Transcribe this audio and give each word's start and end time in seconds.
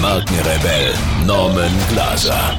Markenrebell 0.00 0.94
Norman 1.26 1.70
Glaser. 1.90 2.58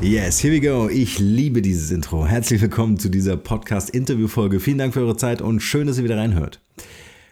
Yes, 0.00 0.38
here 0.40 0.54
we 0.54 0.60
go. 0.60 0.88
Ich 0.88 1.18
liebe 1.18 1.60
dieses 1.60 1.90
Intro. 1.90 2.24
Herzlich 2.24 2.60
willkommen 2.60 3.00
zu 3.00 3.08
dieser 3.08 3.36
Podcast-Interview-Folge. 3.36 4.60
Vielen 4.60 4.78
Dank 4.78 4.94
für 4.94 5.00
eure 5.00 5.16
Zeit 5.16 5.42
und 5.42 5.58
schön, 5.58 5.88
dass 5.88 5.98
ihr 5.98 6.04
wieder 6.04 6.18
reinhört. 6.18 6.60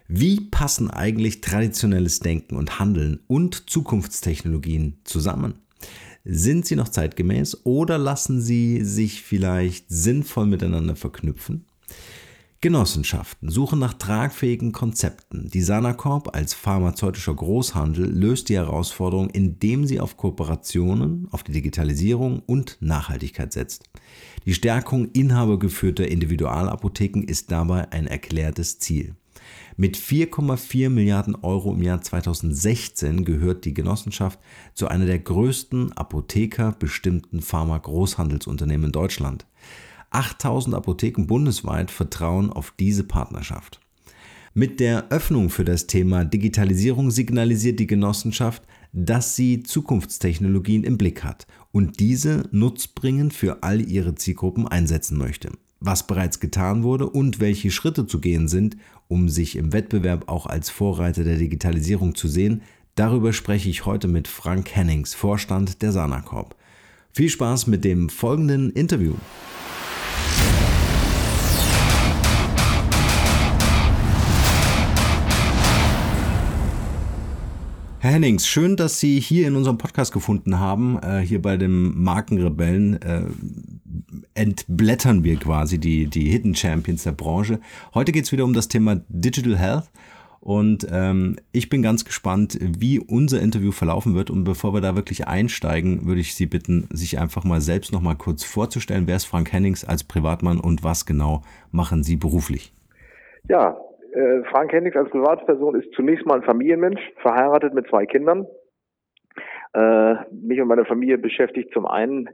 Wie 0.08 0.40
passen 0.40 0.90
eigentlich 0.90 1.42
traditionelles 1.42 2.18
Denken 2.18 2.56
und 2.56 2.80
Handeln 2.80 3.20
und 3.28 3.70
Zukunftstechnologien 3.70 4.98
zusammen? 5.04 5.54
Sind 6.24 6.66
sie 6.66 6.74
noch 6.74 6.88
zeitgemäß 6.88 7.64
oder 7.64 7.98
lassen 7.98 8.40
sie 8.40 8.84
sich 8.84 9.22
vielleicht 9.22 9.84
sinnvoll 9.90 10.46
miteinander 10.46 10.96
verknüpfen? 10.96 11.67
Genossenschaften 12.60 13.50
suchen 13.50 13.78
nach 13.78 13.94
tragfähigen 13.94 14.72
Konzepten. 14.72 15.48
Die 15.48 15.60
Sanacorp 15.60 16.34
als 16.34 16.54
pharmazeutischer 16.54 17.34
Großhandel 17.34 18.04
löst 18.04 18.48
die 18.48 18.56
Herausforderung, 18.56 19.30
indem 19.30 19.86
sie 19.86 20.00
auf 20.00 20.16
Kooperationen, 20.16 21.28
auf 21.30 21.44
die 21.44 21.52
Digitalisierung 21.52 22.42
und 22.46 22.76
Nachhaltigkeit 22.80 23.52
setzt. 23.52 23.84
Die 24.44 24.54
Stärkung 24.54 25.08
inhabergeführter 25.12 26.08
Individualapotheken 26.08 27.22
ist 27.22 27.52
dabei 27.52 27.92
ein 27.92 28.08
erklärtes 28.08 28.80
Ziel. 28.80 29.14
Mit 29.76 29.96
4,4 29.96 30.90
Milliarden 30.90 31.36
Euro 31.36 31.72
im 31.72 31.82
Jahr 31.82 32.02
2016 32.02 33.24
gehört 33.24 33.66
die 33.66 33.74
Genossenschaft 33.74 34.40
zu 34.74 34.88
einer 34.88 35.06
der 35.06 35.20
größten 35.20 35.92
apothekerbestimmten 35.92 37.40
Pharma-Großhandelsunternehmen 37.40 38.86
in 38.86 38.92
Deutschland. 38.92 39.46
8000 40.10 40.74
Apotheken 40.74 41.26
bundesweit 41.26 41.90
vertrauen 41.90 42.50
auf 42.50 42.72
diese 42.78 43.04
Partnerschaft. 43.04 43.80
Mit 44.54 44.80
der 44.80 45.10
Öffnung 45.10 45.50
für 45.50 45.64
das 45.64 45.86
Thema 45.86 46.24
Digitalisierung 46.24 47.10
signalisiert 47.10 47.78
die 47.80 47.86
Genossenschaft, 47.86 48.62
dass 48.92 49.36
sie 49.36 49.62
Zukunftstechnologien 49.62 50.84
im 50.84 50.98
Blick 50.98 51.22
hat 51.22 51.46
und 51.72 52.00
diese 52.00 52.48
nutzbringend 52.50 53.34
für 53.34 53.62
all 53.62 53.80
ihre 53.80 54.14
Zielgruppen 54.14 54.66
einsetzen 54.66 55.18
möchte 55.18 55.50
was 55.80 56.06
bereits 56.06 56.40
getan 56.40 56.82
wurde 56.82 57.08
und 57.08 57.40
welche 57.40 57.70
Schritte 57.70 58.06
zu 58.06 58.20
gehen 58.20 58.48
sind, 58.48 58.76
um 59.06 59.28
sich 59.28 59.56
im 59.56 59.72
Wettbewerb 59.72 60.28
auch 60.28 60.46
als 60.46 60.70
Vorreiter 60.70 61.24
der 61.24 61.36
Digitalisierung 61.36 62.14
zu 62.14 62.28
sehen, 62.28 62.62
darüber 62.94 63.32
spreche 63.32 63.70
ich 63.70 63.86
heute 63.86 64.08
mit 64.08 64.28
Frank 64.28 64.74
Hennings, 64.74 65.14
Vorstand 65.14 65.82
der 65.82 65.92
Sanacorp. 65.92 66.56
Viel 67.12 67.28
Spaß 67.28 67.66
mit 67.68 67.84
dem 67.84 68.08
folgenden 68.08 68.70
Interview. 68.70 69.14
Herr 78.00 78.12
Hennings, 78.12 78.46
schön, 78.46 78.76
dass 78.76 79.00
Sie 79.00 79.18
hier 79.18 79.48
in 79.48 79.56
unserem 79.56 79.76
Podcast 79.76 80.12
gefunden 80.12 80.60
haben. 80.60 81.00
Äh, 81.02 81.18
hier 81.18 81.42
bei 81.42 81.56
dem 81.56 82.00
Markenrebellen 82.00 83.02
äh, 83.02 83.22
entblättern 84.34 85.24
wir 85.24 85.36
quasi 85.36 85.78
die, 85.78 86.06
die 86.06 86.30
Hidden 86.30 86.54
Champions 86.54 87.02
der 87.02 87.10
Branche. 87.10 87.58
Heute 87.94 88.12
geht 88.12 88.24
es 88.24 88.30
wieder 88.30 88.44
um 88.44 88.52
das 88.52 88.68
Thema 88.68 89.00
Digital 89.08 89.58
Health. 89.58 89.90
Und 90.38 90.86
ähm, 90.92 91.38
ich 91.50 91.70
bin 91.70 91.82
ganz 91.82 92.04
gespannt, 92.04 92.56
wie 92.60 93.00
unser 93.00 93.40
Interview 93.40 93.72
verlaufen 93.72 94.14
wird. 94.14 94.30
Und 94.30 94.44
bevor 94.44 94.72
wir 94.72 94.80
da 94.80 94.94
wirklich 94.94 95.26
einsteigen, 95.26 96.06
würde 96.06 96.20
ich 96.20 96.36
Sie 96.36 96.46
bitten, 96.46 96.88
sich 96.92 97.18
einfach 97.18 97.42
mal 97.42 97.60
selbst 97.60 97.90
noch 97.90 98.00
mal 98.00 98.14
kurz 98.14 98.44
vorzustellen. 98.44 99.08
Wer 99.08 99.16
ist 99.16 99.24
Frank 99.24 99.52
Hennings 99.52 99.84
als 99.84 100.04
Privatmann 100.04 100.60
und 100.60 100.84
was 100.84 101.04
genau 101.04 101.42
machen 101.72 102.04
Sie 102.04 102.14
beruflich? 102.14 102.72
Ja, 103.48 103.76
äh, 104.18 104.42
Frank 104.50 104.72
Hendricks 104.72 104.96
als 104.96 105.10
Privatperson 105.10 105.80
ist 105.80 105.92
zunächst 105.92 106.26
mal 106.26 106.36
ein 106.36 106.42
Familienmensch, 106.42 107.00
verheiratet 107.22 107.74
mit 107.74 107.88
zwei 107.88 108.06
Kindern. 108.06 108.46
Äh, 109.74 110.14
mich 110.32 110.60
und 110.60 110.68
meine 110.68 110.84
Familie 110.84 111.18
beschäftigt 111.18 111.72
zum 111.72 111.86
einen 111.86 112.28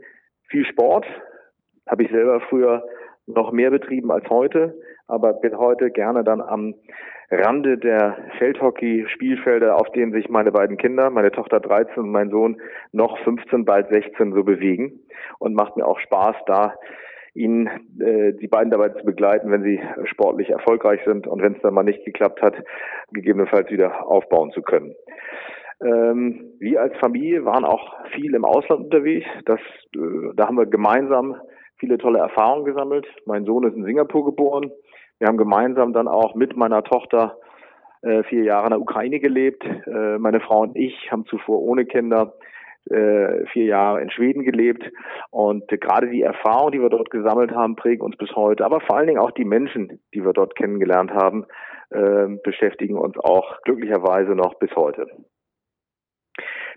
viel 0.49 0.65
Sport. 0.67 1.05
Habe 1.89 2.05
ich 2.05 2.11
selber 2.11 2.41
früher 2.49 2.83
noch 3.27 3.53
mehr 3.53 3.71
betrieben 3.71 4.11
als 4.11 4.28
heute, 4.31 4.75
aber 5.09 5.34
bin 5.34 5.59
heute 5.59 5.91
gerne 5.91 6.25
dann 6.25 6.41
am 6.41 6.75
Rande 7.31 7.78
der 7.78 8.16
Feldhockey-Spielfelder, 8.39 9.77
auf 9.77 9.91
denen 9.93 10.12
sich 10.12 10.28
meine 10.28 10.53
beiden 10.53 10.77
Kinder, 10.77 11.11
meine 11.11 11.33
Tochter 11.33 11.61
13 11.61 12.03
und 12.03 12.11
mein 12.11 12.31
Sohn 12.31 12.61
noch 12.93 13.19
15, 13.25 13.65
bald 13.65 13.89
16 13.89 14.33
so 14.33 14.45
bewegen. 14.45 15.01
Und 15.39 15.55
macht 15.55 15.77
mir 15.77 15.87
auch 15.87 15.99
Spaß, 15.99 16.37
da 16.47 16.75
ihnen 17.34 17.67
äh, 18.00 18.33
die 18.34 18.49
beiden 18.49 18.71
dabei 18.71 18.91
zu 18.91 19.05
begleiten, 19.05 19.50
wenn 19.50 19.62
sie 19.62 19.81
sportlich 20.05 20.50
erfolgreich 20.50 21.00
sind 21.05 21.27
und 21.27 21.43
wenn 21.43 21.55
es 21.55 21.62
dann 21.62 21.75
mal 21.75 21.83
nicht 21.83 22.05
geklappt 22.05 22.41
hat, 22.41 22.55
gegebenenfalls 23.12 23.71
wieder 23.71 24.06
aufbauen 24.06 24.53
zu 24.53 24.62
können. 24.62 24.95
Ähm, 25.83 26.53
wir 26.61 26.81
als 26.81 26.97
Familie 26.99 27.45
waren 27.45 27.65
auch 27.65 27.93
viel 28.15 28.34
im 28.34 28.45
Ausland 28.45 28.84
unterwegs. 28.84 29.27
Das, 29.45 29.61
äh, 29.95 30.33
da 30.37 30.47
haben 30.47 30.56
wir 30.56 30.67
gemeinsam 30.67 31.37
viele 31.78 31.99
tolle 31.99 32.21
Erfahrungen 32.21 32.65
gesammelt. 32.65 33.06
Mein 33.27 33.45
Sohn 33.45 33.65
ist 33.65 33.75
in 33.75 33.84
Singapur 33.84 34.25
geboren. 34.25 34.71
Wir 35.19 35.28
haben 35.28 35.37
gemeinsam 35.37 35.93
dann 35.93 36.09
auch 36.09 36.34
mit 36.34 36.56
meiner 36.56 36.84
Tochter 36.84 37.39
äh, 38.03 38.22
vier 38.25 38.45
Jahre 38.45 38.66
in 38.66 38.71
der 38.71 38.81
Ukraine 38.81 39.19
gelebt. 39.19 39.65
Äh, 39.65 40.19
meine 40.19 40.41
Frau 40.41 40.61
und 40.61 40.77
ich 40.77 41.11
haben 41.11 41.27
zuvor 41.27 41.61
ohne 41.61 41.84
Kinder 41.84 42.34
äh, 42.91 43.47
vier 43.47 43.65
Jahre 43.65 44.00
in 44.00 44.11
Schweden 44.11 44.45
gelebt 44.45 44.84
und 45.31 45.69
gerade 45.69 46.09
die 46.09 46.22
Erfahrungen, 46.22 46.72
die 46.72 46.81
wir 46.81 46.91
dort 46.91 47.11
gesammelt 47.11 47.53
haben, 47.53 47.77
prägen 47.77 48.03
uns 48.03 48.17
bis 48.17 48.34
heute. 48.37 48.65
Aber 48.65 48.81
vor 48.81 48.97
allen 48.97 49.06
Dingen 49.06 49.21
auch 49.21 49.31
die 49.31 49.45
Menschen, 49.45 50.00
die 50.12 50.25
wir 50.25 50.33
dort 50.33 50.56
kennengelernt 50.56 51.11
haben, 51.12 51.47
äh, 51.91 52.27
beschäftigen 52.43 52.99
uns 52.99 53.17
auch 53.19 53.62
glücklicherweise 53.62 54.34
noch 54.34 54.55
bis 54.55 54.75
heute. 54.77 55.06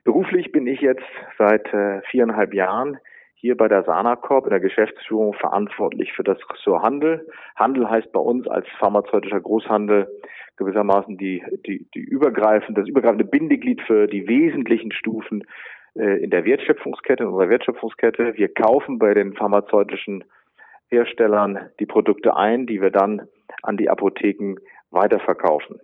Beruflich 0.04 0.52
bin 0.52 0.68
ich 0.68 0.80
jetzt 0.80 1.04
seit 1.38 1.74
äh, 1.74 2.02
viereinhalb 2.10 2.54
Jahren 2.54 2.98
hier 3.40 3.56
bei 3.56 3.68
der 3.68 3.84
Sana 3.84 4.16
Corp 4.16 4.46
in 4.46 4.52
der 4.52 4.60
Geschäftsführung 4.60 5.34
verantwortlich 5.34 6.12
für 6.14 6.24
das 6.24 6.38
Ressort 6.50 6.84
Handel. 6.84 7.28
Handel 7.56 7.90
heißt 7.90 8.12
bei 8.12 8.20
uns 8.20 8.48
als 8.48 8.68
pharmazeutischer 8.80 9.40
Großhandel 9.40 10.08
gewissermaßen 10.58 11.18
die, 11.18 11.44
die, 11.66 11.88
die 11.94 12.00
übergreifende, 12.00 12.82
das 12.82 12.90
übergreifende 12.90 13.26
Bindeglied 13.26 13.82
für 13.84 14.08
die 14.08 14.28
wesentlichen 14.28 14.92
Stufen 14.92 15.44
in 15.98 16.30
der 16.30 16.46
Wertschöpfungskette, 16.46 17.24
in 17.24 17.30
unserer 17.30 17.50
Wertschöpfungskette. 17.50 18.38
Wir 18.38 18.54
kaufen 18.54 19.00
bei 19.00 19.14
den 19.14 19.34
pharmazeutischen 19.34 20.24
Herstellern 20.90 21.70
die 21.80 21.86
Produkte 21.86 22.36
ein, 22.36 22.66
die 22.66 22.82
wir 22.82 22.92
dann 22.92 23.28
an 23.64 23.78
die 23.78 23.90
Apotheken 23.90 24.56
weiterverkaufen. 24.92 25.80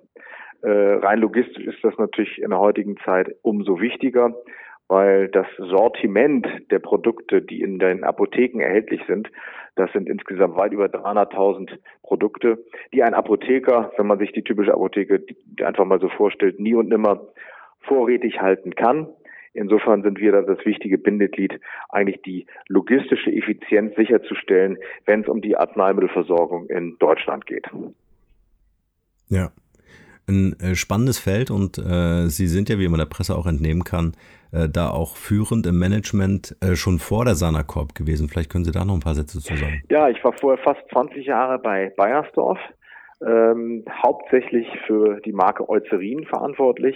Äh, 0.62 0.70
rein 0.70 1.20
logistisch 1.20 1.66
ist 1.66 1.84
das 1.84 1.98
natürlich 1.98 2.42
in 2.42 2.52
der 2.52 2.60
heutigen 2.60 2.98
Zeit 3.04 3.36
umso 3.42 3.82
wichtiger, 3.82 4.34
weil 4.88 5.28
das 5.28 5.48
Sortiment 5.58 6.48
der 6.72 6.80
Produkte, 6.80 7.42
die 7.42 7.62
in 7.62 7.80
den 7.80 8.04
Apotheken 8.04 8.62
erhältlich 8.62 9.02
sind, 9.08 9.30
das 9.76 9.92
sind 9.92 10.08
insgesamt 10.08 10.56
weit 10.56 10.72
über 10.72 10.86
300.000 10.86 11.72
Produkte, 12.04 12.64
die 12.94 13.04
ein 13.04 13.14
Apotheker, 13.14 13.92
wenn 13.98 14.08
man 14.08 14.20
sich 14.20 14.32
die 14.32 14.44
typische 14.44 14.74
Apotheke 14.74 15.24
einfach 15.64 15.86
mal 15.86 16.00
so 16.00 16.10
vorstellt, 16.10 16.60
nie 16.60 16.76
und 16.76 16.90
nimmer 16.90 17.28
vorrätig 17.82 18.40
halten 18.40 18.76
kann. 18.76 19.10
Insofern 19.54 20.02
sind 20.02 20.20
wir 20.20 20.32
da 20.32 20.42
das 20.42 20.66
wichtige 20.66 20.98
Bindeglied, 20.98 21.60
eigentlich 21.90 22.22
die 22.24 22.48
logistische 22.68 23.32
Effizienz 23.32 23.96
sicherzustellen, 23.96 24.78
wenn 25.06 25.22
es 25.22 25.28
um 25.28 25.42
die 25.42 25.56
Arzneimittelversorgung 25.56 26.68
in 26.68 26.98
Deutschland 27.00 27.46
geht. 27.46 27.68
Ja, 29.30 29.52
ein 30.28 30.56
äh, 30.60 30.76
spannendes 30.76 31.20
Feld 31.20 31.52
und 31.52 31.78
äh, 31.78 32.28
Sie 32.28 32.48
sind 32.48 32.70
ja, 32.70 32.80
wie 32.80 32.88
man 32.88 33.00
der 33.00 33.06
Presse 33.06 33.36
auch 33.36 33.46
entnehmen 33.46 33.84
kann, 33.84 34.14
äh, 34.52 34.70
da 34.70 34.90
auch 34.90 35.18
führend 35.18 35.68
im 35.68 35.78
Management 35.78 36.56
äh, 36.62 36.76
schon 36.76 37.00
vor 37.00 37.26
der 37.26 37.36
Sanacorp 37.36 37.94
gewesen. 37.94 38.30
Vielleicht 38.30 38.52
können 38.52 38.64
Sie 38.64 38.72
da 38.72 38.86
noch 38.86 38.94
ein 38.94 39.02
paar 39.02 39.16
Sätze 39.16 39.40
zu 39.40 39.56
sagen. 39.56 39.84
Ja, 39.90 40.10
ich 40.10 40.24
war 40.24 40.34
vorher 40.34 40.64
fast 40.64 40.82
20 40.92 41.26
Jahre 41.26 41.60
bei 41.60 41.92
Bayersdorf, 41.98 42.60
ähm, 43.26 43.84
hauptsächlich 43.92 44.68
für 44.88 45.20
die 45.22 45.34
Marke 45.34 45.68
Eucerin 45.70 46.26
verantwortlich 46.26 46.96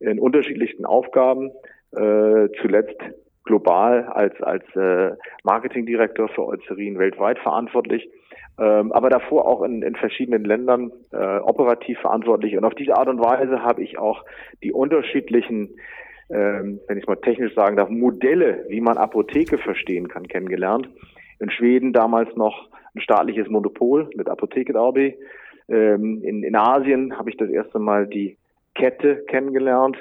in 0.00 0.18
unterschiedlichsten 0.18 0.84
Aufgaben 0.84 1.50
äh, 1.92 2.48
zuletzt 2.60 2.98
global 3.44 4.04
als, 4.04 4.40
als 4.42 4.64
äh, 4.74 5.12
Marketingdirektor 5.44 6.28
für 6.28 6.46
Eucerin 6.46 6.98
weltweit 6.98 7.38
verantwortlich, 7.38 8.08
ähm, 8.58 8.90
aber 8.92 9.08
davor 9.08 9.46
auch 9.46 9.62
in, 9.62 9.82
in 9.82 9.94
verschiedenen 9.94 10.44
Ländern 10.44 10.90
äh, 11.12 11.38
operativ 11.38 11.98
verantwortlich. 12.00 12.56
Und 12.56 12.64
auf 12.64 12.74
diese 12.74 12.96
Art 12.96 13.08
und 13.08 13.20
Weise 13.20 13.62
habe 13.62 13.82
ich 13.82 13.98
auch 13.98 14.24
die 14.62 14.72
unterschiedlichen 14.72 15.76
ähm, 16.28 16.80
wenn 16.88 16.98
ich 16.98 17.04
es 17.04 17.08
mal 17.08 17.16
technisch 17.16 17.54
sagen 17.54 17.76
darf, 17.76 17.88
Modelle, 17.88 18.64
wie 18.68 18.80
man 18.80 18.96
Apotheke 18.96 19.58
verstehen 19.58 20.08
kann, 20.08 20.26
kennengelernt. 20.26 20.88
In 21.38 21.50
Schweden 21.50 21.92
damals 21.92 22.34
noch 22.36 22.68
ein 22.94 23.00
staatliches 23.00 23.48
Monopol 23.48 24.10
mit 24.16 24.28
Apotheke 24.28 24.74
AB. 24.74 25.14
Ähm, 25.68 26.22
in, 26.22 26.42
in 26.42 26.56
Asien 26.56 27.16
habe 27.16 27.30
ich 27.30 27.36
das 27.36 27.50
erste 27.50 27.78
Mal 27.78 28.06
die 28.06 28.36
Kette 28.74 29.24
kennengelernt. 29.28 29.96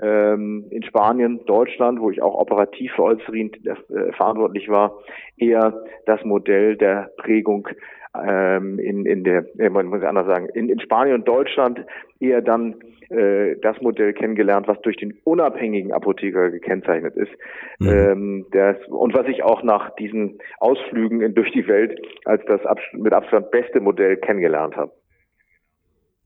Ähm, 0.00 0.66
in 0.70 0.82
Spanien, 0.84 1.40
Deutschland, 1.46 2.00
wo 2.00 2.10
ich 2.10 2.22
auch 2.22 2.34
operativ 2.34 2.92
für 2.94 3.02
Olzerin 3.02 3.50
äh, 3.64 4.12
verantwortlich 4.12 4.68
war, 4.68 4.98
eher 5.36 5.82
das 6.06 6.22
Modell 6.24 6.76
der 6.76 7.10
Prägung 7.16 7.68
ähm, 8.16 8.78
in, 8.78 9.06
in 9.06 9.24
der, 9.24 9.44
äh, 9.58 9.68
man 9.68 9.86
muss 9.86 10.02
anders 10.02 10.26
sagen, 10.26 10.48
in, 10.54 10.68
in 10.68 10.80
Spanien 10.80 11.16
und 11.16 11.28
Deutschland 11.28 11.84
eher 12.20 12.42
dann 12.42 12.76
äh, 13.10 13.56
das 13.62 13.80
Modell 13.80 14.12
kennengelernt, 14.12 14.68
was 14.68 14.80
durch 14.82 14.96
den 14.96 15.18
unabhängigen 15.24 15.92
Apotheker 15.92 16.50
gekennzeichnet 16.50 17.16
ist. 17.16 17.32
Mhm. 17.78 17.88
Ähm, 17.88 18.46
das, 18.52 18.76
und 18.88 19.14
was 19.14 19.26
ich 19.26 19.42
auch 19.42 19.62
nach 19.62 19.94
diesen 19.96 20.38
Ausflügen 20.58 21.20
in, 21.20 21.34
durch 21.34 21.50
die 21.52 21.66
Welt 21.66 22.00
als 22.24 22.42
das 22.46 22.60
mit 22.92 23.12
Abstand 23.12 23.50
beste 23.50 23.80
Modell 23.80 24.16
kennengelernt 24.16 24.76
habe. 24.76 24.92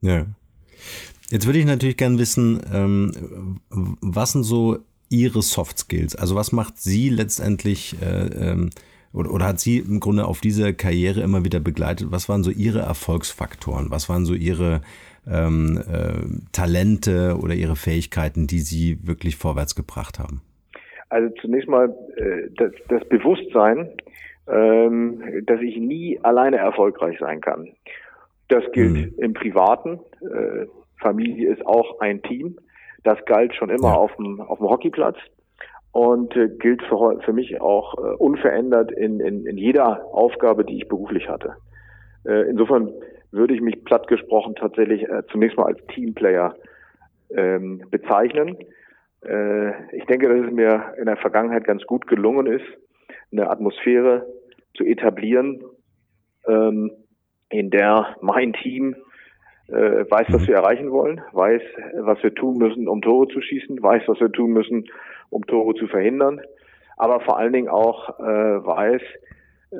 Ja. 0.00 0.26
Jetzt 1.32 1.46
würde 1.46 1.60
ich 1.60 1.64
natürlich 1.64 1.96
gerne 1.96 2.18
wissen, 2.18 2.60
ähm, 2.74 3.58
was 4.02 4.32
sind 4.32 4.42
so 4.42 4.76
Ihre 5.08 5.40
Soft 5.40 5.78
Skills? 5.78 6.14
Also 6.14 6.36
was 6.36 6.52
macht 6.52 6.76
Sie 6.76 7.08
letztendlich 7.08 7.96
äh, 8.02 8.50
ähm, 8.50 8.68
oder, 9.14 9.32
oder 9.32 9.46
hat 9.46 9.58
Sie 9.58 9.78
im 9.78 9.98
Grunde 9.98 10.26
auf 10.26 10.42
diese 10.42 10.74
Karriere 10.74 11.22
immer 11.22 11.42
wieder 11.42 11.58
begleitet? 11.58 12.08
Was 12.10 12.28
waren 12.28 12.42
so 12.42 12.50
Ihre 12.50 12.80
Erfolgsfaktoren? 12.80 13.90
Was 13.90 14.10
waren 14.10 14.26
so 14.26 14.34
Ihre 14.34 14.82
ähm, 15.26 15.80
äh, 15.90 16.50
Talente 16.52 17.38
oder 17.42 17.54
Ihre 17.54 17.76
Fähigkeiten, 17.76 18.46
die 18.46 18.60
Sie 18.60 18.98
wirklich 19.02 19.36
vorwärts 19.36 19.74
gebracht 19.74 20.18
haben? 20.18 20.42
Also 21.08 21.34
zunächst 21.40 21.66
mal 21.66 21.96
äh, 22.16 22.50
das, 22.58 22.72
das 22.90 23.08
Bewusstsein, 23.08 23.88
ähm, 24.48 25.22
dass 25.46 25.62
ich 25.62 25.78
nie 25.78 26.20
alleine 26.22 26.58
erfolgreich 26.58 27.16
sein 27.18 27.40
kann. 27.40 27.68
Das 28.48 28.64
gilt 28.72 28.92
mhm. 28.92 29.14
im 29.16 29.32
Privaten. 29.32 29.98
Familie 31.02 31.52
ist 31.52 31.66
auch 31.66 32.00
ein 32.00 32.22
Team. 32.22 32.56
Das 33.04 33.22
galt 33.26 33.54
schon 33.54 33.70
immer 33.70 33.88
ja. 33.88 33.94
auf, 33.94 34.14
dem, 34.16 34.40
auf 34.40 34.58
dem 34.58 34.68
Hockeyplatz 34.68 35.16
und 35.92 36.34
äh, 36.36 36.48
gilt 36.48 36.82
für, 36.84 37.20
für 37.24 37.32
mich 37.32 37.60
auch 37.60 37.98
äh, 37.98 38.14
unverändert 38.16 38.92
in, 38.92 39.20
in, 39.20 39.46
in 39.46 39.58
jeder 39.58 40.06
Aufgabe, 40.12 40.64
die 40.64 40.78
ich 40.78 40.88
beruflich 40.88 41.28
hatte. 41.28 41.56
Äh, 42.24 42.48
insofern 42.48 42.92
würde 43.30 43.54
ich 43.54 43.60
mich 43.60 43.84
platt 43.84 44.08
gesprochen 44.08 44.54
tatsächlich 44.54 45.02
äh, 45.08 45.22
zunächst 45.30 45.56
mal 45.56 45.66
als 45.66 45.84
Teamplayer 45.88 46.54
ähm, 47.34 47.82
bezeichnen. 47.90 48.56
Äh, 49.24 49.96
ich 49.96 50.04
denke, 50.06 50.28
dass 50.28 50.46
es 50.46 50.52
mir 50.52 50.94
in 50.98 51.06
der 51.06 51.16
Vergangenheit 51.16 51.64
ganz 51.64 51.82
gut 51.84 52.06
gelungen 52.06 52.46
ist, 52.46 52.64
eine 53.30 53.50
Atmosphäre 53.50 54.26
zu 54.74 54.84
etablieren, 54.84 55.62
ähm, 56.46 56.90
in 57.50 57.70
der 57.70 58.16
mein 58.20 58.52
Team 58.54 58.96
äh, 59.68 60.10
weiß, 60.10 60.26
was 60.30 60.46
wir 60.46 60.56
erreichen 60.56 60.90
wollen, 60.90 61.20
weiß, 61.32 61.62
was 62.00 62.22
wir 62.22 62.34
tun 62.34 62.58
müssen, 62.58 62.88
um 62.88 63.00
Tore 63.00 63.28
zu 63.28 63.40
schießen, 63.40 63.82
weiß, 63.82 64.02
was 64.06 64.20
wir 64.20 64.30
tun 64.32 64.52
müssen, 64.52 64.86
um 65.30 65.46
Tore 65.46 65.74
zu 65.74 65.86
verhindern, 65.86 66.40
aber 66.96 67.20
vor 67.20 67.38
allen 67.38 67.52
Dingen 67.52 67.68
auch 67.68 68.18
äh, 68.18 68.22
weiß, 68.22 69.02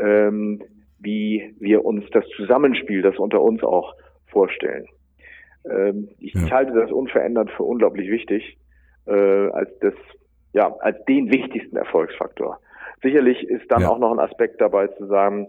ähm, 0.01 0.63
wie 0.99 1.55
wir 1.59 1.85
uns 1.85 2.05
das 2.11 2.27
Zusammenspiel, 2.37 3.03
das 3.03 3.19
unter 3.19 3.43
uns 3.43 3.63
auch 3.63 3.95
vorstellen. 4.27 4.87
Ähm, 5.69 6.09
ich, 6.19 6.35
ja. 6.35 6.51
halte 6.51 6.73
das 6.73 6.91
unverändert 6.91 7.51
für 7.51 7.65
unglaublich 7.65 8.11
wichtig, 8.11 8.57
äh, 9.07 9.13
als 9.13 9.71
das, 9.81 9.95
ja, 10.53 10.75
als 10.81 11.05
den 11.05 11.31
wichtigsten 11.31 11.77
Erfolgsfaktor. 11.77 12.59
Sicherlich 13.03 13.43
ist 13.45 13.71
dann 13.71 13.83
ja. 13.83 13.89
auch 13.89 13.99
noch 13.99 14.13
ein 14.13 14.21
Aspekt 14.21 14.61
dabei 14.61 14.87
zu 14.89 15.07
sagen, 15.07 15.49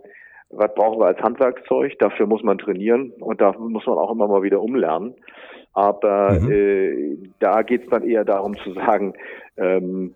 was 0.55 0.73
brauchen 0.75 0.99
wir 0.99 1.07
als 1.07 1.19
Handwerkszeug? 1.19 1.97
Dafür 1.99 2.27
muss 2.27 2.43
man 2.43 2.57
trainieren 2.57 3.11
und 3.19 3.41
da 3.41 3.53
muss 3.53 3.85
man 3.85 3.97
auch 3.97 4.11
immer 4.11 4.27
mal 4.27 4.43
wieder 4.43 4.61
umlernen. 4.61 5.15
Aber 5.73 6.39
mhm. 6.39 6.51
äh, 6.51 7.17
da 7.39 7.63
geht 7.63 7.83
es 7.83 7.89
dann 7.89 8.03
eher 8.03 8.25
darum 8.25 8.55
zu 8.63 8.73
sagen, 8.73 9.13
ähm, 9.57 10.13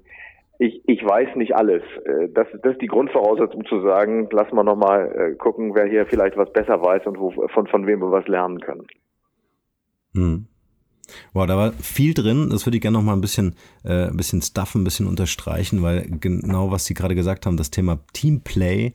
ich, 0.59 0.81
ich 0.85 1.03
weiß 1.03 1.35
nicht 1.35 1.55
alles. 1.55 1.83
Äh, 2.05 2.29
das, 2.29 2.47
das 2.61 2.73
ist 2.73 2.81
die 2.81 2.87
Grundvoraussetzung 2.87 3.65
zu 3.65 3.81
sagen, 3.81 4.27
lass 4.31 4.51
mal 4.51 4.63
nochmal 4.63 5.31
äh, 5.33 5.35
gucken, 5.35 5.75
wer 5.75 5.85
hier 5.85 6.05
vielleicht 6.05 6.37
was 6.37 6.51
besser 6.51 6.81
weiß 6.81 7.05
und 7.05 7.19
wo, 7.19 7.31
von, 7.47 7.67
von 7.67 7.87
wem 7.87 8.01
wir 8.01 8.11
was 8.11 8.27
lernen 8.27 8.59
können. 8.59 8.87
Hm. 10.13 10.47
Wow, 11.33 11.45
da 11.45 11.57
war 11.57 11.71
viel 11.73 12.13
drin. 12.13 12.49
Das 12.51 12.65
würde 12.65 12.77
ich 12.77 12.81
gerne 12.81 12.97
noch 12.97 13.03
mal 13.03 13.13
ein 13.13 13.21
bisschen, 13.21 13.55
äh, 13.85 14.07
ein 14.07 14.17
bisschen 14.17 14.41
stuffen, 14.41 14.81
ein 14.81 14.83
bisschen 14.83 15.07
unterstreichen, 15.07 15.81
weil 15.81 16.05
genau 16.19 16.71
was 16.71 16.85
Sie 16.85 16.93
gerade 16.93 17.15
gesagt 17.15 17.45
haben, 17.45 17.57
das 17.57 17.71
Thema 17.71 17.99
Teamplay 18.13 18.93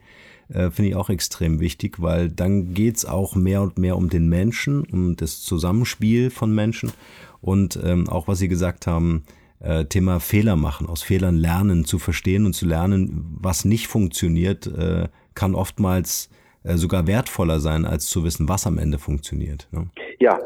äh, 0.49 0.71
finde 0.71 0.91
ich 0.91 0.97
auch 0.97 1.11
extrem 1.11 1.61
wichtig, 1.61 2.00
weil 2.00 2.29
dann 2.29 2.75
geht 2.75 2.97
es 2.97 3.05
auch 3.05 3.35
mehr 3.35 3.62
und 3.62 3.79
mehr 3.79 3.97
um 3.97 4.09
den 4.09 4.29
Menschen, 4.29 4.85
um 4.91 5.17
das 5.17 5.43
Zusammenspiel 5.43 6.31
von 6.31 6.55
Menschen 6.55 6.93
und 7.41 7.79
ähm, 7.85 8.09
auch 8.09 8.29
was 8.29 8.39
Sie 8.39 8.49
gesagt 8.49 8.87
haben, 8.87 9.25
äh, 9.61 9.85
Thema 9.85 10.21
Fehler 10.21 10.56
machen, 10.56 10.89
aus 10.89 11.03
Fehlern 11.03 11.37
lernen, 11.37 11.85
zu 11.85 11.99
verstehen 11.99 12.47
und 12.47 12.55
zu 12.55 12.67
lernen, 12.67 13.39
was 13.41 13.65
nicht 13.65 13.87
funktioniert, 13.87 14.67
äh, 14.67 15.09
kann 15.35 15.55
oftmals 15.55 16.31
äh, 16.65 16.75
sogar 16.75 17.06
wertvoller 17.06 17.61
sein, 17.61 17.85
als 17.85 18.06
zu 18.06 18.25
wissen, 18.25 18.49
was 18.49 18.67
am 18.67 18.79
Ende 18.79 18.99
funktioniert. 18.99 19.69
Ne? 19.73 19.89
Ja, 20.19 20.39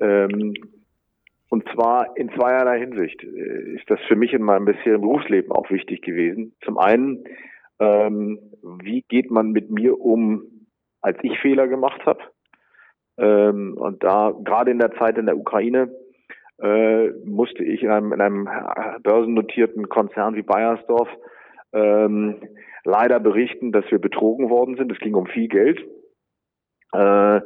ähm, 0.00 0.54
und 1.48 1.64
zwar 1.74 2.16
in 2.16 2.30
zweierlei 2.30 2.80
Hinsicht 2.80 3.22
äh, 3.22 3.74
ist 3.74 3.88
das 3.88 4.00
für 4.08 4.16
mich 4.16 4.32
in 4.32 4.42
meinem 4.42 4.64
bisherigen 4.64 5.02
Berufsleben 5.02 5.52
auch 5.52 5.70
wichtig 5.70 6.02
gewesen. 6.02 6.54
Zum 6.64 6.78
einen, 6.78 7.24
ähm, 7.78 8.38
wie 8.62 9.02
geht 9.08 9.30
man 9.30 9.50
mit 9.50 9.70
mir 9.70 10.00
um, 10.00 10.66
als 11.00 11.18
ich 11.22 11.38
Fehler 11.40 11.68
gemacht 11.68 12.04
habe? 12.06 12.20
Ähm, 13.18 13.76
und 13.78 14.02
da 14.02 14.32
gerade 14.44 14.70
in 14.70 14.78
der 14.78 14.92
Zeit 14.92 15.18
in 15.18 15.26
der 15.26 15.38
Ukraine 15.38 15.90
äh, 16.58 17.10
musste 17.24 17.64
ich 17.64 17.82
in 17.82 17.90
einem, 17.90 18.12
in 18.12 18.20
einem 18.20 18.48
börsennotierten 19.02 19.88
Konzern 19.88 20.34
wie 20.36 20.42
Bayersdorf 20.42 21.08
ähm, 21.72 22.36
leider 22.84 23.20
berichten, 23.20 23.72
dass 23.72 23.84
wir 23.90 23.98
betrogen 23.98 24.48
worden 24.50 24.76
sind. 24.76 24.92
Es 24.92 24.98
ging 24.98 25.14
um 25.14 25.26
viel 25.26 25.48
Geld. 25.48 25.80
Äh, 26.92 27.40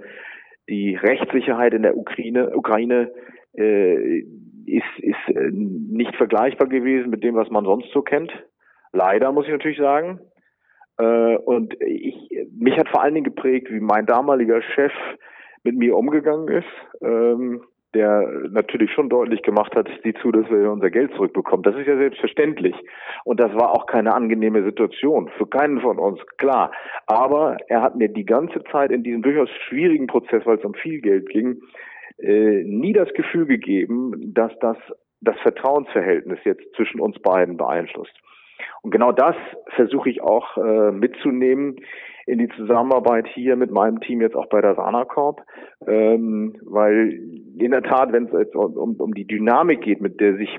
die 0.69 0.95
Rechtssicherheit 0.95 1.75
in 1.75 1.83
der 1.83 1.97
Ukraine, 1.97 2.57
Ukraine 2.57 3.11
äh, 3.57 4.21
ist, 4.67 4.99
ist 4.99 5.37
äh, 5.37 5.51
nicht 5.51 6.15
vergleichbar 6.17 6.69
gewesen 6.69 7.11
mit 7.11 7.25
dem, 7.25 7.35
was 7.35 7.51
man 7.51 7.65
sonst 7.65 7.91
so 7.93 8.03
kennt. 8.03 8.33
Leider 8.93 9.33
muss 9.33 9.47
ich 9.47 9.53
natürlich 9.53 9.79
sagen. 9.79 10.21
Äh, 11.01 11.37
und 11.37 11.75
ich, 11.81 12.15
mich 12.57 12.77
hat 12.77 12.89
vor 12.89 13.03
allen 13.03 13.15
Dingen 13.15 13.25
geprägt, 13.25 13.69
wie 13.71 13.81
mein 13.81 14.07
damaliger 14.07 14.61
Chef 14.63 14.93
mit 15.63 15.77
mir 15.77 15.97
umgegangen 15.97 16.49
ist. 16.49 17.03
Ähm, 17.03 17.63
der 17.95 18.25
natürlich 18.51 18.93
schon 18.93 19.09
deutlich 19.09 19.43
gemacht 19.43 19.75
hat, 19.75 19.89
sieh 20.05 20.15
zu, 20.15 20.31
dass 20.31 20.49
wir 20.49 20.71
unser 20.71 20.91
Geld 20.91 21.13
zurückbekommen. 21.15 21.65
Das 21.65 21.75
ist 21.75 21.87
ja 21.87 21.97
selbstverständlich. 21.97 22.75
Und 23.25 23.41
das 23.41 23.53
war 23.55 23.73
auch 23.73 23.87
keine 23.87 24.15
angenehme 24.15 24.63
Situation 24.63 25.29
für 25.37 25.47
keinen 25.47 25.81
von 25.81 25.99
uns, 25.99 26.21
klar. 26.39 26.71
Aber 27.07 27.57
er 27.67 27.83
hat 27.83 27.97
mir 27.97 28.09
die 28.09 28.25
ganze 28.25 28.63
Zeit 28.71 28.93
in 28.93 29.03
diesem 29.03 29.23
durchaus 29.23 29.51
schwierigen 29.69 30.07
Prozess, 30.07 30.47
weil 30.47 30.59
es 30.59 30.65
um 30.65 30.75
viel 30.75 31.01
Geld 31.01 31.29
ging, 31.31 31.63
äh, 32.19 32.63
nie 32.63 32.93
das 32.93 33.13
Gefühl 33.15 33.47
gegeben, 33.47 34.33
dass 34.35 34.53
das 34.61 34.77
das 35.21 35.39
Vertrauensverhältnis 35.41 36.39
jetzt 36.45 36.65
zwischen 36.77 37.01
uns 37.01 37.19
beiden 37.19 37.57
beeinflusst. 37.57 38.17
Und 38.83 38.91
genau 38.91 39.13
das 39.13 39.37
versuche 39.75 40.11
ich 40.11 40.23
auch 40.23 40.57
äh, 40.57 40.91
mitzunehmen 40.91 41.77
in 42.27 42.39
die 42.39 42.49
Zusammenarbeit 42.49 43.27
hier 43.27 43.57
mit 43.57 43.71
meinem 43.71 44.01
Team 44.01 44.21
jetzt 44.21 44.37
auch 44.37 44.47
bei 44.47 44.61
der 44.61 44.75
Sana 44.75 45.05
Corp, 45.05 45.43
ähm, 45.87 46.57
weil 46.63 47.21
in 47.59 47.71
der 47.73 47.83
Tat, 47.83 48.13
wenn 48.13 48.27
es 48.27 48.33
jetzt 48.33 48.55
um, 48.55 48.97
um 48.97 49.15
die 49.15 49.27
Dynamik 49.27 49.83
geht, 49.83 50.01
mit 50.01 50.21
der 50.21 50.37
sich 50.37 50.59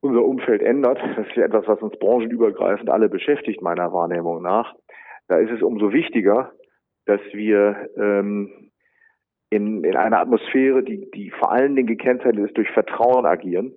unser 0.00 0.24
Umfeld 0.24 0.62
ändert, 0.62 0.98
das 1.16 1.26
ist 1.26 1.36
ja 1.36 1.44
etwas, 1.44 1.66
was 1.66 1.80
uns 1.80 1.98
branchenübergreifend 1.98 2.90
alle 2.90 3.08
beschäftigt, 3.08 3.62
meiner 3.62 3.92
Wahrnehmung 3.92 4.42
nach, 4.42 4.74
da 5.28 5.38
ist 5.38 5.50
es 5.50 5.62
umso 5.62 5.92
wichtiger, 5.92 6.52
dass 7.06 7.20
wir 7.32 7.88
ähm, 7.96 8.70
in, 9.50 9.84
in 9.84 9.96
einer 9.96 10.20
Atmosphäre, 10.20 10.82
die, 10.82 11.10
die 11.12 11.30
vor 11.30 11.52
allen 11.52 11.76
Dingen 11.76 11.86
gekennzeichnet 11.86 12.48
ist 12.48 12.56
durch 12.56 12.70
Vertrauen 12.70 13.26
agieren, 13.26 13.72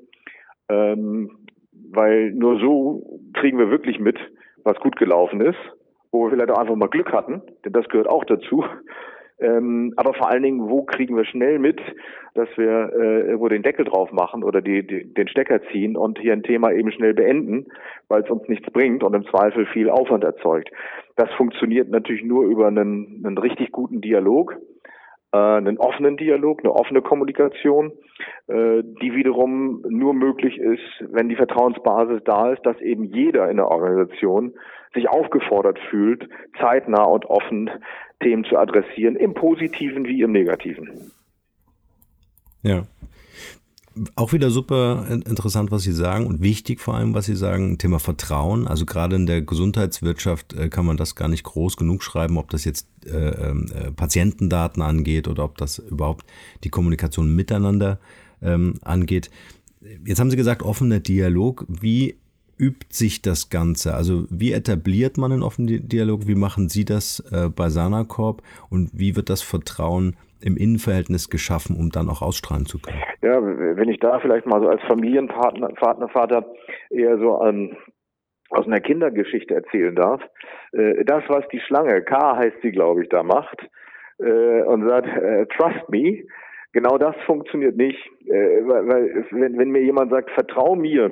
ähm, 0.69 1.45
weil 1.91 2.31
nur 2.31 2.59
so 2.59 3.19
kriegen 3.33 3.57
wir 3.57 3.69
wirklich 3.69 3.99
mit, 3.99 4.17
was 4.63 4.77
gut 4.79 4.95
gelaufen 4.95 5.41
ist 5.41 5.57
wo 6.15 6.23
wir 6.23 6.31
vielleicht 6.31 6.51
auch 6.51 6.59
einfach 6.59 6.75
mal 6.75 6.87
Glück 6.87 7.11
hatten, 7.11 7.41
denn 7.63 7.73
das 7.73 7.87
gehört 7.89 8.07
auch 8.07 8.23
dazu. 8.23 8.63
Ähm, 9.37 9.93
aber 9.97 10.13
vor 10.13 10.31
allen 10.31 10.43
Dingen, 10.43 10.69
wo 10.69 10.83
kriegen 10.83 11.17
wir 11.17 11.25
schnell 11.25 11.59
mit, 11.59 11.81
dass 12.35 12.47
wir 12.55 12.93
äh, 12.93 13.19
irgendwo 13.27 13.49
den 13.49 13.63
Deckel 13.63 13.83
drauf 13.83 14.13
machen 14.13 14.45
oder 14.45 14.61
die, 14.61 14.87
die, 14.87 15.13
den 15.13 15.27
Stecker 15.27 15.61
ziehen 15.73 15.97
und 15.97 16.19
hier 16.19 16.31
ein 16.31 16.43
Thema 16.43 16.71
eben 16.71 16.89
schnell 16.93 17.13
beenden, 17.13 17.65
weil 18.07 18.23
es 18.23 18.29
uns 18.29 18.47
nichts 18.47 18.71
bringt 18.71 19.03
und 19.03 19.13
im 19.13 19.25
Zweifel 19.25 19.65
viel 19.65 19.89
Aufwand 19.89 20.23
erzeugt. 20.23 20.71
Das 21.17 21.29
funktioniert 21.33 21.89
natürlich 21.89 22.23
nur 22.23 22.45
über 22.45 22.67
einen, 22.67 23.23
einen 23.25 23.37
richtig 23.37 23.73
guten 23.73 23.99
Dialog. 23.99 24.55
Äh, 25.35 25.57
einen 25.57 25.77
offenen 25.77 26.17
Dialog, 26.17 26.59
eine 26.63 26.73
offene 26.73 27.01
Kommunikation, 27.01 27.91
äh, 28.47 28.83
die 29.01 29.13
wiederum 29.13 29.83
nur 29.89 30.13
möglich 30.13 30.57
ist, 30.57 31.03
wenn 31.11 31.29
die 31.29 31.35
Vertrauensbasis 31.35 32.21
da 32.23 32.53
ist, 32.53 32.65
dass 32.65 32.79
eben 32.79 33.03
jeder 33.03 33.49
in 33.49 33.57
der 33.57 33.67
Organisation 33.67 34.53
sich 34.93 35.09
aufgefordert 35.09 35.77
fühlt, 35.89 36.29
zeitnah 36.59 37.03
und 37.03 37.25
offen 37.25 37.69
Themen 38.21 38.45
zu 38.45 38.57
adressieren, 38.57 39.17
im 39.17 39.33
positiven 39.33 40.05
wie 40.05 40.21
im 40.21 40.31
negativen. 40.31 41.11
Ja. 42.63 42.83
Auch 44.15 44.33
wieder 44.33 44.49
super 44.49 45.07
interessant, 45.09 45.71
was 45.71 45.83
Sie 45.83 45.93
sagen 45.93 46.27
und 46.27 46.41
wichtig 46.41 46.81
vor 46.81 46.95
allem, 46.95 47.13
was 47.13 47.27
Sie 47.27 47.35
sagen, 47.35 47.77
Thema 47.77 47.99
Vertrauen. 47.99 48.67
Also 48.67 48.85
gerade 48.85 49.15
in 49.15 49.25
der 49.25 49.41
Gesundheitswirtschaft 49.41 50.53
äh, 50.53 50.67
kann 50.67 50.85
man 50.85 50.97
das 50.97 51.15
gar 51.15 51.29
nicht 51.29 51.43
groß 51.43 51.77
genug 51.77 52.03
schreiben, 52.03 52.37
ob 52.37 52.49
das 52.49 52.65
jetzt 52.65 52.87
äh, 53.05 53.49
ähm, 53.49 53.67
äh, 53.73 53.91
Patientendaten 53.91 54.81
angeht 54.81 55.29
oder 55.29 55.45
ob 55.45 55.57
das 55.57 55.79
überhaupt 55.79 56.25
die 56.65 56.69
Kommunikation 56.69 57.33
miteinander 57.33 57.99
ähm, 58.41 58.75
angeht. 58.81 59.29
Jetzt 60.05 60.19
haben 60.19 60.31
Sie 60.31 60.37
gesagt, 60.37 60.61
offener 60.61 60.99
Dialog. 60.99 61.65
Wie 61.69 62.17
übt 62.57 62.87
sich 62.89 63.21
das 63.21 63.49
Ganze? 63.49 63.93
Also 63.93 64.27
wie 64.29 64.51
etabliert 64.51 65.17
man 65.17 65.31
einen 65.31 65.43
offenen 65.43 65.87
Dialog? 65.87 66.27
Wie 66.27 66.35
machen 66.35 66.69
Sie 66.69 66.85
das 66.85 67.21
äh, 67.31 67.49
bei 67.49 67.69
Sanacorp? 67.69 68.41
Und 68.69 68.89
wie 68.93 69.15
wird 69.15 69.29
das 69.29 69.41
Vertrauen 69.41 70.15
im 70.45 70.57
Innenverhältnis 70.57 71.29
geschaffen, 71.29 71.75
um 71.75 71.89
dann 71.89 72.07
auch 72.07 72.21
ausstrahlen 72.21 72.65
zu 72.65 72.79
können? 72.79 73.01
Ja, 73.21 73.41
wenn 73.41 73.89
ich 73.89 73.99
da 73.99 74.19
vielleicht 74.19 74.45
mal 74.45 74.61
so 74.61 74.69
als 74.69 74.81
Familienpartner, 74.83 75.69
Partner, 75.69 76.07
Vater 76.09 76.45
eher 76.91 77.17
so 77.17 77.37
an 77.39 77.75
aus 78.51 78.67
einer 78.67 78.79
Kindergeschichte 78.79 79.55
erzählen 79.55 79.95
darf. 79.95 80.21
Äh, 80.71 81.03
das, 81.03 81.23
was 81.27 81.47
die 81.51 81.59
Schlange, 81.59 82.03
K 82.03 82.37
heißt 82.37 82.57
sie, 82.61 82.71
glaube 82.71 83.03
ich, 83.03 83.09
da 83.09 83.23
macht, 83.23 83.67
äh, 84.19 84.61
und 84.61 84.87
sagt, 84.87 85.07
äh, 85.07 85.47
trust 85.47 85.89
me, 85.89 86.23
genau 86.73 86.99
das 86.99 87.15
funktioniert 87.25 87.75
nicht. 87.75 87.99
Weil, 88.27 89.25
wenn, 89.31 89.57
wenn 89.57 89.71
mir 89.71 89.81
jemand 89.81 90.11
sagt, 90.11 90.29
vertrau 90.31 90.75
mir, 90.75 91.11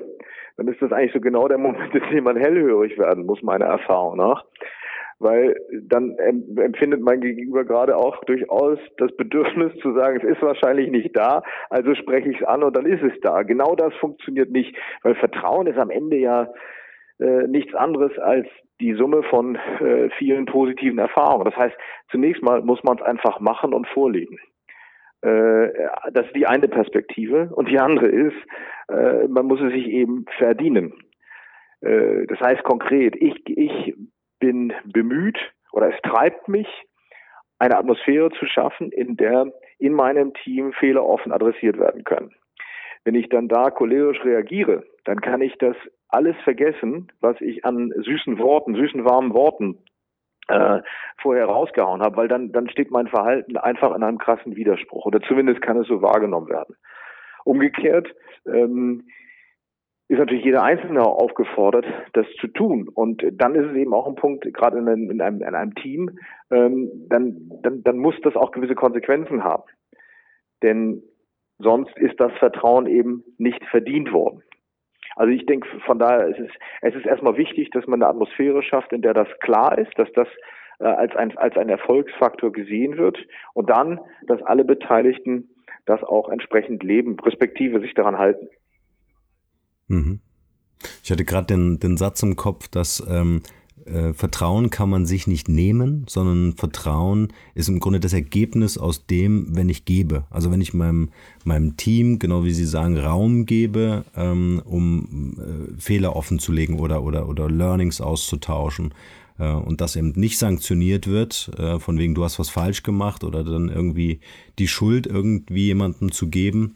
dann 0.57 0.67
ist 0.67 0.81
das 0.81 0.91
eigentlich 0.91 1.13
so 1.13 1.19
genau 1.19 1.47
der 1.47 1.57
Moment, 1.57 1.93
in 1.95 2.15
dem 2.15 2.23
man 2.23 2.37
hellhörig 2.37 2.97
werden 2.99 3.25
muss, 3.25 3.41
meiner 3.41 3.65
Erfahrung 3.65 4.17
nach 4.17 4.45
weil 5.23 5.55
dann 5.83 6.15
empfindet 6.17 7.01
mein 7.01 7.21
Gegenüber 7.21 7.63
gerade 7.63 7.97
auch 7.97 8.23
durchaus 8.25 8.77
das 8.97 9.15
Bedürfnis 9.15 9.73
zu 9.81 9.93
sagen, 9.93 10.17
es 10.17 10.35
ist 10.37 10.41
wahrscheinlich 10.41 10.91
nicht 10.91 11.15
da, 11.15 11.43
also 11.69 11.95
spreche 11.95 12.29
ich 12.29 12.41
es 12.41 12.47
an 12.47 12.63
und 12.63 12.75
dann 12.75 12.85
ist 12.85 13.01
es 13.01 13.19
da. 13.21 13.43
Genau 13.43 13.75
das 13.75 13.93
funktioniert 13.95 14.51
nicht, 14.51 14.75
weil 15.01 15.15
Vertrauen 15.15 15.67
ist 15.67 15.77
am 15.77 15.89
Ende 15.89 16.17
ja 16.17 16.49
äh, 17.19 17.47
nichts 17.47 17.73
anderes 17.73 18.17
als 18.19 18.47
die 18.79 18.93
Summe 18.93 19.23
von 19.23 19.55
äh, 19.55 20.09
vielen 20.17 20.45
positiven 20.45 20.99
Erfahrungen. 20.99 21.45
Das 21.45 21.55
heißt, 21.55 21.75
zunächst 22.11 22.43
mal 22.43 22.61
muss 22.61 22.83
man 22.83 22.97
es 22.97 23.03
einfach 23.03 23.39
machen 23.39 23.73
und 23.73 23.87
vorlegen. 23.87 24.37
Äh, 25.21 25.69
das 26.11 26.25
ist 26.27 26.35
die 26.35 26.47
eine 26.47 26.67
Perspektive. 26.67 27.49
Und 27.53 27.69
die 27.69 27.79
andere 27.79 28.07
ist, 28.07 28.35
äh, 28.89 29.27
man 29.27 29.45
muss 29.45 29.61
es 29.61 29.71
sich 29.71 29.87
eben 29.87 30.25
verdienen. 30.37 30.93
Äh, 31.81 32.25
das 32.27 32.39
heißt 32.39 32.63
konkret, 32.63 33.15
ich, 33.15 33.35
ich 33.47 33.95
bin 34.43 34.73
bemüht 34.83 35.37
oder 35.71 35.87
es 35.87 36.01
treibt 36.01 36.49
mich, 36.49 36.67
eine 37.59 37.77
Atmosphäre 37.77 38.29
zu 38.31 38.45
schaffen, 38.45 38.91
in 38.91 39.15
der 39.15 39.53
in 39.79 39.93
meinem 39.93 40.33
Team 40.33 40.73
Fehler 40.73 41.05
offen 41.05 41.31
adressiert 41.31 41.79
werden 41.79 42.03
können. 42.03 42.31
Wenn 43.05 43.15
ich 43.15 43.29
dann 43.29 43.47
da 43.47 43.71
cholerisch 43.71 44.21
reagiere, 44.25 44.83
dann 45.05 45.21
kann 45.21 45.41
ich 45.41 45.57
das 45.59 45.77
alles 46.09 46.35
vergessen, 46.43 47.09
was 47.21 47.39
ich 47.39 47.63
an 47.63 47.93
süßen 47.95 48.37
Worten, 48.37 48.75
süßen 48.75 49.05
warmen 49.05 49.33
Worten 49.33 49.77
äh, 50.49 50.81
vorher 51.21 51.45
rausgehauen 51.45 52.01
habe, 52.01 52.17
weil 52.17 52.27
dann, 52.27 52.51
dann 52.51 52.69
steht 52.69 52.91
mein 52.91 53.07
Verhalten 53.07 53.55
einfach 53.55 53.95
in 53.95 54.03
einem 54.03 54.17
krassen 54.17 54.57
Widerspruch 54.57 55.05
oder 55.05 55.21
zumindest 55.21 55.61
kann 55.61 55.77
es 55.77 55.87
so 55.87 56.01
wahrgenommen 56.01 56.49
werden. 56.49 56.75
Umgekehrt 57.45 58.13
ähm, 58.45 59.07
ist 60.09 60.19
natürlich 60.19 60.43
jeder 60.43 60.63
Einzelne 60.63 61.01
aufgefordert, 61.01 61.85
das 62.13 62.25
zu 62.39 62.47
tun. 62.47 62.89
Und 62.89 63.23
dann 63.31 63.55
ist 63.55 63.71
es 63.71 63.75
eben 63.75 63.93
auch 63.93 64.07
ein 64.07 64.15
Punkt, 64.15 64.45
gerade 64.53 64.77
in 64.77 64.87
einem, 64.87 65.09
in 65.09 65.21
einem, 65.21 65.41
in 65.41 65.55
einem 65.55 65.75
Team, 65.75 66.11
ähm, 66.51 66.89
dann, 67.09 67.49
dann, 67.61 67.83
dann 67.83 67.97
muss 67.97 68.15
das 68.23 68.35
auch 68.35 68.51
gewisse 68.51 68.75
Konsequenzen 68.75 69.43
haben. 69.43 69.63
Denn 70.61 71.03
sonst 71.57 71.97
ist 71.97 72.19
das 72.19 72.31
Vertrauen 72.33 72.85
eben 72.85 73.23
nicht 73.37 73.63
verdient 73.65 74.11
worden. 74.11 74.43
Also 75.15 75.31
ich 75.31 75.45
denke, 75.45 75.67
von 75.85 75.99
daher 75.99 76.27
ist 76.27 76.39
es, 76.39 76.51
es 76.81 76.95
ist 76.95 77.05
erstmal 77.05 77.37
wichtig, 77.37 77.69
dass 77.71 77.85
man 77.87 78.01
eine 78.01 78.09
Atmosphäre 78.09 78.63
schafft, 78.63 78.91
in 78.93 79.01
der 79.01 79.13
das 79.13 79.27
klar 79.39 79.77
ist, 79.77 79.97
dass 79.97 80.11
das 80.13 80.27
äh, 80.79 80.85
als, 80.85 81.15
ein, 81.15 81.37
als 81.37 81.55
ein 81.55 81.69
Erfolgsfaktor 81.69 82.51
gesehen 82.51 82.97
wird 82.97 83.17
und 83.53 83.69
dann, 83.69 83.99
dass 84.27 84.41
alle 84.41 84.65
Beteiligten 84.65 85.49
das 85.85 86.03
auch 86.03 86.29
entsprechend 86.29 86.83
leben, 86.83 87.17
respektive 87.19 87.79
sich 87.79 87.93
daran 87.93 88.17
halten. 88.17 88.47
Mhm. 89.87 90.19
Ich 91.03 91.11
hatte 91.11 91.25
gerade 91.25 91.47
den, 91.47 91.79
den 91.79 91.97
Satz 91.97 92.23
im 92.23 92.35
Kopf, 92.35 92.67
dass 92.67 93.03
ähm, 93.07 93.41
äh, 93.85 94.13
Vertrauen 94.13 94.69
kann 94.69 94.89
man 94.89 95.05
sich 95.05 95.27
nicht 95.27 95.49
nehmen, 95.49 96.05
sondern 96.07 96.53
Vertrauen 96.53 97.29
ist 97.53 97.69
im 97.69 97.79
Grunde 97.79 97.99
das 97.99 98.13
Ergebnis 98.13 98.77
aus 98.77 99.05
dem, 99.05 99.55
wenn 99.55 99.69
ich 99.69 99.85
gebe. 99.85 100.25
Also 100.29 100.51
wenn 100.51 100.61
ich 100.61 100.73
meinem, 100.73 101.09
meinem 101.43 101.77
Team, 101.77 102.19
genau 102.19 102.43
wie 102.43 102.53
Sie 102.53 102.65
sagen, 102.65 102.97
Raum 102.97 103.45
gebe, 103.45 104.05
ähm, 104.15 104.61
um 104.63 105.37
äh, 105.37 105.81
Fehler 105.81 106.15
offenzulegen 106.15 106.79
oder, 106.79 107.03
oder, 107.03 107.27
oder 107.27 107.49
Learnings 107.49 108.01
auszutauschen 108.01 108.93
äh, 109.37 109.51
und 109.51 109.81
das 109.81 109.95
eben 109.95 110.11
nicht 110.15 110.37
sanktioniert 110.37 111.07
wird, 111.07 111.51
äh, 111.57 111.79
von 111.79 111.97
wegen 111.97 112.15
du 112.15 112.23
hast 112.23 112.39
was 112.39 112.49
falsch 112.49 112.83
gemacht 112.83 113.23
oder 113.23 113.43
dann 113.43 113.69
irgendwie 113.69 114.19
die 114.59 114.67
Schuld 114.67 115.07
irgendwie 115.07 115.65
jemandem 115.65 116.11
zu 116.11 116.27
geben, 116.27 116.75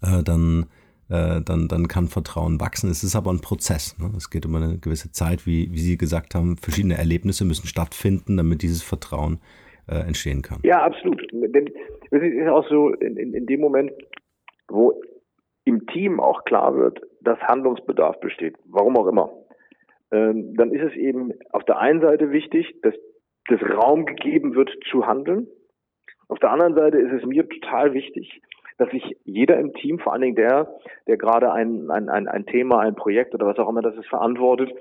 äh, 0.00 0.22
dann 0.22 0.66
äh, 1.10 1.40
dann, 1.44 1.68
dann 1.68 1.88
kann 1.88 2.08
Vertrauen 2.08 2.60
wachsen. 2.60 2.90
Es 2.90 3.04
ist 3.04 3.16
aber 3.16 3.30
ein 3.30 3.40
Prozess. 3.40 3.96
Ne? 3.98 4.10
Es 4.16 4.30
geht 4.30 4.44
über 4.44 4.58
eine 4.58 4.78
gewisse 4.78 5.12
Zeit, 5.12 5.46
wie, 5.46 5.70
wie 5.72 5.78
Sie 5.78 5.98
gesagt 5.98 6.34
haben, 6.34 6.56
verschiedene 6.56 6.96
Erlebnisse 6.96 7.44
müssen 7.44 7.66
stattfinden, 7.66 8.36
damit 8.36 8.62
dieses 8.62 8.82
Vertrauen 8.82 9.40
äh, 9.88 9.96
entstehen 9.96 10.42
kann. 10.42 10.60
Ja, 10.62 10.82
absolut. 10.82 11.20
Denn 11.32 11.70
es 12.10 12.22
ist 12.22 12.48
auch 12.48 12.66
so, 12.68 12.90
in, 12.94 13.16
in, 13.16 13.34
in 13.34 13.46
dem 13.46 13.60
Moment, 13.60 13.92
wo 14.68 15.00
im 15.64 15.86
Team 15.86 16.20
auch 16.20 16.44
klar 16.44 16.76
wird, 16.76 17.00
dass 17.20 17.38
Handlungsbedarf 17.40 18.20
besteht, 18.20 18.56
warum 18.66 18.96
auch 18.96 19.06
immer, 19.06 19.30
ähm, 20.10 20.54
dann 20.56 20.72
ist 20.72 20.92
es 20.92 20.96
eben 20.96 21.32
auf 21.50 21.64
der 21.64 21.78
einen 21.78 22.00
Seite 22.00 22.30
wichtig, 22.30 22.74
dass 22.82 22.94
das 23.48 23.60
Raum 23.62 24.06
gegeben 24.06 24.54
wird 24.54 24.70
zu 24.90 25.06
handeln. 25.06 25.48
Auf 26.28 26.38
der 26.38 26.50
anderen 26.50 26.74
Seite 26.74 26.98
ist 26.98 27.12
es 27.12 27.26
mir 27.26 27.46
total 27.48 27.92
wichtig, 27.92 28.40
dass 28.78 28.90
sich 28.90 29.16
jeder 29.24 29.58
im 29.58 29.72
Team, 29.74 29.98
vor 29.98 30.12
allen 30.12 30.22
Dingen 30.22 30.36
der, 30.36 30.74
der 31.06 31.16
gerade 31.16 31.52
ein, 31.52 31.90
ein, 31.90 32.08
ein, 32.08 32.28
ein 32.28 32.46
Thema, 32.46 32.80
ein 32.80 32.94
Projekt 32.94 33.34
oder 33.34 33.46
was 33.46 33.58
auch 33.58 33.68
immer 33.68 33.82
das 33.82 33.96
ist, 33.96 34.08
verantwortet, 34.08 34.72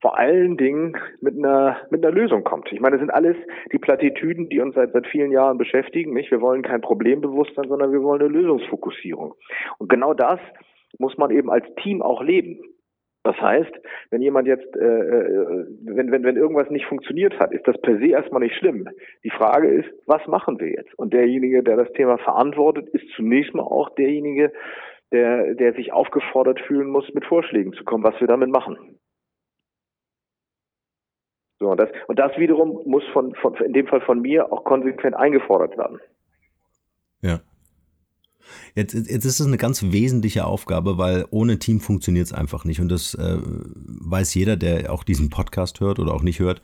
vor 0.00 0.18
allen 0.18 0.56
Dingen 0.56 0.96
mit 1.20 1.36
einer, 1.36 1.76
mit 1.90 2.04
einer 2.04 2.14
Lösung 2.14 2.42
kommt. 2.42 2.72
Ich 2.72 2.80
meine, 2.80 2.96
das 2.96 3.00
sind 3.00 3.10
alles 3.10 3.36
die 3.70 3.78
Plattitüden, 3.78 4.48
die 4.48 4.60
uns 4.60 4.74
seit, 4.74 4.92
seit 4.92 5.06
vielen 5.06 5.30
Jahren 5.30 5.58
beschäftigen. 5.58 6.14
Nicht? 6.14 6.30
Wir 6.30 6.40
wollen 6.40 6.62
kein 6.62 6.80
Problembewusstsein, 6.80 7.68
sondern 7.68 7.92
wir 7.92 8.02
wollen 8.02 8.22
eine 8.22 8.30
Lösungsfokussierung. 8.30 9.34
Und 9.78 9.88
genau 9.88 10.14
das 10.14 10.40
muss 10.98 11.16
man 11.18 11.30
eben 11.30 11.50
als 11.50 11.66
Team 11.82 12.00
auch 12.02 12.22
leben. 12.22 12.58
Das 13.22 13.36
heißt, 13.36 13.72
wenn 14.10 14.22
jemand 14.22 14.48
jetzt, 14.48 14.74
äh, 14.76 14.80
äh, 14.80 15.66
wenn, 15.82 16.10
wenn, 16.10 16.22
wenn 16.22 16.36
irgendwas 16.36 16.70
nicht 16.70 16.86
funktioniert 16.86 17.38
hat, 17.38 17.52
ist 17.52 17.68
das 17.68 17.78
per 17.82 17.98
se 17.98 18.06
erstmal 18.06 18.40
nicht 18.40 18.56
schlimm. 18.56 18.88
Die 19.24 19.30
Frage 19.30 19.68
ist, 19.68 19.90
was 20.06 20.26
machen 20.26 20.58
wir 20.58 20.68
jetzt? 20.70 20.98
Und 20.98 21.12
derjenige, 21.12 21.62
der 21.62 21.76
das 21.76 21.92
Thema 21.92 22.16
verantwortet, 22.16 22.88
ist 22.88 23.06
zunächst 23.14 23.54
mal 23.54 23.64
auch 23.64 23.90
derjenige, 23.90 24.52
der, 25.12 25.54
der 25.54 25.74
sich 25.74 25.92
aufgefordert 25.92 26.60
fühlen 26.60 26.88
muss, 26.88 27.12
mit 27.12 27.26
Vorschlägen 27.26 27.74
zu 27.74 27.84
kommen, 27.84 28.04
was 28.04 28.18
wir 28.20 28.26
damit 28.26 28.48
machen. 28.48 28.98
So, 31.58 31.68
und 31.68 31.78
das, 31.78 31.90
und 32.06 32.18
das 32.18 32.36
wiederum 32.38 32.80
muss 32.86 33.04
von, 33.12 33.34
von, 33.34 33.54
in 33.56 33.74
dem 33.74 33.86
Fall 33.86 34.00
von 34.00 34.22
mir 34.22 34.50
auch 34.50 34.64
konsequent 34.64 35.14
eingefordert 35.14 35.76
werden. 35.76 36.00
Ja. 37.20 37.40
Jetzt, 38.74 38.94
jetzt 38.94 39.24
ist 39.24 39.40
es 39.40 39.46
eine 39.46 39.56
ganz 39.58 39.82
wesentliche 39.82 40.44
Aufgabe, 40.44 40.98
weil 40.98 41.26
ohne 41.30 41.58
Team 41.58 41.80
funktioniert 41.80 42.26
es 42.26 42.32
einfach 42.32 42.64
nicht. 42.64 42.80
Und 42.80 42.88
das 42.88 43.14
äh, 43.14 43.38
weiß 43.44 44.34
jeder, 44.34 44.56
der 44.56 44.92
auch 44.92 45.04
diesen 45.04 45.30
Podcast 45.30 45.80
hört 45.80 45.98
oder 45.98 46.14
auch 46.14 46.22
nicht 46.22 46.40
hört, 46.40 46.62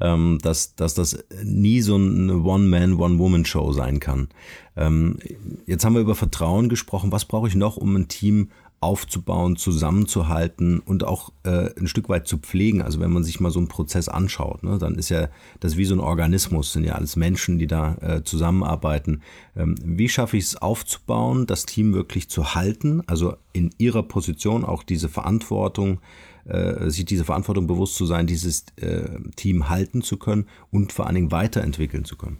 ähm, 0.00 0.38
dass, 0.42 0.74
dass 0.74 0.94
das 0.94 1.24
nie 1.42 1.80
so 1.80 1.94
eine 1.96 2.42
One-Man, 2.42 2.94
One-Woman-Show 2.94 3.72
sein 3.72 4.00
kann. 4.00 4.28
Ähm, 4.76 5.18
jetzt 5.66 5.84
haben 5.84 5.94
wir 5.94 6.00
über 6.00 6.14
Vertrauen 6.14 6.68
gesprochen. 6.68 7.12
Was 7.12 7.24
brauche 7.24 7.48
ich 7.48 7.54
noch, 7.54 7.76
um 7.76 7.94
ein 7.96 8.08
Team 8.08 8.50
aufzubauen, 8.84 9.56
zusammenzuhalten 9.56 10.78
und 10.78 11.04
auch 11.04 11.30
äh, 11.44 11.70
ein 11.78 11.86
Stück 11.86 12.10
weit 12.10 12.28
zu 12.28 12.38
pflegen. 12.38 12.82
Also 12.82 13.00
wenn 13.00 13.10
man 13.10 13.24
sich 13.24 13.40
mal 13.40 13.50
so 13.50 13.58
einen 13.58 13.68
Prozess 13.68 14.08
anschaut, 14.08 14.62
ne, 14.62 14.76
dann 14.78 14.96
ist 14.96 15.08
ja 15.08 15.28
das 15.60 15.78
wie 15.78 15.86
so 15.86 15.94
ein 15.94 16.00
Organismus, 16.00 16.74
sind 16.74 16.84
ja 16.84 16.94
alles 16.94 17.16
Menschen, 17.16 17.58
die 17.58 17.66
da 17.66 17.96
äh, 18.02 18.22
zusammenarbeiten. 18.22 19.22
Ähm, 19.56 19.74
wie 19.82 20.08
schaffe 20.08 20.36
ich 20.36 20.44
es 20.44 20.60
aufzubauen, 20.60 21.46
das 21.46 21.64
Team 21.64 21.94
wirklich 21.94 22.28
zu 22.28 22.54
halten, 22.54 23.02
also 23.06 23.36
in 23.54 23.70
ihrer 23.78 24.02
Position 24.02 24.64
auch 24.64 24.82
diese 24.82 25.08
Verantwortung, 25.08 26.00
äh, 26.46 26.90
sich 26.90 27.06
diese 27.06 27.24
Verantwortung 27.24 27.66
bewusst 27.66 27.96
zu 27.96 28.04
sein, 28.04 28.26
dieses 28.26 28.66
äh, 28.76 29.18
Team 29.34 29.70
halten 29.70 30.02
zu 30.02 30.18
können 30.18 30.46
und 30.70 30.92
vor 30.92 31.06
allen 31.06 31.14
Dingen 31.14 31.32
weiterentwickeln 31.32 32.04
zu 32.04 32.18
können? 32.18 32.38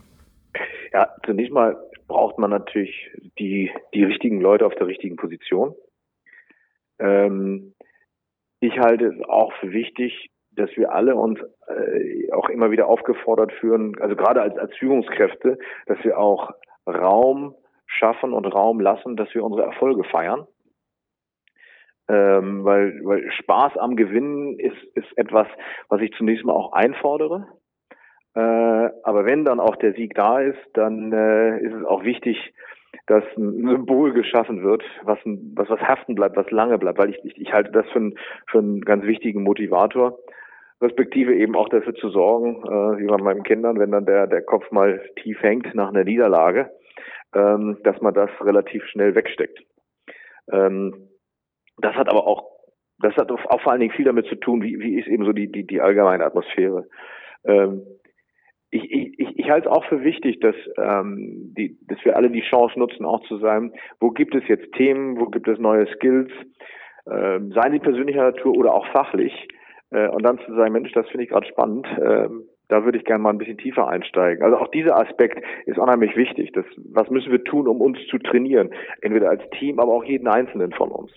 Ja, 0.93 1.09
zunächst 1.25 1.51
mal 1.51 1.75
braucht 2.07 2.37
man 2.37 2.51
natürlich 2.51 2.93
die, 3.39 3.71
die 3.93 4.03
richtigen 4.03 4.39
Leute 4.39 4.65
auf 4.65 4.75
der 4.75 4.87
richtigen 4.87 5.15
Position. 5.15 5.73
Ähm, 6.99 7.73
ich 8.59 8.79
halte 8.79 9.05
es 9.07 9.29
auch 9.29 9.53
für 9.59 9.71
wichtig, 9.71 10.29
dass 10.51 10.69
wir 10.75 10.93
alle 10.93 11.15
uns 11.15 11.39
äh, 11.67 12.31
auch 12.31 12.49
immer 12.49 12.71
wieder 12.71 12.87
aufgefordert 12.87 13.51
führen, 13.53 13.99
also 13.99 14.15
gerade 14.15 14.41
als, 14.41 14.57
als 14.57 14.75
Führungskräfte, 14.77 15.57
dass 15.85 16.03
wir 16.03 16.17
auch 16.17 16.51
Raum 16.87 17.55
schaffen 17.85 18.33
und 18.33 18.45
Raum 18.45 18.79
lassen, 18.79 19.15
dass 19.15 19.33
wir 19.33 19.43
unsere 19.43 19.63
Erfolge 19.63 20.03
feiern. 20.05 20.47
Ähm, 22.07 22.63
weil, 22.63 22.99
weil 23.03 23.31
Spaß 23.31 23.77
am 23.77 23.95
Gewinnen 23.95 24.59
ist, 24.59 24.81
ist 24.93 25.17
etwas, 25.17 25.47
was 25.89 26.01
ich 26.01 26.11
zunächst 26.13 26.45
mal 26.45 26.53
auch 26.53 26.73
einfordere. 26.73 27.47
Äh, 28.35 28.39
aber 28.39 29.25
wenn 29.25 29.43
dann 29.43 29.59
auch 29.59 29.75
der 29.77 29.93
Sieg 29.93 30.13
da 30.13 30.39
ist, 30.39 30.59
dann 30.73 31.11
äh, 31.11 31.59
ist 31.59 31.73
es 31.73 31.85
auch 31.85 32.03
wichtig, 32.03 32.53
dass 33.07 33.23
ein 33.37 33.67
Symbol 33.67 34.13
geschaffen 34.13 34.63
wird, 34.63 34.83
was, 35.03 35.19
was, 35.23 35.69
was 35.69 35.79
haften 35.81 36.15
bleibt, 36.15 36.37
was 36.37 36.49
lange 36.51 36.77
bleibt, 36.77 36.97
weil 36.97 37.09
ich, 37.09 37.19
ich, 37.23 37.37
ich 37.39 37.53
halte 37.53 37.71
das 37.71 37.87
für, 37.91 37.99
ein, 37.99 38.17
für 38.47 38.59
einen 38.59 38.81
ganz 38.81 39.03
wichtigen 39.05 39.43
Motivator, 39.43 40.19
respektive 40.81 41.35
eben 41.35 41.55
auch 41.55 41.69
dafür 41.69 41.95
zu 41.95 42.09
sorgen, 42.09 42.63
äh, 42.63 42.99
wie 42.99 43.07
bei 43.07 43.17
meinen 43.17 43.43
Kindern, 43.43 43.79
wenn 43.79 43.91
dann 43.91 44.05
der, 44.05 44.27
der 44.27 44.41
Kopf 44.41 44.69
mal 44.71 45.01
tief 45.21 45.41
hängt 45.41 45.73
nach 45.73 45.89
einer 45.89 46.03
Niederlage, 46.03 46.71
ähm, 47.33 47.77
dass 47.83 47.99
man 48.01 48.13
das 48.13 48.29
relativ 48.41 48.83
schnell 48.85 49.15
wegsteckt. 49.15 49.59
Ähm, 50.51 51.09
das 51.77 51.95
hat 51.95 52.09
aber 52.09 52.25
auch, 52.25 52.51
das 52.99 53.15
hat 53.15 53.31
auch 53.31 53.61
vor 53.61 53.71
allen 53.71 53.81
Dingen 53.81 53.93
viel 53.93 54.05
damit 54.05 54.27
zu 54.27 54.35
tun, 54.35 54.61
wie, 54.61 54.79
wie 54.79 54.99
ist 54.99 55.07
eben 55.07 55.25
so 55.25 55.33
die, 55.33 55.51
die, 55.51 55.65
die 55.65 55.81
allgemeine 55.81 56.25
Atmosphäre. 56.25 56.87
Ähm, 57.43 57.83
ich, 58.83 59.19
ich, 59.19 59.39
ich 59.39 59.49
halte 59.49 59.69
es 59.69 59.75
auch 59.75 59.85
für 59.85 60.03
wichtig, 60.03 60.39
dass, 60.39 60.55
ähm, 60.77 61.53
die, 61.57 61.77
dass 61.87 62.03
wir 62.03 62.15
alle 62.15 62.29
die 62.29 62.41
Chance 62.41 62.77
nutzen, 62.77 63.05
auch 63.05 63.25
zu 63.27 63.37
sagen, 63.37 63.73
wo 63.99 64.11
gibt 64.11 64.35
es 64.35 64.47
jetzt 64.47 64.71
Themen, 64.73 65.19
wo 65.19 65.27
gibt 65.27 65.47
es 65.47 65.59
neue 65.59 65.87
Skills, 65.95 66.31
ähm, 67.09 67.51
seien 67.53 67.71
sie 67.71 67.79
persönlicher 67.79 68.23
Natur 68.23 68.57
oder 68.57 68.73
auch 68.73 68.87
fachlich, 68.87 69.47
äh, 69.91 70.07
und 70.09 70.23
dann 70.23 70.39
zu 70.39 70.53
sagen, 70.55 70.73
Mensch, 70.73 70.91
das 70.91 71.07
finde 71.07 71.23
ich 71.23 71.29
gerade 71.29 71.47
spannend, 71.47 71.87
ähm, 71.97 72.43
da 72.67 72.83
würde 72.83 72.97
ich 72.97 73.05
gerne 73.05 73.21
mal 73.21 73.29
ein 73.29 73.37
bisschen 73.37 73.59
tiefer 73.59 73.87
einsteigen. 73.87 74.43
Also 74.43 74.57
auch 74.57 74.69
dieser 74.69 74.97
Aspekt 74.97 75.39
ist 75.67 75.77
unheimlich 75.77 76.15
wichtig. 76.15 76.51
Das, 76.53 76.65
was 76.93 77.07
müssen 77.11 77.31
wir 77.31 77.43
tun, 77.43 77.67
um 77.67 77.79
uns 77.79 77.99
zu 78.09 78.17
trainieren? 78.17 78.71
Entweder 79.01 79.29
als 79.29 79.43
Team, 79.59 79.79
aber 79.79 79.93
auch 79.93 80.03
jeden 80.03 80.27
Einzelnen 80.27 80.71
von 80.71 80.89
uns. 80.89 81.11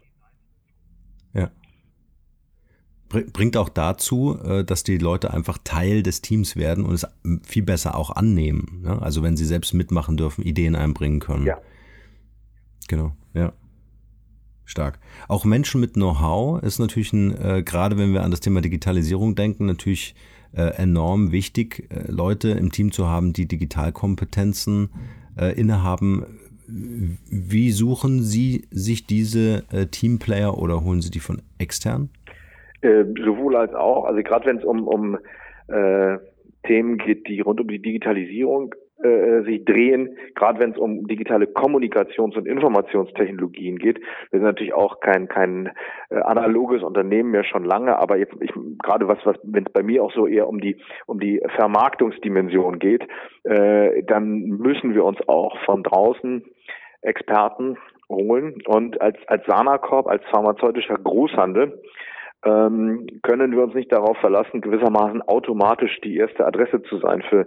Ja 1.32 1.48
bringt 3.08 3.56
auch 3.56 3.68
dazu, 3.68 4.38
äh, 4.42 4.64
dass 4.64 4.82
die 4.82 4.98
Leute 4.98 5.32
einfach 5.32 5.58
Teil 5.64 6.02
des 6.02 6.20
Teams 6.22 6.56
werden 6.56 6.84
und 6.84 6.94
es 6.94 7.06
viel 7.42 7.62
besser 7.62 7.96
auch 7.96 8.10
annehmen. 8.10 8.82
Ne? 8.82 9.00
Also 9.00 9.22
wenn 9.22 9.36
sie 9.36 9.46
selbst 9.46 9.74
mitmachen 9.74 10.16
dürfen, 10.16 10.42
Ideen 10.44 10.76
einbringen 10.76 11.20
können. 11.20 11.46
Ja. 11.46 11.58
Genau, 12.88 13.14
ja. 13.34 13.52
Stark. 14.64 14.98
Auch 15.28 15.46
Menschen 15.46 15.80
mit 15.80 15.94
Know-how 15.94 16.62
ist 16.62 16.78
natürlich 16.78 17.14
ein, 17.14 17.34
äh, 17.36 17.62
gerade 17.62 17.96
wenn 17.96 18.12
wir 18.12 18.22
an 18.22 18.30
das 18.30 18.40
Thema 18.40 18.60
Digitalisierung 18.60 19.34
denken, 19.34 19.64
natürlich 19.64 20.14
äh, 20.52 20.74
enorm 20.76 21.32
wichtig, 21.32 21.88
äh, 21.90 22.10
Leute 22.10 22.50
im 22.50 22.70
Team 22.70 22.92
zu 22.92 23.06
haben, 23.06 23.32
die 23.32 23.46
Digitalkompetenzen 23.46 24.90
äh, 25.36 25.58
innehaben. 25.58 26.24
Wie 26.66 27.72
suchen 27.72 28.22
Sie 28.22 28.66
sich 28.70 29.06
diese 29.06 29.64
äh, 29.72 29.86
Teamplayer 29.86 30.58
oder 30.58 30.82
holen 30.82 31.00
Sie 31.00 31.10
die 31.10 31.20
von 31.20 31.40
extern? 31.56 32.10
Äh, 32.80 33.04
sowohl 33.24 33.56
als 33.56 33.74
auch, 33.74 34.04
also 34.04 34.22
gerade 34.22 34.46
wenn 34.46 34.58
es 34.58 34.64
um, 34.64 34.86
um 34.86 35.18
äh, 35.68 36.18
Themen 36.64 36.98
geht, 36.98 37.26
die 37.28 37.40
rund 37.40 37.60
um 37.60 37.68
die 37.68 37.82
Digitalisierung 37.82 38.74
äh, 39.02 39.42
sich 39.42 39.64
drehen, 39.64 40.16
gerade 40.34 40.58
wenn 40.58 40.72
es 40.72 40.76
um 40.76 41.06
digitale 41.06 41.46
Kommunikations- 41.46 42.36
und 42.36 42.46
Informationstechnologien 42.46 43.78
geht. 43.78 43.98
Wir 44.30 44.40
sind 44.40 44.42
natürlich 44.42 44.74
auch 44.74 44.98
kein 45.00 45.28
kein 45.28 45.70
äh, 46.10 46.16
analoges 46.16 46.82
Unternehmen 46.82 47.30
mehr 47.30 47.44
schon 47.44 47.64
lange, 47.64 47.96
aber 47.96 48.16
jetzt 48.16 48.34
ich 48.40 48.50
gerade 48.82 49.06
was 49.06 49.18
was 49.24 49.36
wenn 49.44 49.66
es 49.66 49.72
bei 49.72 49.82
mir 49.82 50.02
auch 50.02 50.12
so 50.12 50.26
eher 50.26 50.48
um 50.48 50.60
die 50.60 50.78
um 51.06 51.20
die 51.20 51.40
Vermarktungsdimension 51.56 52.80
geht, 52.80 53.06
äh, 53.44 54.02
dann 54.02 54.40
müssen 54.40 54.94
wir 54.94 55.04
uns 55.04 55.18
auch 55.28 55.56
von 55.64 55.84
draußen 55.84 56.44
Experten 57.00 57.76
holen 58.08 58.60
und 58.66 59.00
als 59.00 59.16
als 59.28 59.44
Sanacorp 59.46 60.08
als 60.08 60.24
pharmazeutischer 60.24 60.96
Großhandel 60.96 61.80
ähm, 62.44 63.06
können 63.22 63.52
wir 63.52 63.62
uns 63.64 63.74
nicht 63.74 63.92
darauf 63.92 64.16
verlassen, 64.18 64.60
gewissermaßen 64.60 65.22
automatisch 65.22 66.00
die 66.02 66.16
erste 66.16 66.46
Adresse 66.46 66.82
zu 66.82 66.98
sein 66.98 67.22
für, 67.22 67.46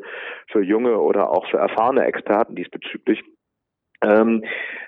für 0.52 0.62
junge 0.62 1.00
oder 1.00 1.32
auch 1.32 1.50
für 1.50 1.58
erfahrene 1.58 2.06
Experten 2.06 2.56
diesbezüglich. 2.56 3.22
Ähm, 4.04 4.44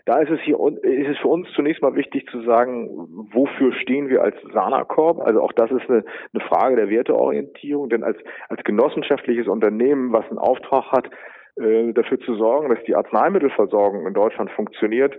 da 0.05 0.19
ist 0.19 0.31
es 0.31 0.39
hier 0.41 0.57
ist 0.81 1.07
es 1.07 1.17
für 1.19 1.27
uns 1.27 1.47
zunächst 1.55 1.83
mal 1.83 1.95
wichtig 1.95 2.27
zu 2.29 2.41
sagen, 2.41 2.89
wofür 3.31 3.71
stehen 3.73 4.09
wir 4.09 4.23
als 4.23 4.35
Sanacorp? 4.53 5.19
Also 5.19 5.39
auch 5.41 5.53
das 5.53 5.69
ist 5.69 5.87
eine, 5.87 6.03
eine 6.33 6.43
Frage 6.47 6.75
der 6.75 6.89
Werteorientierung, 6.89 7.89
denn 7.89 8.03
als 8.03 8.17
als 8.49 8.63
genossenschaftliches 8.63 9.47
Unternehmen, 9.47 10.11
was 10.11 10.27
einen 10.29 10.39
Auftrag 10.39 10.91
hat, 10.91 11.09
äh, 11.57 11.93
dafür 11.93 12.19
zu 12.21 12.35
sorgen, 12.35 12.69
dass 12.69 12.83
die 12.85 12.95
Arzneimittelversorgung 12.95 14.07
in 14.07 14.15
Deutschland 14.15 14.49
funktioniert, 14.51 15.15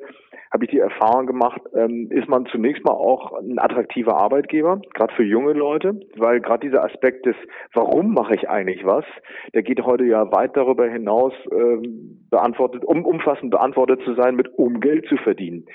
habe 0.52 0.64
ich 0.64 0.70
die 0.70 0.78
Erfahrung 0.78 1.26
gemacht, 1.26 1.60
ähm, 1.74 2.08
ist 2.10 2.28
man 2.28 2.46
zunächst 2.46 2.84
mal 2.84 2.92
auch 2.92 3.32
ein 3.40 3.58
attraktiver 3.58 4.16
Arbeitgeber, 4.16 4.80
gerade 4.94 5.14
für 5.14 5.24
junge 5.24 5.52
Leute, 5.52 6.00
weil 6.16 6.40
gerade 6.40 6.66
dieser 6.66 6.84
Aspekt 6.84 7.26
des, 7.26 7.36
warum 7.72 8.14
mache 8.14 8.34
ich 8.34 8.48
eigentlich 8.48 8.84
was, 8.84 9.04
der 9.54 9.62
geht 9.62 9.82
heute 9.84 10.04
ja 10.04 10.30
weit 10.32 10.56
darüber 10.56 10.86
hinaus, 10.88 11.32
ähm, 11.52 12.26
beantwortet, 12.30 12.84
um 12.84 13.04
umfassend 13.04 13.50
beantwortet 13.50 14.00
zu 14.04 14.14
sein, 14.14 14.36
mit 14.36 14.48
um 14.58 14.80
Geld 14.80 15.06
zu 15.08 15.16
verdienen. 15.16 15.66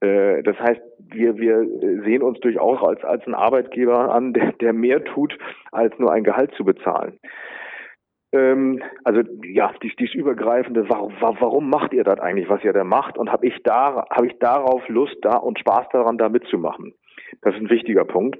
Äh, 0.00 0.42
das 0.42 0.58
heißt, 0.58 0.80
wir, 1.10 1.36
wir 1.38 1.66
sehen 2.04 2.22
uns 2.22 2.38
durchaus 2.40 2.82
als, 2.82 3.04
als 3.04 3.26
ein 3.26 3.34
Arbeitgeber 3.34 4.12
an, 4.14 4.32
der, 4.32 4.52
der 4.52 4.72
mehr 4.72 5.04
tut, 5.04 5.36
als 5.72 5.98
nur 5.98 6.12
ein 6.12 6.24
Gehalt 6.24 6.52
zu 6.54 6.64
bezahlen. 6.64 7.18
Ähm, 8.32 8.82
also 9.04 9.22
ja, 9.42 9.72
dies, 9.82 9.94
dies 9.96 10.14
übergreifende, 10.14 10.88
warum, 10.88 11.14
warum 11.20 11.70
macht 11.70 11.92
ihr 11.92 12.04
das 12.04 12.20
eigentlich, 12.20 12.48
was 12.48 12.62
ihr 12.64 12.72
da 12.72 12.84
macht? 12.84 13.16
Und 13.16 13.32
habe 13.32 13.46
ich 13.46 13.62
da, 13.62 14.06
habe 14.10 14.26
ich 14.26 14.38
darauf 14.38 14.86
Lust 14.88 15.16
da 15.22 15.36
und 15.36 15.58
Spaß 15.58 15.86
daran, 15.92 16.18
da 16.18 16.28
mitzumachen? 16.28 16.94
Das 17.42 17.54
ist 17.54 17.60
ein 17.60 17.70
wichtiger 17.70 18.04
Punkt. 18.04 18.38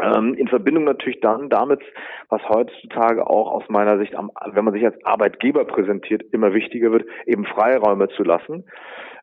Ähm, 0.00 0.34
in 0.34 0.48
Verbindung 0.48 0.84
natürlich 0.84 1.20
dann 1.20 1.48
damit, 1.48 1.80
was 2.28 2.42
heutzutage 2.48 3.28
auch 3.28 3.52
aus 3.52 3.62
meiner 3.68 3.98
Sicht, 3.98 4.16
am, 4.16 4.32
wenn 4.52 4.64
man 4.64 4.74
sich 4.74 4.84
als 4.84 4.96
Arbeitgeber 5.04 5.64
präsentiert, 5.64 6.22
immer 6.32 6.52
wichtiger 6.52 6.90
wird, 6.90 7.04
eben 7.26 7.44
Freiräume 7.44 8.08
zu 8.08 8.24
lassen, 8.24 8.64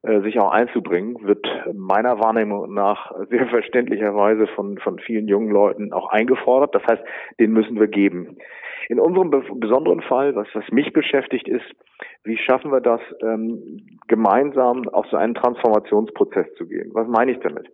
sich 0.03 0.39
auch 0.39 0.51
einzubringen, 0.51 1.15
wird 1.21 1.45
meiner 1.73 2.19
Wahrnehmung 2.19 2.73
nach 2.73 3.11
sehr 3.29 3.47
verständlicherweise 3.47 4.47
von, 4.47 4.79
von 4.79 4.97
vielen 4.97 5.27
jungen 5.27 5.51
Leuten 5.51 5.93
auch 5.93 6.09
eingefordert. 6.09 6.73
Das 6.73 6.83
heißt, 6.83 7.03
den 7.39 7.51
müssen 7.51 7.79
wir 7.79 7.87
geben. 7.87 8.37
In 8.89 8.99
unserem 8.99 9.29
besonderen 9.29 10.01
Fall, 10.01 10.35
was, 10.35 10.47
was 10.53 10.69
mich 10.71 10.91
beschäftigt, 10.91 11.47
ist, 11.47 11.65
wie 12.23 12.37
schaffen 12.37 12.71
wir 12.71 12.81
das, 12.81 13.01
ähm, 13.21 13.99
gemeinsam 14.07 14.89
auf 14.89 15.05
so 15.07 15.17
einen 15.17 15.35
Transformationsprozess 15.35 16.47
zu 16.55 16.67
gehen? 16.67 16.89
Was 16.93 17.07
meine 17.07 17.31
ich 17.31 17.39
damit? 17.39 17.69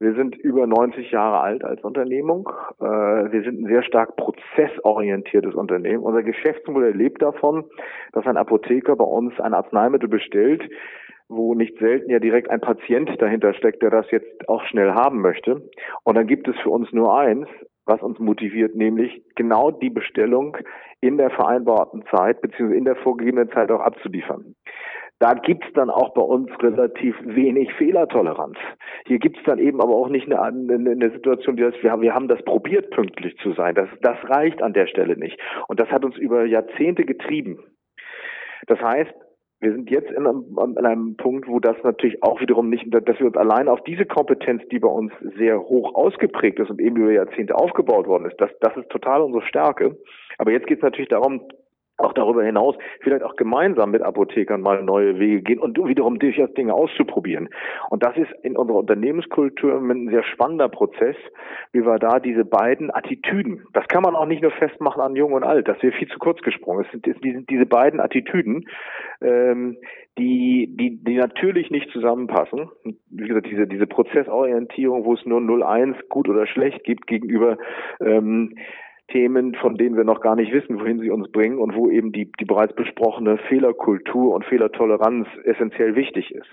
Wir 0.00 0.14
sind 0.14 0.36
über 0.36 0.66
90 0.66 1.10
Jahre 1.12 1.40
alt 1.40 1.64
als 1.64 1.82
Unternehmung. 1.82 2.48
Äh, 2.80 2.84
wir 2.84 3.42
sind 3.42 3.62
ein 3.62 3.66
sehr 3.66 3.82
stark 3.84 4.16
prozessorientiertes 4.16 5.54
Unternehmen. 5.54 6.02
Unser 6.02 6.22
Geschäftsmodell 6.22 6.94
lebt 6.94 7.22
davon, 7.22 7.64
dass 8.12 8.26
ein 8.26 8.36
Apotheker 8.36 8.96
bei 8.96 9.04
uns 9.04 9.38
ein 9.40 9.54
Arzneimittel 9.54 10.08
bestellt, 10.08 10.68
wo 11.28 11.54
nicht 11.54 11.78
selten 11.78 12.10
ja 12.10 12.18
direkt 12.18 12.50
ein 12.50 12.60
Patient 12.60 13.10
dahinter 13.20 13.54
steckt, 13.54 13.82
der 13.82 13.90
das 13.90 14.10
jetzt 14.10 14.48
auch 14.48 14.64
schnell 14.66 14.92
haben 14.92 15.20
möchte. 15.20 15.68
Und 16.04 16.16
dann 16.16 16.26
gibt 16.26 16.48
es 16.48 16.56
für 16.62 16.70
uns 16.70 16.92
nur 16.92 17.18
eins, 17.18 17.48
was 17.86 18.02
uns 18.02 18.18
motiviert, 18.18 18.74
nämlich 18.74 19.22
genau 19.34 19.70
die 19.70 19.90
Bestellung 19.90 20.56
in 21.00 21.18
der 21.18 21.30
vereinbarten 21.30 22.04
Zeit 22.10 22.40
beziehungsweise 22.40 22.78
in 22.78 22.84
der 22.84 22.96
vorgegebenen 22.96 23.50
Zeit 23.50 23.70
auch 23.70 23.80
abzuliefern. 23.80 24.54
Da 25.20 25.34
gibt's 25.34 25.68
dann 25.74 25.90
auch 25.90 26.12
bei 26.12 26.22
uns 26.22 26.50
relativ 26.60 27.16
wenig 27.22 27.72
Fehlertoleranz. 27.74 28.58
Hier 29.06 29.18
gibt's 29.18 29.40
dann 29.46 29.58
eben 29.58 29.80
aber 29.80 29.94
auch 29.94 30.08
nicht 30.08 30.30
eine, 30.30 30.74
eine, 30.74 31.10
Situation, 31.12 31.56
die 31.56 31.62
das, 31.62 31.74
wir, 31.82 31.92
haben, 31.92 32.02
wir 32.02 32.14
haben 32.14 32.28
das 32.28 32.42
probiert, 32.42 32.90
pünktlich 32.90 33.36
zu 33.38 33.52
sein. 33.52 33.74
Das, 33.74 33.88
das 34.00 34.18
reicht 34.28 34.60
an 34.60 34.72
der 34.72 34.86
Stelle 34.86 35.16
nicht. 35.16 35.38
Und 35.68 35.78
das 35.78 35.88
hat 35.90 36.04
uns 36.04 36.16
über 36.16 36.44
Jahrzehnte 36.44 37.04
getrieben. 37.04 37.60
Das 38.66 38.80
heißt, 38.80 39.14
wir 39.64 39.72
sind 39.72 39.90
jetzt 39.90 40.10
in 40.10 40.26
einem, 40.26 40.58
an 40.58 40.76
einem 40.76 41.16
Punkt, 41.16 41.48
wo 41.48 41.58
das 41.58 41.76
natürlich 41.82 42.22
auch 42.22 42.40
wiederum 42.40 42.68
nicht, 42.68 42.86
dass 42.92 43.18
wir 43.18 43.26
uns 43.26 43.36
allein 43.36 43.68
auf 43.68 43.82
diese 43.84 44.04
Kompetenz, 44.04 44.62
die 44.70 44.78
bei 44.78 44.88
uns 44.88 45.12
sehr 45.36 45.58
hoch 45.58 45.94
ausgeprägt 45.94 46.60
ist 46.60 46.70
und 46.70 46.80
eben 46.80 46.96
über 46.96 47.10
Jahrzehnte 47.10 47.56
aufgebaut 47.56 48.06
worden 48.06 48.26
ist, 48.26 48.40
das, 48.40 48.50
das 48.60 48.76
ist 48.76 48.90
total 48.90 49.22
unsere 49.22 49.44
Stärke. 49.46 49.96
Aber 50.38 50.52
jetzt 50.52 50.66
geht 50.66 50.78
es 50.78 50.82
natürlich 50.82 51.08
darum, 51.08 51.40
auch 51.96 52.12
darüber 52.12 52.42
hinaus 52.42 52.76
vielleicht 53.00 53.22
auch 53.22 53.36
gemeinsam 53.36 53.90
mit 53.90 54.02
Apothekern 54.02 54.60
mal 54.60 54.82
neue 54.82 55.18
Wege 55.18 55.42
gehen 55.42 55.58
und 55.58 55.78
wiederum 55.86 56.18
durchaus 56.18 56.52
Dinge 56.54 56.74
auszuprobieren. 56.74 57.48
Und 57.90 58.02
das 58.02 58.16
ist 58.16 58.30
in 58.42 58.56
unserer 58.56 58.78
Unternehmenskultur 58.78 59.80
ein 59.80 60.08
sehr 60.08 60.24
spannender 60.24 60.68
Prozess, 60.68 61.16
wie 61.72 61.84
wir 61.84 61.98
da 61.98 62.18
diese 62.18 62.44
beiden 62.44 62.92
Attitüden, 62.92 63.66
das 63.72 63.86
kann 63.88 64.02
man 64.02 64.16
auch 64.16 64.26
nicht 64.26 64.42
nur 64.42 64.50
festmachen 64.50 65.02
an 65.02 65.16
Jung 65.16 65.32
und 65.32 65.44
Alt, 65.44 65.68
das 65.68 65.82
wäre 65.82 65.92
viel 65.92 66.08
zu 66.08 66.18
kurz 66.18 66.40
gesprungen. 66.42 66.84
Es 66.84 66.90
sind 66.90 67.06
diese, 67.06 67.42
diese 67.42 67.66
beiden 67.66 68.00
Attitüden, 68.00 68.68
ähm, 69.20 69.76
die, 70.18 70.68
die, 70.70 71.02
die 71.02 71.16
natürlich 71.16 71.70
nicht 71.70 71.90
zusammenpassen. 71.90 72.70
Wie 73.10 73.28
gesagt, 73.28 73.46
diese, 73.50 73.66
diese 73.66 73.86
Prozessorientierung, 73.86 75.04
wo 75.04 75.14
es 75.14 75.24
nur 75.26 75.40
0-1 75.40 76.08
gut 76.08 76.28
oder 76.28 76.46
schlecht 76.46 76.84
gibt 76.84 77.06
gegenüber 77.06 77.58
ähm, 78.00 78.54
Themen, 79.08 79.54
von 79.54 79.76
denen 79.76 79.96
wir 79.96 80.04
noch 80.04 80.20
gar 80.20 80.34
nicht 80.34 80.52
wissen, 80.52 80.80
wohin 80.80 80.98
sie 80.98 81.10
uns 81.10 81.30
bringen 81.30 81.58
und 81.58 81.74
wo 81.74 81.90
eben 81.90 82.12
die, 82.12 82.32
die 82.40 82.44
bereits 82.44 82.74
besprochene 82.74 83.38
Fehlerkultur 83.48 84.34
und 84.34 84.44
Fehlertoleranz 84.44 85.28
essentiell 85.44 85.94
wichtig 85.94 86.34
ist. 86.34 86.48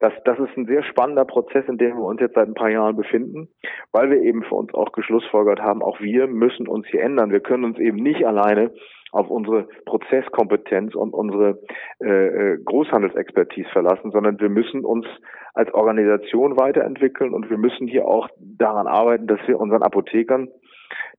Das, 0.00 0.12
das 0.24 0.38
ist 0.38 0.56
ein 0.56 0.66
sehr 0.66 0.84
spannender 0.84 1.24
Prozess, 1.24 1.64
in 1.66 1.78
dem 1.78 1.96
wir 1.96 2.04
uns 2.04 2.20
jetzt 2.20 2.34
seit 2.34 2.46
ein 2.46 2.54
paar 2.54 2.70
Jahren 2.70 2.96
befinden, 2.96 3.48
weil 3.90 4.10
wir 4.10 4.20
eben 4.20 4.44
für 4.44 4.54
uns 4.54 4.72
auch 4.74 4.92
geschlussfolgert 4.92 5.60
haben, 5.60 5.82
auch 5.82 6.00
wir 6.00 6.26
müssen 6.28 6.68
uns 6.68 6.86
hier 6.86 7.02
ändern. 7.02 7.32
Wir 7.32 7.40
können 7.40 7.64
uns 7.64 7.78
eben 7.78 7.96
nicht 7.96 8.24
alleine 8.24 8.70
auf 9.10 9.30
unsere 9.30 9.66
Prozesskompetenz 9.86 10.94
und 10.94 11.14
unsere 11.14 11.58
äh, 12.00 12.52
äh 12.52 12.58
Großhandelsexpertise 12.62 13.68
verlassen, 13.70 14.10
sondern 14.10 14.38
wir 14.38 14.50
müssen 14.50 14.84
uns 14.84 15.06
als 15.54 15.72
Organisation 15.74 16.58
weiterentwickeln 16.58 17.32
und 17.32 17.50
wir 17.50 17.58
müssen 17.58 17.88
hier 17.88 18.06
auch 18.06 18.28
daran 18.38 18.86
arbeiten, 18.86 19.26
dass 19.26 19.40
wir 19.46 19.58
unseren 19.58 19.82
Apothekern 19.82 20.48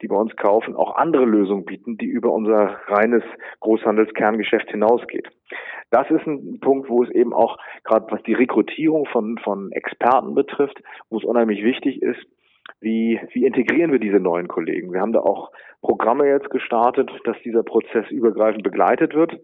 die 0.01 0.07
bei 0.07 0.15
uns 0.15 0.35
kaufen, 0.35 0.75
auch 0.75 0.95
andere 0.95 1.25
Lösungen 1.25 1.65
bieten, 1.65 1.97
die 1.97 2.07
über 2.07 2.31
unser 2.31 2.79
reines 2.87 3.23
Großhandelskerngeschäft 3.59 4.69
hinausgeht. 4.71 5.27
Das 5.91 6.09
ist 6.11 6.25
ein 6.27 6.59
Punkt, 6.59 6.89
wo 6.89 7.03
es 7.03 7.09
eben 7.11 7.33
auch 7.33 7.57
gerade 7.83 8.05
was 8.11 8.21
die 8.23 8.33
Rekrutierung 8.33 9.05
von, 9.07 9.37
von 9.39 9.71
Experten 9.71 10.35
betrifft, 10.35 10.81
wo 11.09 11.17
es 11.17 11.23
unheimlich 11.23 11.63
wichtig 11.63 12.01
ist, 12.01 12.25
wie, 12.81 13.19
wie 13.33 13.45
integrieren 13.45 13.91
wir 13.91 13.99
diese 13.99 14.19
neuen 14.19 14.47
Kollegen? 14.47 14.93
Wir 14.93 15.01
haben 15.01 15.13
da 15.13 15.19
auch 15.19 15.51
Programme 15.81 16.27
jetzt 16.27 16.49
gestartet, 16.49 17.09
dass 17.25 17.37
dieser 17.43 17.63
Prozess 17.63 18.09
übergreifend 18.09 18.63
begleitet 18.63 19.15
wird. 19.15 19.39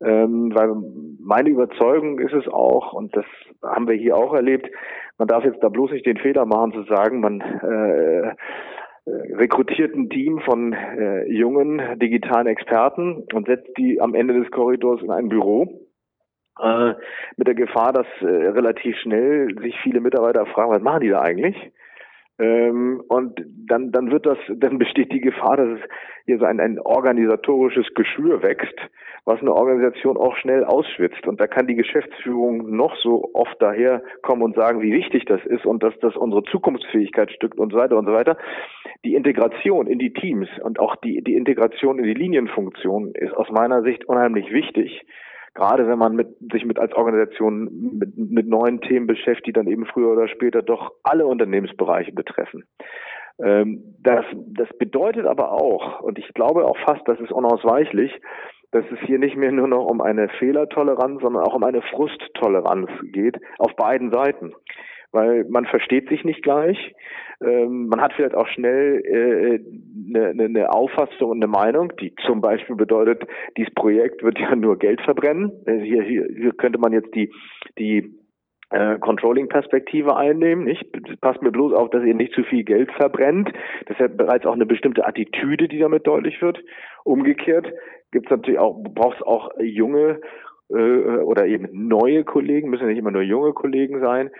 Ähm, 0.00 0.52
weil 0.54 0.74
meine 1.20 1.50
Überzeugung 1.50 2.18
ist 2.18 2.32
es 2.32 2.48
auch, 2.48 2.92
und 2.92 3.16
das 3.16 3.24
haben 3.62 3.86
wir 3.86 3.94
hier 3.94 4.16
auch 4.16 4.34
erlebt, 4.34 4.68
man 5.16 5.28
darf 5.28 5.44
jetzt 5.44 5.62
da 5.62 5.68
bloß 5.68 5.92
nicht 5.92 6.06
den 6.06 6.16
Fehler 6.16 6.44
machen 6.44 6.72
zu 6.72 6.82
sagen, 6.84 7.20
man 7.20 7.40
äh, 7.40 8.34
äh, 9.04 9.34
rekrutierten 9.34 10.10
Team 10.10 10.40
von 10.40 10.72
äh, 10.72 11.30
jungen 11.30 11.98
digitalen 11.98 12.46
Experten 12.46 13.24
und 13.32 13.46
setzt 13.46 13.76
die 13.76 14.00
am 14.00 14.14
Ende 14.14 14.34
des 14.34 14.50
Korridors 14.50 15.02
in 15.02 15.10
ein 15.10 15.28
Büro 15.28 15.88
äh, 16.60 16.94
mit 17.36 17.46
der 17.46 17.54
Gefahr, 17.54 17.92
dass 17.92 18.06
äh, 18.20 18.26
relativ 18.26 18.96
schnell 18.98 19.54
sich 19.60 19.74
viele 19.82 20.00
Mitarbeiter 20.00 20.46
fragen, 20.46 20.70
was 20.70 20.82
machen 20.82 21.00
die 21.00 21.08
da 21.08 21.20
eigentlich? 21.20 21.56
Ähm, 22.38 23.02
und 23.08 23.40
dann, 23.46 23.92
dann 23.92 24.10
wird 24.10 24.26
das, 24.26 24.38
dann 24.48 24.78
besteht 24.78 25.12
die 25.12 25.20
Gefahr, 25.20 25.56
dass 25.56 25.68
es 25.78 25.80
hier 26.26 26.38
so 26.38 26.44
ein, 26.44 26.60
ein 26.60 26.78
organisatorisches 26.78 27.92
Geschwür 27.94 28.42
wächst, 28.42 28.78
was 29.24 29.40
eine 29.40 29.54
Organisation 29.54 30.16
auch 30.16 30.36
schnell 30.36 30.64
ausschwitzt. 30.64 31.26
Und 31.26 31.40
da 31.40 31.46
kann 31.46 31.66
die 31.66 31.76
Geschäftsführung 31.76 32.74
noch 32.74 32.96
so 32.96 33.30
oft 33.34 33.60
daherkommen 33.62 34.42
und 34.42 34.56
sagen, 34.56 34.82
wie 34.82 34.92
wichtig 34.92 35.24
das 35.26 35.44
ist 35.46 35.64
und 35.64 35.82
dass 35.82 35.94
das 36.00 36.16
unsere 36.16 36.42
Zukunftsfähigkeit 36.44 37.30
stückt 37.30 37.58
und 37.58 37.72
so 37.72 37.78
weiter 37.78 37.96
und 37.96 38.06
so 38.06 38.12
weiter. 38.12 38.36
Die 39.04 39.14
Integration 39.14 39.86
in 39.86 39.98
die 39.98 40.12
Teams 40.12 40.48
und 40.62 40.80
auch 40.80 40.96
die, 40.96 41.22
die 41.22 41.36
Integration 41.36 41.98
in 41.98 42.04
die 42.04 42.14
Linienfunktion 42.14 43.12
ist 43.14 43.32
aus 43.32 43.48
meiner 43.50 43.82
Sicht 43.82 44.04
unheimlich 44.06 44.52
wichtig. 44.52 45.04
Gerade 45.54 45.86
wenn 45.86 45.98
man 45.98 46.16
mit, 46.16 46.28
sich 46.50 46.64
mit 46.64 46.78
als 46.78 46.94
Organisation 46.94 47.98
mit, 47.98 48.16
mit 48.16 48.48
neuen 48.48 48.80
Themen 48.80 49.06
beschäftigt, 49.06 49.48
die 49.48 49.52
dann 49.52 49.68
eben 49.68 49.86
früher 49.86 50.12
oder 50.12 50.26
später 50.26 50.62
doch 50.62 50.92
alle 51.04 51.26
Unternehmensbereiche 51.26 52.12
betreffen. 52.12 52.64
Ähm, 53.38 53.82
das, 54.00 54.24
das 54.34 54.68
bedeutet 54.78 55.26
aber 55.26 55.52
auch, 55.52 56.00
und 56.00 56.18
ich 56.18 56.32
glaube 56.34 56.64
auch 56.64 56.76
fast, 56.86 57.06
das 57.06 57.20
ist 57.20 57.32
unausweichlich, 57.32 58.12
dass 58.72 58.84
es 58.90 58.98
hier 59.06 59.18
nicht 59.18 59.36
mehr 59.36 59.52
nur 59.52 59.68
noch 59.68 59.86
um 59.86 60.00
eine 60.00 60.28
Fehlertoleranz, 60.28 61.22
sondern 61.22 61.44
auch 61.44 61.54
um 61.54 61.62
eine 61.62 61.82
Frusttoleranz 61.82 62.90
geht, 63.12 63.38
auf 63.58 63.76
beiden 63.76 64.10
Seiten. 64.10 64.52
Weil 65.12 65.44
man 65.44 65.66
versteht 65.66 66.08
sich 66.08 66.24
nicht 66.24 66.42
gleich, 66.42 66.94
ähm, 67.42 67.88
man 67.88 68.00
hat 68.00 68.14
vielleicht 68.14 68.34
auch 68.34 68.48
schnell 68.48 69.02
eine 69.06 70.30
äh, 70.30 70.34
ne, 70.34 70.48
ne 70.48 70.72
Auffassung 70.72 71.30
und 71.30 71.42
eine 71.42 71.52
Meinung, 71.52 71.92
die 72.00 72.14
zum 72.26 72.40
Beispiel 72.40 72.76
bedeutet, 72.76 73.22
dieses 73.58 73.74
Projekt 73.74 74.22
wird 74.22 74.38
ja 74.38 74.56
nur 74.56 74.78
Geld 74.78 75.02
verbrennen. 75.02 75.52
Also 75.66 75.84
hier, 75.84 76.02
hier, 76.02 76.26
hier 76.34 76.52
könnte 76.52 76.78
man 76.78 76.94
jetzt 76.94 77.14
die, 77.14 77.30
die 77.78 78.18
äh, 78.70 78.98
Controlling-Perspektive 79.00 80.16
einnehmen. 80.16 80.64
Nicht? 80.64 80.82
Passt 81.20 81.42
mir 81.42 81.52
bloß 81.52 81.74
auf, 81.74 81.90
dass 81.90 82.04
ihr 82.04 82.14
nicht 82.14 82.32
zu 82.32 82.42
viel 82.44 82.64
Geld 82.64 82.90
verbrennt. 82.92 83.52
Das 83.86 83.98
ist 83.98 84.00
ja 84.00 84.08
bereits 84.08 84.46
auch 84.46 84.54
eine 84.54 84.66
bestimmte 84.66 85.06
Attitüde, 85.06 85.68
die 85.68 85.78
damit 85.78 86.06
deutlich 86.06 86.40
wird. 86.40 86.58
Umgekehrt 87.04 87.70
gibt 88.12 88.26
es 88.26 88.30
natürlich 88.30 88.60
auch, 88.60 88.76
braucht 88.82 89.16
es 89.16 89.26
auch 89.26 89.50
junge 89.58 90.20
äh, 90.70 90.74
oder 90.74 91.46
eben 91.46 91.68
neue 91.72 92.24
Kollegen, 92.24 92.70
müssen 92.70 92.84
ja 92.84 92.88
nicht 92.88 92.98
immer 92.98 93.10
nur 93.10 93.22
junge 93.22 93.52
Kollegen 93.52 94.00
sein, 94.00 94.30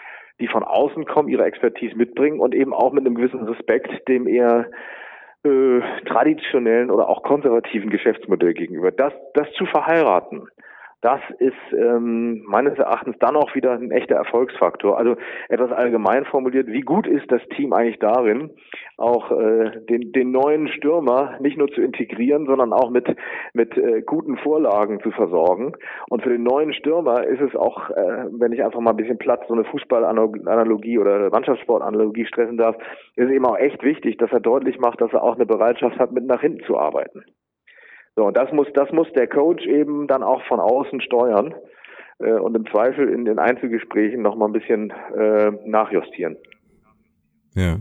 die 0.40 0.48
von 0.48 0.62
außen 0.62 1.04
kommen, 1.06 1.28
ihre 1.28 1.44
Expertise 1.44 1.96
mitbringen 1.96 2.40
und 2.40 2.54
eben 2.54 2.72
auch 2.72 2.92
mit 2.92 3.04
einem 3.04 3.14
gewissen 3.14 3.42
Respekt 3.42 4.08
dem 4.08 4.26
eher 4.26 4.70
äh, 5.44 5.80
traditionellen 6.06 6.90
oder 6.90 7.08
auch 7.08 7.22
konservativen 7.22 7.90
Geschäftsmodell 7.90 8.54
gegenüber. 8.54 8.92
Das, 8.92 9.12
das 9.34 9.50
zu 9.54 9.66
verheiraten, 9.66 10.46
das 11.02 11.20
ist 11.38 11.52
ähm, 11.76 12.44
meines 12.46 12.78
Erachtens 12.78 13.16
dann 13.18 13.34
auch 13.34 13.54
wieder 13.56 13.72
ein 13.72 13.90
echter 13.90 14.14
Erfolgsfaktor. 14.14 14.96
Also 14.96 15.16
etwas 15.48 15.72
allgemein 15.72 16.24
formuliert, 16.24 16.68
wie 16.68 16.80
gut 16.80 17.08
ist 17.08 17.30
das 17.30 17.42
Team 17.56 17.72
eigentlich 17.72 17.98
darin, 17.98 18.50
auch 18.98 19.32
äh, 19.32 19.80
den, 19.90 20.12
den 20.12 20.30
neuen 20.30 20.68
Stürmer 20.68 21.38
nicht 21.40 21.58
nur 21.58 21.68
zu 21.68 21.80
integrieren, 21.80 22.46
sondern 22.46 22.72
auch 22.72 22.90
mit, 22.90 23.08
mit 23.52 23.76
äh, 23.76 24.02
guten 24.02 24.36
Vorlagen 24.36 25.00
zu 25.00 25.10
versorgen. 25.10 25.72
Und 26.08 26.22
für 26.22 26.30
den 26.30 26.44
neuen 26.44 26.72
Stürmer 26.72 27.24
ist 27.24 27.40
es 27.40 27.56
auch, 27.56 27.90
äh, 27.90 28.26
wenn 28.30 28.52
ich 28.52 28.64
einfach 28.64 28.80
mal 28.80 28.90
ein 28.90 28.96
bisschen 28.96 29.18
Platz 29.18 29.42
so 29.48 29.54
eine 29.54 29.64
Fußballanalogie 29.64 30.98
oder 30.98 31.30
Mannschaftssportanalogie 31.30 32.26
stressen 32.26 32.58
darf, 32.58 32.76
ist 33.16 33.26
es 33.26 33.30
eben 33.30 33.44
auch 33.44 33.58
echt 33.58 33.82
wichtig, 33.82 34.18
dass 34.18 34.30
er 34.30 34.40
deutlich 34.40 34.78
macht, 34.78 35.00
dass 35.00 35.12
er 35.12 35.24
auch 35.24 35.34
eine 35.34 35.46
Bereitschaft 35.46 35.98
hat, 35.98 36.12
mit 36.12 36.26
nach 36.26 36.40
hinten 36.40 36.62
zu 36.64 36.78
arbeiten. 36.78 37.24
So, 38.16 38.26
und 38.26 38.36
das 38.36 38.52
muss, 38.52 38.66
das 38.74 38.90
muss 38.92 39.10
der 39.14 39.26
Coach 39.26 39.64
eben 39.66 40.06
dann 40.06 40.22
auch 40.22 40.42
von 40.44 40.60
außen 40.60 41.00
steuern 41.00 41.54
äh, 42.18 42.32
und 42.32 42.54
im 42.54 42.66
Zweifel 42.66 43.08
in 43.08 43.24
den 43.24 43.38
Einzelgesprächen 43.38 44.22
nochmal 44.22 44.48
ein 44.48 44.52
bisschen 44.52 44.92
äh, 45.16 45.50
nachjustieren. 45.64 46.36
Ja. 47.54 47.78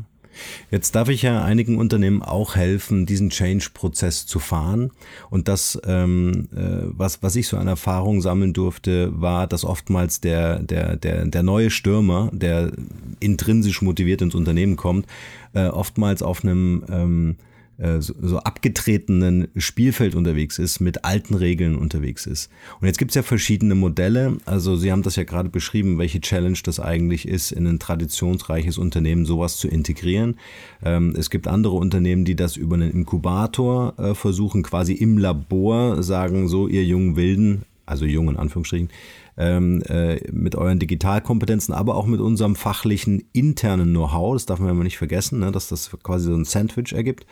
Jetzt 0.70 0.96
darf 0.96 1.10
ich 1.10 1.24
ja 1.24 1.44
einigen 1.44 1.78
Unternehmen 1.78 2.22
auch 2.22 2.56
helfen, 2.56 3.06
diesen 3.06 3.32
Change-Prozess 3.32 4.26
zu 4.26 4.40
fahren. 4.40 4.92
Und 5.30 5.50
das, 5.50 5.82
ähm, 5.86 6.48
äh, 6.56 6.88
was, 6.98 7.22
was 7.22 7.36
ich 7.36 7.50
so 7.50 7.58
an 7.58 7.68
Erfahrung 7.68 8.22
sammeln 8.22 8.54
durfte, 8.54 9.12
war, 9.14 9.46
dass 9.46 9.66
oftmals 9.66 10.22
der, 10.22 10.60
der, 10.60 10.96
der, 10.96 11.26
der 11.26 11.44
neue 11.44 11.70
Stürmer, 11.70 12.30
der 12.32 12.72
intrinsisch 13.20 13.82
motiviert 13.82 14.22
ins 14.22 14.34
Unternehmen 14.34 14.78
kommt, 14.78 15.06
äh, 15.54 15.68
oftmals 15.68 16.24
auf 16.24 16.46
einem 16.46 16.86
ähm, 16.90 17.36
äh, 17.40 17.51
so, 18.00 18.14
so 18.22 18.40
abgetretenen 18.40 19.48
Spielfeld 19.56 20.16
unterwegs 20.16 20.60
ist, 20.60 20.80
mit 20.80 21.04
alten 21.04 21.34
Regeln 21.34 21.76
unterwegs 21.76 22.26
ist. 22.26 22.50
Und 22.80 22.88
jetzt 22.88 22.98
gibt 22.98 23.12
es 23.12 23.16
ja 23.16 23.24
verschiedene 23.24 23.76
Modelle. 23.76 24.38
Also 24.46 24.76
Sie 24.76 24.92
haben 24.92 25.02
das 25.02 25.16
ja 25.16 25.24
gerade 25.24 25.50
beschrieben, 25.50 25.98
welche 25.98 26.22
Challenge 26.22 26.58
das 26.64 26.80
eigentlich 26.80 27.28
ist, 27.28 27.52
in 27.52 27.66
ein 27.68 27.80
traditionsreiches 27.80 28.78
Unternehmen 28.78 29.26
sowas 29.26 29.58
zu 29.58 29.68
integrieren. 29.68 30.36
Ähm, 30.84 31.16
es 31.18 31.30
gibt 31.30 31.48
andere 31.48 31.76
Unternehmen, 31.76 32.26
die 32.26 32.36
das 32.36 32.56
über 32.56 32.76
einen 32.76 32.92
Inkubator 32.92 33.94
äh, 33.98 34.14
versuchen, 34.14 34.64
quasi 34.64 34.94
im 34.94 35.18
Labor 35.18 36.04
sagen, 36.04 36.48
so 36.48 36.68
ihr 36.68 36.84
jungen 36.84 37.16
Wilden, 37.16 37.64
also 37.86 38.06
jungen 38.06 38.38
Anführungsstrichen, 38.38 38.90
ähm, 39.38 39.82
äh, 39.88 40.20
mit 40.32 40.56
euren 40.56 40.80
Digitalkompetenzen, 40.80 41.74
aber 41.74 41.96
auch 41.96 42.06
mit 42.06 42.20
unserem 42.20 42.56
fachlichen 42.56 43.24
internen 43.34 43.90
Know-how, 43.90 44.34
das 44.36 44.46
darf 44.46 44.60
man 44.60 44.70
immer 44.70 44.84
nicht 44.84 44.98
vergessen, 44.98 45.40
ne, 45.40 45.52
dass 45.52 45.70
das 45.70 45.90
quasi 46.04 46.26
so 46.26 46.36
ein 46.36 46.46
Sandwich 46.46 46.94
ergibt. 46.94 47.26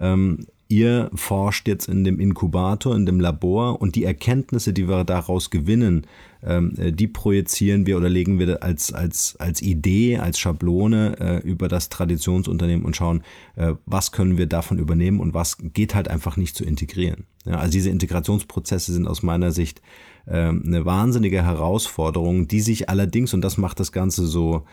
Ähm, 0.00 0.46
ihr 0.68 1.10
forscht 1.14 1.68
jetzt 1.68 1.88
in 1.88 2.04
dem 2.04 2.18
Inkubator, 2.18 2.96
in 2.96 3.06
dem 3.06 3.20
Labor 3.20 3.80
und 3.80 3.94
die 3.94 4.04
Erkenntnisse, 4.04 4.72
die 4.72 4.88
wir 4.88 5.04
daraus 5.04 5.50
gewinnen, 5.50 6.06
ähm, 6.42 6.74
äh, 6.76 6.92
die 6.92 7.06
projizieren 7.06 7.86
wir 7.86 7.96
oder 7.96 8.08
legen 8.08 8.38
wir 8.38 8.62
als, 8.62 8.92
als, 8.92 9.36
als 9.38 9.62
Idee, 9.62 10.18
als 10.18 10.38
Schablone 10.38 11.16
äh, 11.20 11.48
über 11.48 11.68
das 11.68 11.88
Traditionsunternehmen 11.88 12.84
und 12.84 12.96
schauen, 12.96 13.22
äh, 13.54 13.74
was 13.86 14.12
können 14.12 14.38
wir 14.38 14.46
davon 14.46 14.78
übernehmen 14.78 15.20
und 15.20 15.34
was 15.34 15.58
geht 15.60 15.94
halt 15.94 16.08
einfach 16.08 16.36
nicht 16.36 16.56
zu 16.56 16.64
integrieren. 16.64 17.24
Ja, 17.44 17.58
also 17.58 17.70
diese 17.70 17.90
Integrationsprozesse 17.90 18.92
sind 18.92 19.06
aus 19.06 19.22
meiner 19.22 19.52
Sicht 19.52 19.80
äh, 20.26 20.48
eine 20.48 20.84
wahnsinnige 20.84 21.44
Herausforderung, 21.44 22.48
die 22.48 22.60
sich 22.60 22.88
allerdings, 22.88 23.34
und 23.34 23.42
das 23.42 23.56
macht 23.56 23.78
das 23.78 23.92
Ganze 23.92 24.26
so, 24.26 24.64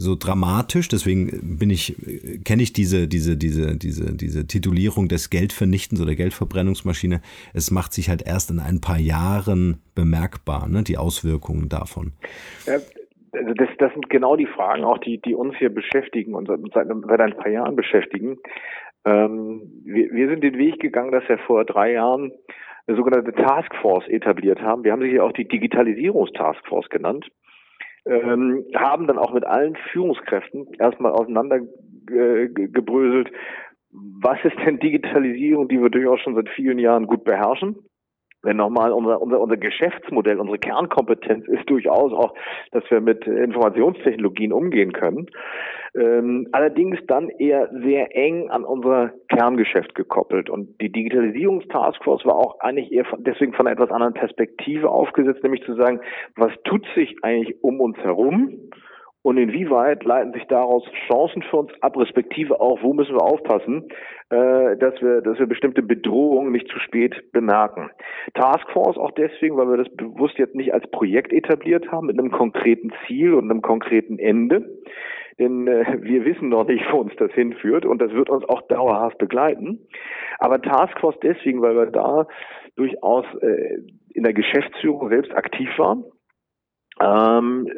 so 0.00 0.14
dramatisch, 0.14 0.86
deswegen 0.88 1.58
bin 1.58 1.70
ich, 1.70 1.96
kenne 2.44 2.62
ich 2.62 2.72
diese, 2.72 3.08
diese, 3.08 3.36
diese, 3.36 3.76
diese, 3.76 4.16
diese 4.16 4.46
Titulierung 4.46 5.08
des 5.08 5.28
Geldvernichtens 5.28 6.00
oder 6.00 6.14
Geldverbrennungsmaschine. 6.14 7.20
Es 7.52 7.72
macht 7.72 7.92
sich 7.92 8.08
halt 8.08 8.22
erst 8.24 8.52
in 8.52 8.60
ein 8.60 8.80
paar 8.80 8.98
Jahren 8.98 9.82
bemerkbar, 9.96 10.68
ne, 10.68 10.84
die 10.84 10.98
Auswirkungen 10.98 11.68
davon. 11.68 12.12
Ja, 12.66 12.74
also 13.32 13.54
das, 13.54 13.68
das 13.78 13.92
sind 13.92 14.08
genau 14.08 14.36
die 14.36 14.46
Fragen, 14.46 14.84
auch 14.84 14.98
die, 14.98 15.20
die 15.20 15.34
uns 15.34 15.56
hier 15.58 15.74
beschäftigen 15.74 16.34
und 16.34 16.46
seit, 16.46 16.60
seit 16.72 17.20
ein 17.20 17.36
paar 17.36 17.50
Jahren 17.50 17.74
beschäftigen. 17.74 18.38
Ähm, 19.04 19.82
wir, 19.84 20.12
wir 20.12 20.28
sind 20.28 20.44
den 20.44 20.58
Weg 20.58 20.78
gegangen, 20.78 21.10
dass 21.10 21.28
wir 21.28 21.38
vor 21.38 21.64
drei 21.64 21.92
Jahren 21.92 22.30
eine 22.86 22.96
sogenannte 22.96 23.32
Taskforce 23.32 24.06
etabliert 24.06 24.62
haben. 24.62 24.84
Wir 24.84 24.92
haben 24.92 25.02
sie 25.02 25.10
hier 25.10 25.24
auch 25.24 25.32
die 25.32 25.48
Digitalisierungstaskforce 25.48 26.88
genannt 26.88 27.26
ähm, 28.08 28.64
haben 28.74 29.06
dann 29.06 29.18
auch 29.18 29.32
mit 29.32 29.46
allen 29.46 29.76
Führungskräften 29.92 30.66
erstmal 30.78 31.12
auseinandergebröselt, 31.12 33.30
was 33.90 34.38
ist 34.44 34.56
denn 34.64 34.78
Digitalisierung, 34.78 35.68
die 35.68 35.80
wir 35.80 35.90
durchaus 35.90 36.20
schon 36.20 36.34
seit 36.34 36.48
vielen 36.50 36.78
Jahren 36.78 37.06
gut 37.06 37.24
beherrschen? 37.24 37.76
Wenn 38.42 38.56
nochmal 38.56 38.92
unser, 38.92 39.20
unser, 39.20 39.40
unser 39.40 39.56
Geschäftsmodell, 39.56 40.38
unsere 40.38 40.58
Kernkompetenz 40.58 41.48
ist 41.48 41.68
durchaus 41.68 42.12
auch, 42.12 42.34
dass 42.70 42.88
wir 42.90 43.00
mit 43.00 43.26
Informationstechnologien 43.26 44.52
umgehen 44.52 44.92
können. 44.92 45.26
Ähm, 45.96 46.48
allerdings 46.52 46.98
dann 47.08 47.30
eher 47.30 47.68
sehr 47.82 48.14
eng 48.14 48.50
an 48.50 48.64
unser 48.64 49.12
Kerngeschäft 49.28 49.94
gekoppelt. 49.94 50.50
Und 50.50 50.80
die 50.80 50.92
Digitalisierungstaskforce 50.92 52.24
war 52.26 52.36
auch 52.36 52.60
eigentlich 52.60 52.92
eher 52.92 53.06
von, 53.06 53.24
deswegen 53.24 53.54
von 53.54 53.66
einer 53.66 53.74
etwas 53.74 53.90
anderen 53.90 54.14
Perspektive 54.14 54.88
aufgesetzt, 54.90 55.42
nämlich 55.42 55.64
zu 55.64 55.74
sagen, 55.74 56.00
was 56.36 56.52
tut 56.64 56.86
sich 56.94 57.16
eigentlich 57.22 57.62
um 57.62 57.80
uns 57.80 57.96
herum? 57.98 58.70
Und 59.22 59.36
inwieweit 59.36 60.04
leiten 60.04 60.32
sich 60.32 60.44
daraus 60.44 60.84
Chancen 61.08 61.42
für 61.42 61.56
uns 61.56 61.72
ab, 61.82 61.96
respektive 61.96 62.60
auch, 62.60 62.82
wo 62.82 62.92
müssen 62.92 63.14
wir 63.14 63.22
aufpassen, 63.22 63.88
äh, 64.30 64.76
dass 64.76 65.00
wir, 65.02 65.20
dass 65.22 65.38
wir 65.38 65.46
bestimmte 65.46 65.82
Bedrohungen 65.82 66.52
nicht 66.52 66.68
zu 66.68 66.78
spät 66.78 67.32
bemerken. 67.32 67.90
Taskforce 68.34 68.96
auch 68.96 69.10
deswegen, 69.10 69.56
weil 69.56 69.68
wir 69.68 69.76
das 69.76 69.94
bewusst 69.96 70.38
jetzt 70.38 70.54
nicht 70.54 70.72
als 70.72 70.88
Projekt 70.90 71.32
etabliert 71.32 71.90
haben, 71.90 72.06
mit 72.06 72.18
einem 72.18 72.30
konkreten 72.30 72.92
Ziel 73.06 73.34
und 73.34 73.50
einem 73.50 73.60
konkreten 73.60 74.18
Ende. 74.18 74.78
Denn 75.38 75.66
äh, 75.66 75.98
wir 76.00 76.24
wissen 76.24 76.48
noch 76.48 76.66
nicht, 76.66 76.84
wo 76.92 76.98
uns 76.98 77.14
das 77.16 77.32
hinführt 77.32 77.84
und 77.86 78.00
das 78.00 78.12
wird 78.12 78.30
uns 78.30 78.48
auch 78.48 78.62
dauerhaft 78.62 79.18
begleiten. 79.18 79.86
Aber 80.38 80.62
Taskforce 80.62 81.18
deswegen, 81.22 81.60
weil 81.60 81.76
wir 81.76 81.86
da 81.86 82.26
durchaus 82.76 83.24
äh, 83.40 83.78
in 84.14 84.22
der 84.22 84.32
Geschäftsführung 84.32 85.08
selbst 85.08 85.34
aktiv 85.34 85.68
waren. 85.76 86.04
Ähm, 87.00 87.68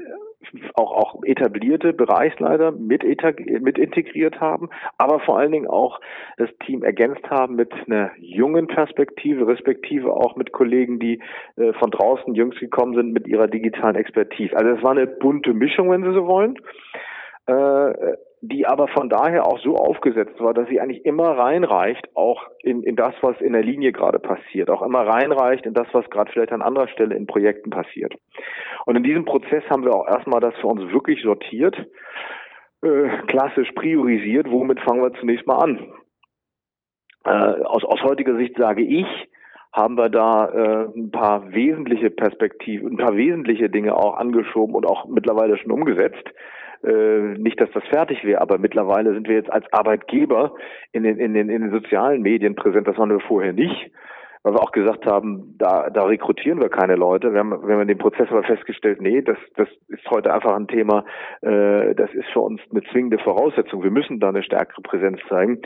auch, 0.75 0.93
auch 0.93 1.23
etablierte 1.25 1.93
Bereichsleiter 1.93 2.73
mit, 2.73 3.03
mit 3.05 3.79
integriert 3.79 4.41
haben, 4.41 4.71
aber 4.99 5.21
vor 5.21 5.39
allen 5.39 5.53
Dingen 5.53 5.67
auch 5.69 6.01
das 6.37 6.49
Team 6.65 6.83
ergänzt 6.83 7.29
haben 7.31 7.57
mit 7.57 7.73
einer 7.87 8.11
jungen 8.19 8.67
Perspektive, 8.67 9.47
respektive 9.47 10.13
auch 10.13 10.37
mit 10.37 10.53
Kollegen, 10.53 10.99
die 10.99 11.21
äh, 11.57 11.73
von 11.75 11.91
draußen 11.91 12.35
jüngst 12.35 12.59
gekommen 12.59 12.95
sind 12.95 13.13
mit 13.13 13.27
ihrer 13.27 13.49
digitalen 13.49 13.97
Expertise. 13.97 14.57
Also 14.57 14.71
es 14.71 14.83
war 14.83 14.93
eine 14.93 15.07
bunte 15.07 15.53
Mischung, 15.53 15.91
wenn 15.91 16.03
Sie 16.03 16.13
so 16.13 16.27
wollen. 16.27 16.57
Äh, 17.47 18.15
die 18.43 18.67
aber 18.67 18.89
von 18.89 19.11
daher 19.11 19.47
auch 19.47 19.59
so 19.61 19.75
aufgesetzt 19.77 20.41
war, 20.41 20.55
dass 20.55 20.69
sie 20.69 20.81
eigentlich 20.81 21.05
immer 21.05 21.37
reinreicht, 21.37 22.09
auch 22.15 22.43
in, 22.63 22.83
in 22.83 22.97
das, 22.97 23.15
was 23.21 23.39
in 23.41 23.53
der 23.53 23.63
Linie 23.63 23.93
gerade 23.93 24.19
passiert, 24.19 24.71
auch 24.71 24.83
immer 24.83 25.07
reinreicht 25.07 25.67
in 25.67 25.75
das, 25.75 25.87
was 25.93 26.09
gerade 26.09 26.33
vielleicht 26.33 26.53
an 26.53 26.63
anderer 26.63 26.89
Stelle 26.89 27.15
in 27.15 27.27
Projekten 27.27 27.69
passiert. 27.69 28.15
Und 28.87 28.97
in 28.97 29.03
diesem 29.03 29.27
Prozess 29.27 29.63
haben 29.69 29.85
wir 29.85 29.95
auch 29.95 30.09
erstmal 30.09 30.41
das 30.41 30.55
für 30.57 30.69
uns 30.69 30.91
wirklich 30.91 31.23
sortiert, 31.23 31.77
äh, 32.83 33.09
klassisch 33.27 33.73
priorisiert, 33.73 34.51
womit 34.51 34.81
fangen 34.81 35.03
wir 35.03 35.13
zunächst 35.21 35.47
mal 35.47 35.59
an. 35.59 35.93
Äh, 37.25 37.63
aus, 37.65 37.85
aus 37.85 38.03
heutiger 38.03 38.37
Sicht 38.37 38.57
sage 38.57 38.83
ich, 38.83 39.07
haben 39.73 39.97
wir 39.97 40.09
da 40.09 40.47
äh, 40.47 40.99
ein 40.99 41.11
paar 41.11 41.53
wesentliche 41.53 42.11
Perspektiven, 42.11 42.93
ein 42.93 42.97
paar 42.97 43.17
wesentliche 43.17 43.69
Dinge 43.69 43.95
auch 43.95 44.17
angeschoben 44.17 44.75
und 44.75 44.87
auch 44.87 45.07
mittlerweile 45.07 45.59
schon 45.59 45.71
umgesetzt. 45.71 46.25
Äh, 46.85 47.39
nicht, 47.39 47.61
dass 47.61 47.71
das 47.73 47.85
fertig 47.85 48.25
wäre, 48.25 48.41
aber 48.41 48.59
mittlerweile 48.59 49.13
sind 49.13 49.29
wir 49.29 49.37
jetzt 49.37 49.53
als 49.53 49.71
Arbeitgeber 49.73 50.55
in 50.93 51.03
den, 51.03 51.19
in 51.19 51.35
den, 51.35 51.51
in 51.51 51.63
den 51.63 51.71
sozialen 51.71 52.23
Medien 52.23 52.55
präsent. 52.55 52.89
Das 52.89 52.97
waren 52.99 53.11
wir 53.11 53.21
vorher 53.21 53.53
nicht 53.53 53.91
weil 54.43 54.55
wir 54.55 54.63
auch 54.63 54.73
gesagt 54.73 55.07
haben, 55.07 55.55
da, 55.59 55.91
da 55.91 56.05
rekrutieren 56.05 56.61
wir 56.61 56.71
keine 56.71 56.97
Leute. 56.97 57.33
Wir 57.33 57.41
haben, 57.41 57.67
wir 57.67 57.75
haben 57.75 57.87
dem 57.87 57.99
Prozess 57.99 58.29
aber 58.31 58.43
festgestellt, 58.43 59.01
nee, 59.01 59.21
das, 59.23 59.37
das 59.57 59.69
ist 59.89 60.09
heute 60.11 60.33
einfach 60.33 60.55
ein 60.57 60.69
Thema, 60.69 61.05
äh, 61.43 61.95
das 61.95 62.13
ist 62.15 62.29
für 62.33 62.41
uns 62.41 62.61
eine 62.71 62.83
zwingende 62.91 63.19
Voraussetzung. 63.19 63.83
Wir 63.83 63.91
müssen 63.91 64.19
da 64.19 64.31
eine 64.31 64.43
stärkere 64.43 64.81
Präsenz 64.83 65.21
zeigen. 65.29 65.61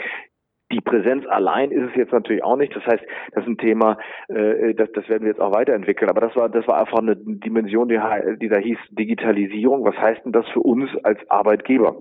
Die 0.74 0.80
Präsenz 0.80 1.24
allein 1.26 1.70
ist 1.70 1.90
es 1.90 1.94
jetzt 1.94 2.12
natürlich 2.12 2.42
auch 2.42 2.56
nicht. 2.56 2.74
Das 2.74 2.84
heißt, 2.84 3.04
das 3.32 3.44
ist 3.44 3.48
ein 3.48 3.58
Thema, 3.58 3.96
äh, 4.28 4.74
das, 4.74 4.90
das 4.92 5.08
werden 5.08 5.22
wir 5.22 5.30
jetzt 5.30 5.40
auch 5.40 5.54
weiterentwickeln. 5.54 6.10
Aber 6.10 6.20
das 6.20 6.34
war, 6.34 6.48
das 6.48 6.66
war 6.66 6.80
einfach 6.80 6.98
eine 6.98 7.16
Dimension, 7.16 7.88
die, 7.88 8.00
die 8.40 8.48
da 8.48 8.58
hieß 8.58 8.78
Digitalisierung. 8.90 9.84
Was 9.84 9.96
heißt 9.96 10.24
denn 10.24 10.32
das 10.32 10.48
für 10.48 10.60
uns 10.60 10.90
als 11.04 11.18
Arbeitgeber? 11.30 11.96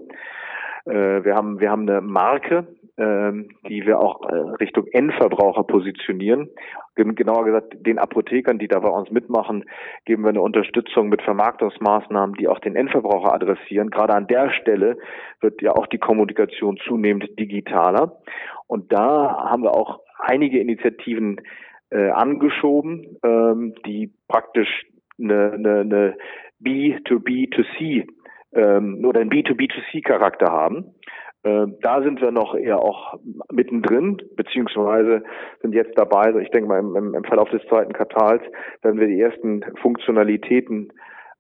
Äh, 0.86 1.24
wir 1.24 1.36
haben, 1.36 1.60
wir 1.60 1.70
haben 1.70 1.88
eine 1.88 2.02
Marke, 2.02 2.68
ähm, 2.98 3.50
die 3.68 3.86
wir 3.86 4.00
auch 4.00 4.22
äh, 4.30 4.36
Richtung 4.60 4.86
Endverbraucher 4.88 5.64
positionieren. 5.64 6.50
Genauer 6.96 7.46
gesagt, 7.46 7.74
den 7.80 7.98
Apothekern, 7.98 8.60
die 8.60 8.68
da 8.68 8.80
bei 8.80 8.90
uns 8.90 9.10
mitmachen, 9.10 9.66
geben 10.06 10.24
wir 10.24 10.30
eine 10.30 10.42
Unterstützung 10.42 11.10
mit 11.10 11.24
Vermarktungsmaßnahmen, 11.24 12.36
die 12.36 12.48
auch 12.48 12.60
den 12.60 12.76
Endverbraucher 12.76 13.34
adressieren. 13.34 13.90
Gerade 13.90 14.14
an 14.14 14.28
der 14.28 14.52
Stelle 14.52 14.98
wird 15.42 15.60
ja 15.64 15.72
auch 15.72 15.88
die 15.88 15.98
Kommunikation 15.98 16.78
zunehmend 16.86 17.40
digitaler. 17.40 18.22
Und 18.68 18.92
da 18.92 19.50
haben 19.50 19.64
wir 19.64 19.72
auch 19.72 20.00
einige 20.18 20.60
Initiativen 20.60 21.42
äh, 21.90 22.10
angeschoben, 22.10 23.18
ähm, 23.24 23.76
die 23.86 24.12
praktisch 24.28 24.86
eine, 25.20 25.52
eine, 25.54 25.80
eine 25.82 26.18
B2B2C 26.64 28.08
ähm, 28.54 29.06
oder 29.06 29.22
einen 29.22 29.30
B2B2C-Charakter 29.30 30.52
haben. 30.52 30.96
Äh, 31.44 31.68
da 31.82 32.02
sind 32.02 32.22
wir 32.22 32.32
noch 32.32 32.56
eher 32.56 32.80
auch 32.80 33.20
mittendrin, 33.52 34.18
beziehungsweise 34.36 35.24
sind 35.62 35.74
jetzt 35.76 35.98
dabei, 35.98 36.22
also 36.22 36.40
ich 36.40 36.50
denke 36.50 36.70
mal 36.70 36.80
im, 36.80 37.14
im 37.14 37.24
Verlauf 37.26 37.50
des 37.50 37.62
zweiten 37.68 37.94
Quartals 37.94 38.42
werden 38.82 39.00
wir 39.00 39.08
die 39.08 39.20
ersten 39.20 39.64
Funktionalitäten 39.82 40.94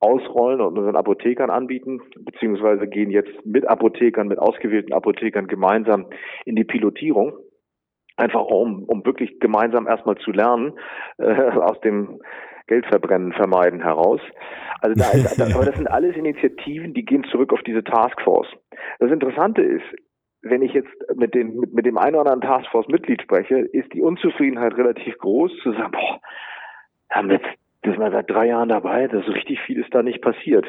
ausrollen 0.04 0.62
und 0.62 0.78
unseren 0.78 0.96
Apothekern 0.96 1.50
anbieten, 1.50 2.02
beziehungsweise 2.20 2.88
gehen 2.88 3.10
jetzt 3.10 3.46
mit 3.46 3.68
Apothekern, 3.68 4.28
mit 4.28 4.40
ausgewählten 4.40 4.94
Apothekern 4.94 5.48
gemeinsam 5.48 6.08
in 6.46 6.56
die 6.56 6.66
Pilotierung. 6.66 7.34
Einfach 8.16 8.46
um, 8.46 8.84
um 8.84 9.04
wirklich 9.06 9.40
gemeinsam 9.40 9.88
erstmal 9.88 10.18
zu 10.18 10.32
lernen 10.32 10.74
äh, 11.18 11.24
aus 11.26 11.80
dem 11.82 12.20
Geldverbrennen 12.68 13.34
vermeiden 13.34 13.82
heraus. 13.82 14.22
Also 14.82 14.96
da 14.96 15.12
ist, 15.12 15.42
aber 15.42 15.66
das 15.66 15.76
sind 15.76 15.88
alles 15.88 16.16
Initiativen, 16.16 16.94
die 16.94 17.06
gehen 17.06 17.24
zurück 17.32 17.52
auf 17.54 17.62
diese 17.64 17.84
Taskforce. 17.84 18.48
Das 19.00 19.12
Interessante 19.12 19.62
ist, 19.62 19.86
wenn 20.42 20.62
ich 20.62 20.74
jetzt 20.74 20.90
mit, 21.16 21.34
den, 21.34 21.56
mit, 21.56 21.74
mit 21.74 21.86
dem 21.86 21.98
einen 21.98 22.16
oder 22.16 22.32
anderen 22.32 22.56
Taskforce-Mitglied 22.56 23.22
spreche, 23.22 23.60
ist 23.60 23.92
die 23.94 24.02
Unzufriedenheit 24.02 24.76
relativ 24.76 25.18
groß, 25.18 25.52
zu 25.64 25.72
sagen, 25.72 25.92
boah, 25.92 26.20
haben 27.10 27.32
jetzt 27.32 27.48
das 27.84 27.98
wir 27.98 28.12
seit 28.12 28.30
drei 28.30 28.48
Jahren 28.48 28.70
dabei, 28.70 29.08
da 29.08 29.20
ist 29.20 29.28
richtig 29.28 29.60
viel 29.62 29.80
ist 29.80 29.94
da 29.94 30.04
nicht 30.04 30.22
passiert. 30.22 30.66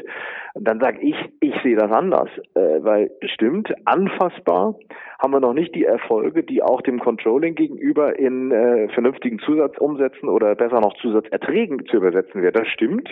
Und 0.54 0.66
dann 0.66 0.80
sage 0.80 1.00
ich, 1.00 1.16
ich 1.40 1.54
sehe 1.62 1.76
das 1.76 1.90
anders, 1.90 2.28
äh, 2.54 2.82
weil 2.82 3.10
stimmt, 3.22 3.72
anfassbar 3.84 4.74
haben 5.20 5.32
wir 5.32 5.40
noch 5.40 5.54
nicht 5.54 5.74
die 5.74 5.84
Erfolge, 5.84 6.42
die 6.42 6.62
auch 6.62 6.82
dem 6.82 6.98
Controlling 6.98 7.54
gegenüber 7.54 8.18
in 8.18 8.50
äh, 8.50 8.88
vernünftigen 8.88 9.38
Zusatzumsätzen 9.38 10.28
oder 10.28 10.54
besser 10.54 10.80
noch 10.80 10.94
Zusatzerträgen 10.98 11.86
zu 11.86 11.96
übersetzen 11.96 12.42
wäre. 12.42 12.52
Das 12.52 12.68
stimmt, 12.68 13.08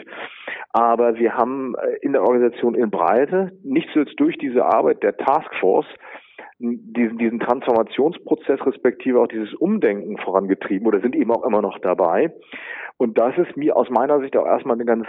aber 0.73 1.17
wir 1.17 1.35
haben 1.35 1.75
äh, 1.77 1.97
in 2.03 2.13
der 2.13 2.23
Organisation 2.23 2.75
in 2.75 2.91
Breite, 2.91 3.53
nicht 3.63 3.89
zuletzt 3.93 4.19
durch 4.19 4.37
diese 4.39 4.65
Arbeit 4.65 5.03
der 5.03 5.17
Taskforce, 5.17 5.87
diesen, 6.63 7.19
diesen 7.19 7.41
Transformationsprozess 7.41 8.65
respektive 8.65 9.21
auch 9.21 9.29
dieses 9.29 9.53
Umdenken 9.55 10.17
vorangetrieben 10.19 10.87
oder 10.87 11.01
sind 11.01 11.15
eben 11.17 11.31
auch 11.31 11.45
immer 11.45 11.61
noch 11.61 11.79
dabei. 11.81 12.33
Und 12.97 13.19
das 13.19 13.37
ist 13.37 13.57
mir 13.57 13.77
aus 13.77 13.91
meiner 13.91 14.21
Sicht 14.21 14.37
auch 14.37 14.47
erstmal 14.47 14.77
eine 14.77 14.85
ganz 14.85 15.07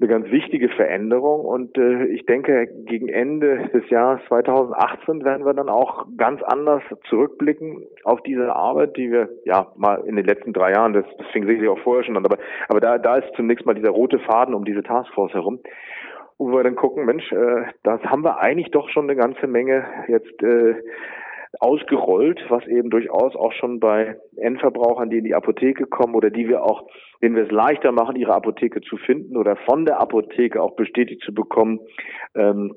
eine 0.00 0.08
ganz 0.08 0.28
wichtige 0.32 0.68
Veränderung 0.70 1.44
und 1.44 1.78
äh, 1.78 2.06
ich 2.06 2.26
denke, 2.26 2.66
gegen 2.86 3.08
Ende 3.08 3.68
des 3.72 3.88
Jahres 3.90 4.20
2018 4.26 5.24
werden 5.24 5.46
wir 5.46 5.54
dann 5.54 5.68
auch 5.68 6.06
ganz 6.16 6.42
anders 6.42 6.82
zurückblicken 7.08 7.86
auf 8.02 8.20
diese 8.22 8.54
Arbeit, 8.56 8.96
die 8.96 9.12
wir 9.12 9.28
ja 9.44 9.68
mal 9.76 10.02
in 10.04 10.16
den 10.16 10.26
letzten 10.26 10.52
drei 10.52 10.72
Jahren, 10.72 10.94
das, 10.94 11.04
das 11.18 11.28
fing 11.28 11.46
sicherlich 11.46 11.68
auch 11.68 11.78
vorher 11.78 12.02
schon 12.02 12.16
an, 12.16 12.24
aber, 12.24 12.38
aber 12.68 12.80
da, 12.80 12.98
da 12.98 13.18
ist 13.18 13.36
zunächst 13.36 13.66
mal 13.66 13.74
dieser 13.74 13.90
rote 13.90 14.18
Faden 14.18 14.54
um 14.54 14.64
diese 14.64 14.82
Taskforce 14.82 15.32
herum 15.32 15.60
wo 16.38 16.48
wir 16.52 16.64
dann 16.64 16.76
gucken, 16.76 17.04
Mensch, 17.04 17.30
äh, 17.32 17.64
das 17.82 18.02
haben 18.02 18.24
wir 18.24 18.38
eigentlich 18.38 18.70
doch 18.70 18.88
schon 18.88 19.08
eine 19.08 19.16
ganze 19.18 19.46
Menge 19.46 19.84
jetzt 20.08 20.42
äh, 20.42 20.74
ausgerollt, 21.60 22.44
was 22.48 22.66
eben 22.66 22.90
durchaus 22.90 23.36
auch 23.36 23.52
schon 23.52 23.80
bei 23.80 24.16
Endverbrauchern, 24.36 25.10
die 25.10 25.18
in 25.18 25.24
die 25.24 25.34
Apotheke 25.34 25.86
kommen 25.86 26.14
oder 26.14 26.30
die 26.30 26.48
wir 26.48 26.64
auch, 26.64 26.88
denen 27.22 27.36
wir 27.36 27.44
es 27.44 27.50
leichter 27.50 27.92
machen, 27.92 28.16
ihre 28.16 28.34
Apotheke 28.34 28.80
zu 28.80 28.96
finden 28.96 29.36
oder 29.36 29.56
von 29.56 29.84
der 29.84 30.00
Apotheke 30.00 30.60
auch 30.60 30.74
bestätigt 30.76 31.22
zu 31.22 31.32
bekommen, 31.32 31.80
ähm, 32.34 32.74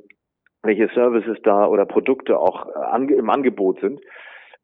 welche 0.63 0.89
Services 0.89 1.37
da 1.43 1.67
oder 1.67 1.85
Produkte 1.85 2.37
auch 2.37 2.67
äh, 2.67 3.13
im 3.13 3.29
Angebot 3.29 3.79
sind. 3.79 3.99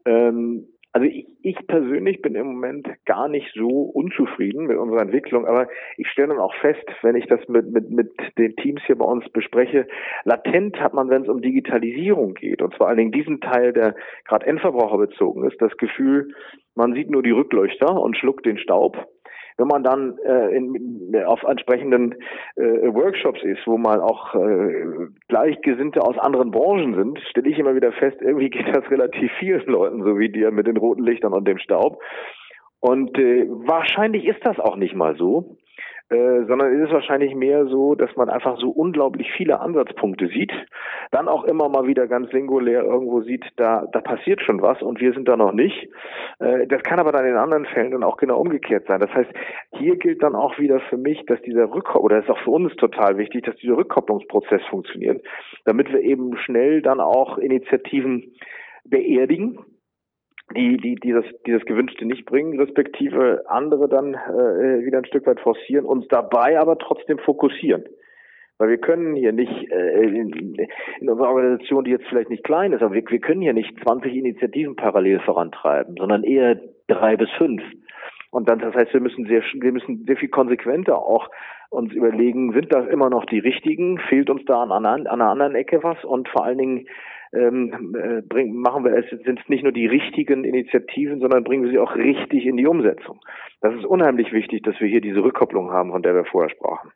Ähm, 0.05 0.67
also 0.93 1.07
ich, 1.07 1.25
ich 1.41 1.57
persönlich 1.67 2.21
bin 2.21 2.35
im 2.35 2.45
Moment 2.45 2.87
gar 3.05 3.27
nicht 3.27 3.51
so 3.55 3.67
unzufrieden 3.67 4.67
mit 4.67 4.77
unserer 4.77 5.01
Entwicklung, 5.01 5.47
aber 5.47 5.67
ich 5.97 6.07
stelle 6.07 6.29
dann 6.29 6.39
auch 6.39 6.53
fest, 6.61 6.85
wenn 7.01 7.15
ich 7.15 7.25
das 7.25 7.39
mit, 7.47 7.71
mit, 7.71 7.89
mit 7.89 8.11
den 8.37 8.55
Teams 8.57 8.81
hier 8.85 8.97
bei 8.97 9.05
uns 9.05 9.27
bespreche, 9.29 9.87
latent 10.23 10.79
hat 10.79 10.93
man, 10.93 11.09
wenn 11.09 11.23
es 11.23 11.29
um 11.29 11.41
Digitalisierung 11.41 12.35
geht, 12.35 12.61
und 12.61 12.75
zwar 12.75 12.89
allen 12.89 12.97
Dingen 12.97 13.11
diesen 13.11 13.41
Teil, 13.41 13.73
der 13.73 13.95
gerade 14.25 14.45
Endverbraucher 14.45 14.99
bezogen 14.99 15.49
ist, 15.49 15.59
das 15.59 15.75
Gefühl, 15.77 16.35
man 16.75 16.93
sieht 16.93 17.09
nur 17.09 17.23
die 17.23 17.31
Rückleuchter 17.31 17.99
und 17.99 18.15
schluckt 18.15 18.45
den 18.45 18.59
Staub 18.59 19.07
wenn 19.57 19.67
man 19.67 19.83
dann 19.83 20.17
äh, 20.25 20.55
in, 20.55 21.15
auf 21.25 21.43
entsprechenden 21.43 22.15
äh, 22.55 22.93
Workshops 22.93 23.41
ist, 23.43 23.65
wo 23.65 23.77
man 23.77 23.99
auch 23.99 24.35
äh, 24.35 25.07
Gleichgesinnte 25.27 26.01
aus 26.01 26.17
anderen 26.17 26.51
Branchen 26.51 26.95
sind, 26.95 27.19
stelle 27.29 27.49
ich 27.49 27.59
immer 27.59 27.75
wieder 27.75 27.91
fest, 27.91 28.17
irgendwie 28.21 28.49
geht 28.51 28.75
das 28.75 28.89
relativ 28.89 29.31
vielen 29.39 29.65
Leuten 29.65 30.03
so 30.03 30.17
wie 30.17 30.29
dir 30.29 30.51
mit 30.51 30.67
den 30.67 30.77
roten 30.77 31.03
Lichtern 31.03 31.33
und 31.33 31.47
dem 31.47 31.57
Staub. 31.57 32.01
Und 32.79 33.17
äh, 33.17 33.47
wahrscheinlich 33.47 34.25
ist 34.25 34.45
das 34.45 34.59
auch 34.59 34.75
nicht 34.75 34.95
mal 34.95 35.15
so. 35.15 35.57
Äh, 36.09 36.45
sondern 36.47 36.73
ist 36.73 36.87
es 36.87 36.93
wahrscheinlich 36.93 37.33
mehr 37.33 37.65
so, 37.65 37.95
dass 37.95 38.13
man 38.15 38.29
einfach 38.29 38.57
so 38.59 38.69
unglaublich 38.69 39.31
viele 39.35 39.61
Ansatzpunkte 39.61 40.27
sieht, 40.27 40.51
dann 41.11 41.27
auch 41.27 41.45
immer 41.45 41.69
mal 41.69 41.87
wieder 41.87 42.07
ganz 42.07 42.29
singulär 42.31 42.83
irgendwo 42.83 43.21
sieht, 43.21 43.45
da, 43.55 43.87
da 43.91 44.01
passiert 44.01 44.41
schon 44.41 44.61
was 44.61 44.81
und 44.81 44.99
wir 44.99 45.13
sind 45.13 45.27
da 45.27 45.37
noch 45.37 45.53
nicht. 45.53 45.89
Äh, 46.39 46.67
das 46.67 46.83
kann 46.83 46.99
aber 46.99 47.13
dann 47.13 47.25
in 47.25 47.35
anderen 47.35 47.65
Fällen 47.65 47.91
dann 47.91 48.03
auch 48.03 48.17
genau 48.17 48.37
umgekehrt 48.39 48.85
sein. 48.87 48.99
Das 48.99 49.13
heißt, 49.13 49.29
hier 49.77 49.95
gilt 49.95 50.21
dann 50.21 50.35
auch 50.35 50.59
wieder 50.59 50.81
für 50.81 50.97
mich, 50.97 51.25
dass 51.25 51.41
dieser 51.41 51.73
Rückkopplung, 51.73 52.03
oder 52.03 52.19
ist 52.19 52.29
auch 52.29 52.43
für 52.43 52.51
uns 52.51 52.75
total 52.75 53.17
wichtig, 53.17 53.45
dass 53.45 53.55
dieser 53.55 53.77
Rückkopplungsprozess 53.77 54.61
funktioniert, 54.69 55.25
damit 55.65 55.91
wir 55.91 56.01
eben 56.01 56.37
schnell 56.37 56.81
dann 56.81 56.99
auch 56.99 57.37
Initiativen 57.37 58.33
beerdigen, 58.83 59.59
die, 60.53 60.77
die 60.77 60.95
dieses, 60.95 61.25
dieses 61.45 61.65
Gewünschte 61.65 62.05
nicht 62.05 62.25
bringen, 62.25 62.59
respektive 62.59 63.43
andere 63.47 63.89
dann 63.89 64.13
äh, 64.13 64.85
wieder 64.85 64.99
ein 64.99 65.05
Stück 65.05 65.25
weit 65.25 65.39
forcieren, 65.39 65.85
uns 65.85 66.07
dabei 66.07 66.59
aber 66.59 66.77
trotzdem 66.77 67.19
fokussieren. 67.19 67.83
Weil 68.57 68.69
wir 68.69 68.77
können 68.77 69.15
hier 69.15 69.31
nicht 69.31 69.71
äh, 69.71 70.03
in, 70.03 70.55
in 70.99 71.09
unserer 71.09 71.29
Organisation, 71.29 71.83
die 71.83 71.91
jetzt 71.91 72.07
vielleicht 72.07 72.29
nicht 72.29 72.43
klein 72.43 72.71
ist, 72.71 72.81
aber 72.81 72.93
wir, 72.93 73.03
wir 73.07 73.19
können 73.19 73.41
hier 73.41 73.53
nicht 73.53 73.73
20 73.83 74.13
Initiativen 74.13 74.75
parallel 74.75 75.19
vorantreiben, 75.21 75.95
sondern 75.97 76.23
eher 76.23 76.59
drei 76.87 77.17
bis 77.17 77.29
fünf. 77.37 77.61
Und 78.31 78.49
dann, 78.49 78.59
das 78.59 78.73
heißt, 78.73 78.93
wir 78.93 79.01
müssen 79.01 79.25
sehr, 79.27 79.43
wir 79.59 79.71
müssen 79.71 80.05
sehr 80.05 80.17
viel 80.17 80.29
konsequenter 80.29 80.97
auch 80.97 81.29
uns 81.69 81.91
überlegen, 81.91 82.53
sind 82.53 82.73
das 82.73 82.87
immer 82.87 83.09
noch 83.09 83.25
die 83.25 83.39
richtigen? 83.39 83.99
Fehlt 84.09 84.29
uns 84.29 84.45
da 84.45 84.61
an, 84.61 84.71
an, 84.71 84.85
an 84.85 85.07
einer 85.07 85.29
anderen 85.29 85.55
Ecke 85.55 85.83
was? 85.83 86.03
Und 86.03 86.29
vor 86.29 86.45
allen 86.45 86.57
Dingen, 86.57 86.87
ähm, 87.33 87.95
äh, 87.95 88.21
bringen, 88.21 88.55
machen 88.55 88.83
wir 88.83 88.93
es, 88.95 89.09
sind 89.09 89.39
es 89.39 89.49
nicht 89.49 89.63
nur 89.63 89.71
die 89.71 89.87
richtigen 89.87 90.43
Initiativen, 90.43 91.19
sondern 91.19 91.43
bringen 91.43 91.63
wir 91.63 91.71
sie 91.71 91.79
auch 91.79 91.95
richtig 91.95 92.45
in 92.45 92.57
die 92.57 92.67
Umsetzung. 92.67 93.19
Das 93.61 93.73
ist 93.75 93.85
unheimlich 93.85 94.31
wichtig, 94.31 94.63
dass 94.63 94.79
wir 94.79 94.87
hier 94.87 95.01
diese 95.01 95.23
Rückkopplung 95.23 95.71
haben, 95.71 95.91
von 95.91 96.03
der 96.03 96.15
wir 96.15 96.25
vorher 96.25 96.49
sprachen. 96.49 96.91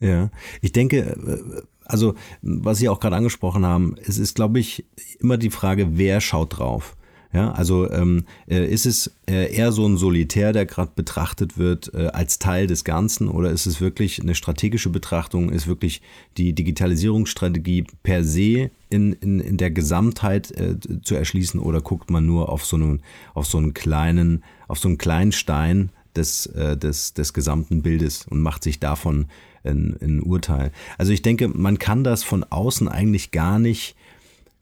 Ja, 0.00 0.30
ich 0.60 0.72
denke, 0.72 0.98
äh, 0.98 1.62
also 1.84 2.14
was 2.42 2.78
Sie 2.78 2.88
auch 2.88 3.00
gerade 3.00 3.16
angesprochen 3.16 3.64
haben, 3.64 3.96
es 4.00 4.18
ist, 4.18 4.34
glaube 4.34 4.58
ich, 4.58 4.86
immer 5.20 5.36
die 5.36 5.50
Frage, 5.50 5.98
wer 5.98 6.20
schaut 6.20 6.58
drauf. 6.58 6.96
Ja, 7.34 7.50
also 7.52 7.90
ähm, 7.90 8.24
äh, 8.46 8.66
ist 8.66 8.84
es 8.84 9.10
äh, 9.26 9.54
eher 9.54 9.72
so 9.72 9.86
ein 9.86 9.96
Solitär, 9.96 10.52
der 10.52 10.66
gerade 10.66 10.92
betrachtet 10.94 11.56
wird 11.56 11.92
äh, 11.94 12.08
als 12.08 12.38
Teil 12.38 12.66
des 12.66 12.84
Ganzen, 12.84 13.28
oder 13.28 13.50
ist 13.50 13.64
es 13.64 13.80
wirklich 13.80 14.20
eine 14.20 14.34
strategische 14.34 14.90
Betrachtung? 14.90 15.48
Ist 15.48 15.66
wirklich 15.66 16.02
die 16.36 16.52
Digitalisierungsstrategie 16.52 17.86
per 18.02 18.22
se 18.22 18.70
in, 18.90 19.14
in, 19.14 19.40
in 19.40 19.56
der 19.56 19.70
Gesamtheit 19.70 20.50
äh, 20.50 20.76
zu 21.02 21.14
erschließen, 21.14 21.58
oder 21.58 21.80
guckt 21.80 22.10
man 22.10 22.26
nur 22.26 22.50
auf 22.50 22.66
so 22.66 22.76
einen 22.76 23.00
auf 23.32 23.46
so 23.46 23.56
einen 23.56 23.72
kleinen 23.72 24.44
auf 24.68 24.78
so 24.78 24.88
einen 24.88 24.98
kleinen 24.98 25.32
Stein 25.32 25.90
des 26.14 26.50
des 26.54 27.14
des 27.14 27.32
gesamten 27.32 27.80
Bildes 27.80 28.26
und 28.28 28.40
macht 28.40 28.62
sich 28.62 28.78
davon 28.78 29.26
ein, 29.64 29.96
ein 30.02 30.20
Urteil? 30.20 30.70
Also 30.98 31.12
ich 31.12 31.22
denke, 31.22 31.48
man 31.48 31.78
kann 31.78 32.04
das 32.04 32.24
von 32.24 32.44
außen 32.44 32.88
eigentlich 32.88 33.30
gar 33.30 33.58
nicht 33.58 33.96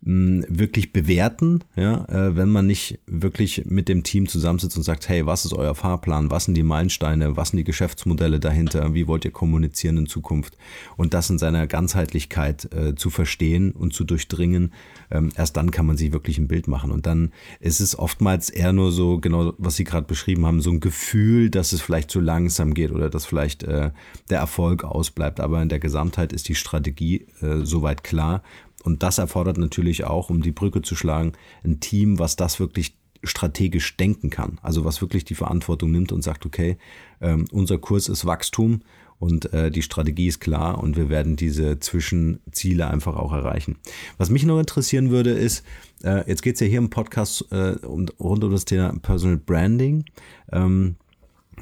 wirklich 0.02 0.94
bewerten, 0.94 1.60
ja, 1.76 2.06
äh, 2.06 2.34
wenn 2.34 2.48
man 2.48 2.66
nicht 2.66 3.00
wirklich 3.06 3.66
mit 3.66 3.86
dem 3.88 4.02
Team 4.02 4.28
zusammensitzt 4.28 4.78
und 4.78 4.82
sagt, 4.82 5.10
hey, 5.10 5.26
was 5.26 5.44
ist 5.44 5.52
euer 5.52 5.74
Fahrplan, 5.74 6.30
was 6.30 6.46
sind 6.46 6.54
die 6.54 6.62
Meilensteine, 6.62 7.36
was 7.36 7.50
sind 7.50 7.58
die 7.58 7.64
Geschäftsmodelle 7.64 8.40
dahinter, 8.40 8.94
wie 8.94 9.06
wollt 9.06 9.26
ihr 9.26 9.30
kommunizieren 9.30 9.98
in 9.98 10.06
Zukunft? 10.06 10.56
Und 10.96 11.12
das 11.12 11.28
in 11.28 11.38
seiner 11.38 11.66
Ganzheitlichkeit 11.66 12.72
äh, 12.72 12.94
zu 12.94 13.10
verstehen 13.10 13.72
und 13.72 13.92
zu 13.92 14.04
durchdringen, 14.04 14.72
ähm, 15.10 15.32
erst 15.36 15.58
dann 15.58 15.70
kann 15.70 15.84
man 15.84 15.98
sich 15.98 16.12
wirklich 16.12 16.38
ein 16.38 16.48
Bild 16.48 16.66
machen. 16.66 16.92
Und 16.92 17.04
dann 17.04 17.32
ist 17.60 17.80
es 17.80 17.98
oftmals 17.98 18.48
eher 18.48 18.72
nur 18.72 18.92
so, 18.92 19.18
genau 19.18 19.52
was 19.58 19.76
Sie 19.76 19.84
gerade 19.84 20.06
beschrieben 20.06 20.46
haben, 20.46 20.62
so 20.62 20.70
ein 20.70 20.80
Gefühl, 20.80 21.50
dass 21.50 21.72
es 21.72 21.82
vielleicht 21.82 22.10
zu 22.10 22.20
langsam 22.20 22.72
geht 22.72 22.90
oder 22.90 23.10
dass 23.10 23.26
vielleicht 23.26 23.64
äh, 23.64 23.90
der 24.30 24.38
Erfolg 24.38 24.82
ausbleibt, 24.82 25.40
aber 25.40 25.60
in 25.60 25.68
der 25.68 25.78
Gesamtheit 25.78 26.32
ist 26.32 26.48
die 26.48 26.54
Strategie 26.54 27.26
äh, 27.42 27.64
soweit 27.64 28.02
klar 28.02 28.42
und 28.82 29.02
das 29.02 29.18
erfordert 29.18 29.58
natürlich 29.58 30.04
auch, 30.04 30.30
um 30.30 30.42
die 30.42 30.52
Brücke 30.52 30.82
zu 30.82 30.94
schlagen, 30.94 31.32
ein 31.64 31.80
Team, 31.80 32.18
was 32.18 32.36
das 32.36 32.60
wirklich 32.60 32.96
strategisch 33.22 33.96
denken 33.96 34.30
kann. 34.30 34.58
Also 34.62 34.84
was 34.84 35.00
wirklich 35.00 35.24
die 35.24 35.34
Verantwortung 35.34 35.90
nimmt 35.90 36.12
und 36.12 36.22
sagt, 36.22 36.46
okay, 36.46 36.78
ähm, 37.20 37.44
unser 37.52 37.78
Kurs 37.78 38.08
ist 38.08 38.24
Wachstum 38.24 38.80
und 39.18 39.52
äh, 39.52 39.70
die 39.70 39.82
Strategie 39.82 40.28
ist 40.28 40.40
klar 40.40 40.82
und 40.82 40.96
wir 40.96 41.10
werden 41.10 41.36
diese 41.36 41.78
Zwischenziele 41.78 42.88
einfach 42.88 43.16
auch 43.16 43.32
erreichen. 43.32 43.76
Was 44.16 44.30
mich 44.30 44.44
noch 44.44 44.58
interessieren 44.58 45.10
würde, 45.10 45.32
ist, 45.32 45.64
äh, 46.02 46.26
jetzt 46.26 46.42
geht 46.42 46.54
es 46.54 46.60
ja 46.60 46.66
hier 46.66 46.78
im 46.78 46.88
Podcast 46.88 47.44
äh, 47.52 47.76
um, 47.82 48.06
rund 48.18 48.42
um 48.42 48.50
das 48.50 48.64
Thema 48.64 48.94
Personal 49.02 49.36
Branding. 49.36 50.04
Ähm, 50.50 50.96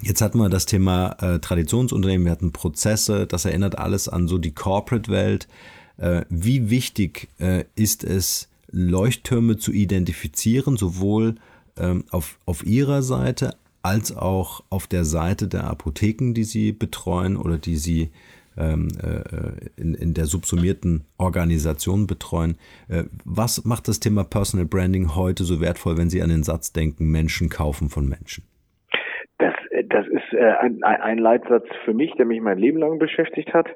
Jetzt 0.00 0.20
hatten 0.20 0.38
wir 0.38 0.48
das 0.48 0.64
Thema 0.64 1.16
äh, 1.20 1.40
Traditionsunternehmen, 1.40 2.24
wir 2.24 2.30
hatten 2.30 2.52
Prozesse, 2.52 3.26
das 3.26 3.44
erinnert 3.44 3.78
alles 3.78 4.08
an 4.08 4.28
so 4.28 4.38
die 4.38 4.54
Corporate-Welt. 4.54 5.48
Äh, 5.98 6.22
wie 6.30 6.70
wichtig 6.70 7.28
äh, 7.40 7.64
ist 7.74 8.04
es, 8.04 8.48
Leuchttürme 8.70 9.56
zu 9.56 9.72
identifizieren, 9.72 10.76
sowohl 10.76 11.36
ähm, 11.78 12.04
auf, 12.10 12.38
auf 12.44 12.66
Ihrer 12.66 13.02
Seite 13.02 13.54
als 13.82 14.14
auch 14.14 14.62
auf 14.68 14.86
der 14.86 15.04
Seite 15.04 15.48
der 15.48 15.64
Apotheken, 15.64 16.34
die 16.34 16.44
Sie 16.44 16.72
betreuen 16.72 17.36
oder 17.38 17.56
die 17.56 17.76
Sie 17.76 18.10
ähm, 18.58 18.88
äh, 19.02 19.80
in, 19.80 19.94
in 19.94 20.12
der 20.12 20.26
subsumierten 20.26 21.04
Organisation 21.16 22.06
betreuen. 22.06 22.58
Was 23.24 23.64
macht 23.64 23.88
das 23.88 24.00
Thema 24.00 24.24
Personal 24.24 24.66
Branding 24.66 25.14
heute 25.14 25.44
so 25.44 25.60
wertvoll, 25.60 25.96
wenn 25.96 26.10
Sie 26.10 26.20
an 26.22 26.28
den 26.28 26.42
Satz 26.42 26.72
denken, 26.72 27.10
Menschen 27.10 27.48
kaufen 27.48 27.88
von 27.88 28.06
Menschen? 28.06 28.44
Das, 29.38 29.54
das 29.88 30.06
ist 30.08 30.36
ein, 30.60 30.82
ein 30.82 31.18
Leitsatz 31.18 31.66
für 31.84 31.94
mich, 31.94 32.12
der 32.18 32.26
mich 32.26 32.42
mein 32.42 32.58
Leben 32.58 32.78
lang 32.78 32.98
beschäftigt 32.98 33.54
hat. 33.54 33.68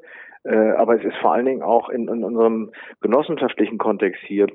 Äh, 0.44 0.72
aber 0.72 0.96
es 0.96 1.04
ist 1.04 1.16
vor 1.18 1.32
allen 1.32 1.46
Dingen 1.46 1.62
auch 1.62 1.88
in, 1.88 2.08
in 2.08 2.24
unserem 2.24 2.72
genossenschaftlichen 3.00 3.78
Kontext 3.78 4.20
hier 4.26 4.46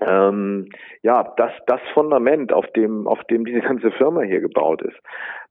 ähm, 0.00 0.68
ja, 1.02 1.32
das, 1.36 1.52
das 1.66 1.80
Fundament, 1.94 2.52
auf 2.52 2.66
dem, 2.72 3.06
auf 3.06 3.22
dem 3.24 3.44
diese 3.44 3.60
ganze 3.60 3.90
Firma 3.92 4.22
hier 4.22 4.40
gebaut 4.40 4.82
ist. 4.82 4.98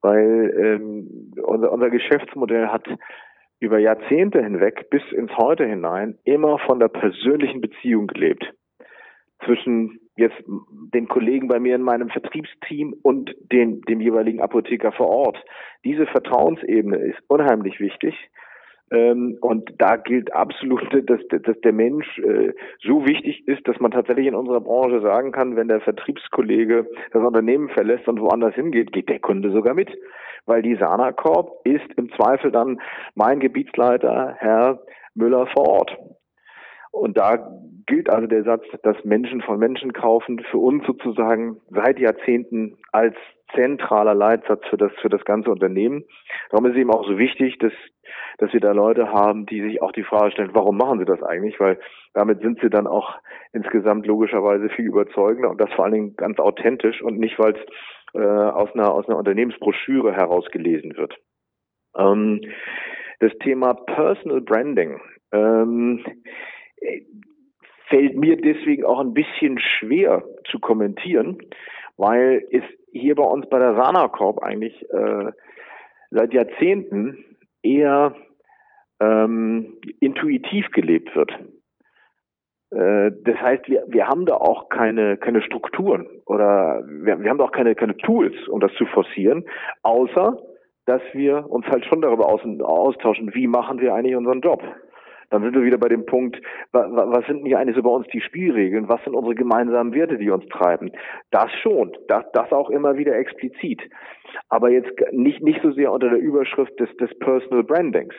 Weil 0.02 0.54
ähm, 0.58 1.34
unser, 1.44 1.72
unser 1.72 1.90
Geschäftsmodell 1.90 2.68
hat 2.68 2.88
über 3.60 3.78
Jahrzehnte 3.78 4.44
hinweg 4.44 4.90
bis 4.90 5.04
ins 5.12 5.32
Heute 5.38 5.66
hinein 5.66 6.18
immer 6.24 6.58
von 6.60 6.80
der 6.80 6.88
persönlichen 6.88 7.62
Beziehung 7.62 8.08
gelebt. 8.08 8.44
Zwischen 9.46 10.00
jetzt 10.18 10.42
den 10.94 11.08
Kollegen 11.08 11.48
bei 11.48 11.60
mir 11.60 11.76
in 11.76 11.82
meinem 11.82 12.10
Vertriebsteam 12.10 12.96
und 13.02 13.36
den, 13.52 13.82
dem 13.82 14.02
jeweiligen 14.02 14.42
Apotheker 14.42 14.92
vor 14.92 15.08
Ort. 15.08 15.38
Diese 15.84 16.06
Vertrauensebene 16.08 16.98
ist 16.98 17.20
unheimlich 17.28 17.80
wichtig. 17.80 18.16
Ähm, 18.92 19.38
und 19.40 19.74
da 19.78 19.96
gilt 19.96 20.34
absolut, 20.34 20.84
dass, 21.10 21.20
dass 21.30 21.60
der 21.62 21.74
Mensch 21.74 22.20
äh, 22.20 22.54
so 22.84 23.06
wichtig 23.06 23.48
ist, 23.48 23.68
dass 23.68 23.80
man 23.80 23.92
tatsächlich 23.92 24.28
in 24.28 24.36
unserer 24.36 24.62
Branche 24.62 25.02
sagen 25.02 25.32
kann, 25.32 25.56
wenn 25.56 25.70
der 25.70 25.82
Vertriebskollege 25.82 26.88
das 27.12 27.24
Unternehmen 27.24 27.70
verlässt 27.70 28.08
und 28.08 28.20
woanders 28.20 28.54
hingeht, 28.56 28.92
geht 28.92 29.10
der 29.10 29.20
Kunde 29.20 29.52
sogar 29.52 29.74
mit. 29.74 29.90
Weil 30.46 30.62
die 30.62 30.76
Sana 30.76 31.12
Corp 31.12 31.66
ist 31.66 31.86
im 31.98 32.12
Zweifel 32.14 32.52
dann 32.52 32.82
mein 33.16 33.40
Gebietsleiter, 33.40 34.36
Herr 34.38 34.82
Müller 35.14 35.48
vor 35.48 35.68
Ort. 35.68 35.98
Und 36.92 37.18
da 37.18 37.52
gilt 37.88 38.10
also 38.10 38.28
der 38.28 38.44
Satz, 38.44 38.64
dass 38.84 39.04
Menschen 39.04 39.42
von 39.42 39.60
Menschen 39.60 39.94
kaufen, 39.94 40.40
für 40.52 40.58
uns 40.58 40.86
sozusagen 40.86 41.60
seit 41.70 42.00
Jahrzehnten 42.00 42.78
als 42.92 43.16
zentraler 43.54 44.14
Leitsatz 44.14 44.62
für 44.70 44.78
das, 44.78 44.92
für 45.02 45.10
das 45.10 45.26
ganze 45.26 45.52
Unternehmen. 45.52 46.06
Darum 46.50 46.66
ist 46.66 46.74
es 46.74 46.78
eben 46.78 46.92
auch 46.92 47.06
so 47.06 47.18
wichtig, 47.18 47.58
dass, 47.60 47.74
dass 48.38 48.54
wir 48.54 48.60
da 48.60 48.72
Leute 48.72 49.12
haben, 49.12 49.46
die 49.46 49.62
sich 49.62 49.82
auch 49.82 49.92
die 49.92 50.04
Frage 50.04 50.32
stellen, 50.32 50.52
warum 50.54 50.78
machen 50.78 51.00
sie 51.00 51.06
das 51.06 51.22
eigentlich? 51.22 51.60
Weil 51.60 51.80
damit 52.14 52.42
sind 52.42 52.60
sie 52.62 52.70
dann 52.70 52.88
auch 52.88 53.16
insgesamt 53.52 54.06
logischerweise 54.06 54.70
viel 54.70 54.86
überzeugender 54.86 55.50
und 55.50 55.60
das 55.60 55.72
vor 55.74 55.86
allen 55.86 55.94
Dingen 55.94 56.16
ganz 56.16 56.40
authentisch 56.40 57.02
und 57.02 57.20
nicht, 57.20 57.40
weil 57.40 57.56
es 57.56 57.62
äh, 58.14 58.20
aus 58.20 58.74
einer, 58.74 58.94
aus 58.94 59.08
einer 59.08 59.18
Unternehmensbroschüre 59.18 60.14
herausgelesen 60.14 60.96
wird. 60.98 61.18
Ähm, 61.98 62.42
das 63.20 63.32
Thema 63.44 63.74
Personal 63.74 64.42
Branding. 64.42 65.00
Ähm, 65.32 66.04
äh, 66.06 66.12
fällt 67.88 68.16
mir 68.16 68.38
deswegen 68.38 68.86
auch 68.86 69.00
ein 69.00 69.14
bisschen 69.14 69.60
schwer 69.60 70.24
zu 70.50 70.60
kommentieren, 70.60 71.38
weil 71.98 72.46
es 72.52 72.64
hier 72.92 73.16
bei 73.16 73.24
uns 73.24 73.48
bei 73.50 73.60
der 73.60 73.76
Sana 73.76 74.08
Corp 74.08 74.42
eigentlich 74.42 74.82
äh, 74.92 75.32
seit 76.10 76.34
Jahrzehnten 76.34 77.24
eher 77.62 78.16
ähm, 79.00 79.78
intuitiv 80.00 80.72
gelebt 80.72 81.16
wird. 81.16 81.32
Äh, 82.72 83.12
das 83.24 83.36
heißt, 83.42 83.68
wir, 83.70 83.84
wir 83.88 84.08
haben 84.08 84.26
da 84.26 84.36
auch 84.36 84.70
keine, 84.70 85.18
keine 85.18 85.42
Strukturen 85.42 86.08
oder 86.26 86.84
wir, 86.88 87.20
wir 87.22 87.30
haben 87.30 87.38
da 87.38 87.46
auch 87.46 87.52
keine, 87.52 87.76
keine 87.76 87.98
Tools, 87.98 88.36
um 88.48 88.60
das 88.60 88.74
zu 88.76 88.86
forcieren, 88.86 89.46
außer 89.84 90.38
dass 90.86 91.02
wir 91.14 91.50
uns 91.50 91.66
halt 91.68 91.86
schon 91.86 92.02
darüber 92.02 92.28
aus, 92.28 92.42
austauschen, 92.62 93.34
wie 93.36 93.48
machen 93.48 93.80
wir 93.80 93.94
eigentlich 93.94 94.16
unseren 94.16 94.42
Job. 94.42 94.64
Dann 95.32 95.44
sind 95.44 95.56
wir 95.56 95.64
wieder 95.64 95.78
bei 95.78 95.88
dem 95.88 96.06
Punkt, 96.06 96.40
was 96.74 97.26
sind 97.26 97.46
denn 97.46 97.56
eigentlich 97.56 97.78
so 97.78 97.82
bei 97.82 97.90
uns 97.90 98.06
die 98.08 98.20
Spielregeln? 98.20 98.90
Was 98.90 99.02
sind 99.06 99.16
unsere 99.16 99.34
gemeinsamen 99.34 99.94
Werte, 99.94 100.18
die 100.18 100.30
uns 100.30 100.46
treiben? 100.48 100.92
Das 101.32 101.50
schon, 101.64 101.94
das, 102.10 102.26
das 102.34 102.52
auch 102.52 102.70
immer 102.70 102.98
wieder 102.98 103.16
explizit. 103.16 103.82
Aber 104.50 104.70
jetzt 104.70 104.92
nicht, 105.12 105.42
nicht 105.42 105.62
so 105.64 105.72
sehr 105.72 105.92
unter 105.92 106.10
der 106.10 106.20
Überschrift 106.20 106.78
des, 106.80 106.90
des 106.98 107.18
Personal 107.20 107.64
Brandings. 107.64 108.14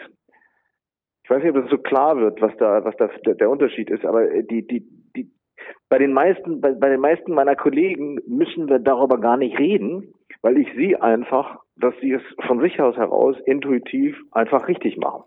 Ich 1.25 1.31
weiß 1.31 1.43
nicht, 1.43 1.55
ob 1.55 1.63
das 1.63 1.71
so 1.71 1.79
klar 1.79 2.17
wird, 2.17 2.41
was 2.41 2.57
da, 2.57 2.83
was 2.83 2.97
da 2.97 3.09
der 3.35 3.51
Unterschied 3.51 3.91
ist, 3.91 4.07
aber 4.07 4.27
die, 4.43 4.67
die, 4.67 4.83
die, 5.15 5.31
bei 5.91 5.99
den 5.99 6.15
meisten, 6.15 6.63
bei, 6.63 6.73
bei 6.73 6.89
den 6.89 7.01
meisten 7.01 7.33
meiner 7.33 7.57
Kollegen 7.57 8.21
müssen 8.27 8.71
wir 8.71 8.79
darüber 8.79 9.21
gar 9.21 9.37
nicht 9.37 9.59
reden, 9.59 10.15
weil 10.41 10.57
ich 10.57 10.73
sehe 10.75 11.01
einfach, 11.03 11.59
dass 11.77 11.95
sie 12.01 12.13
es 12.13 12.23
von 12.47 12.61
sich 12.61 12.81
aus 12.81 12.97
heraus 12.97 13.37
intuitiv 13.45 14.17
einfach 14.33 14.67
richtig 14.67 14.97
machen. 14.97 15.25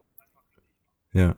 Ja. 1.13 1.35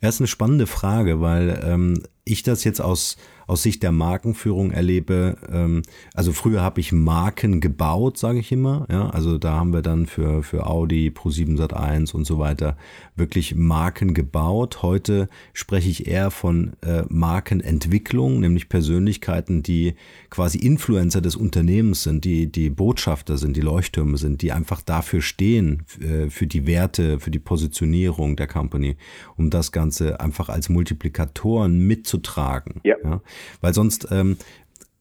Er 0.00 0.08
ist 0.08 0.20
eine 0.20 0.26
spannende 0.26 0.66
Frage, 0.66 1.20
weil 1.20 1.62
ähm, 1.64 2.02
ich 2.28 2.42
das 2.42 2.64
jetzt 2.64 2.80
aus, 2.80 3.16
aus 3.46 3.62
Sicht 3.62 3.84
der 3.84 3.92
Markenführung 3.92 4.72
erlebe, 4.72 5.36
ähm, 5.50 5.82
also 6.12 6.32
früher 6.32 6.60
habe 6.60 6.80
ich 6.80 6.90
Marken 6.90 7.60
gebaut, 7.60 8.18
sage 8.18 8.40
ich 8.40 8.50
immer, 8.50 8.84
ja, 8.90 9.08
also 9.10 9.38
da 9.38 9.52
haben 9.52 9.72
wir 9.72 9.80
dann 9.80 10.06
für, 10.06 10.42
für 10.42 10.66
Audi, 10.66 11.12
Pro7 11.14 11.56
Sat1 11.56 12.12
und 12.12 12.26
so 12.26 12.40
weiter 12.40 12.76
wirklich 13.14 13.54
Marken 13.54 14.12
gebaut. 14.12 14.82
Heute 14.82 15.28
spreche 15.52 15.88
ich 15.88 16.08
eher 16.08 16.32
von 16.32 16.72
äh, 16.82 17.04
Markenentwicklung, 17.08 18.40
nämlich 18.40 18.68
Persönlichkeiten, 18.68 19.62
die 19.62 19.94
quasi 20.28 20.58
Influencer 20.58 21.20
des 21.20 21.36
Unternehmens 21.36 22.02
sind, 22.02 22.24
die, 22.24 22.50
die 22.50 22.70
Botschafter 22.70 23.38
sind, 23.38 23.56
die 23.56 23.60
Leuchttürme 23.60 24.18
sind, 24.18 24.42
die 24.42 24.50
einfach 24.50 24.82
dafür 24.82 25.22
stehen, 25.22 25.84
äh, 26.00 26.28
für 26.28 26.48
die 26.48 26.66
Werte, 26.66 27.20
für 27.20 27.30
die 27.30 27.38
Positionierung 27.38 28.34
der 28.34 28.48
Company, 28.48 28.96
um 29.36 29.50
das 29.50 29.70
Ganze 29.70 30.18
einfach 30.18 30.48
als 30.48 30.68
Multiplikatoren 30.68 31.86
mitzutragen. 32.16 32.80
Ja. 32.84 32.96
ja? 33.04 33.20
Weil 33.60 33.74
sonst, 33.74 34.08
ähm, 34.10 34.36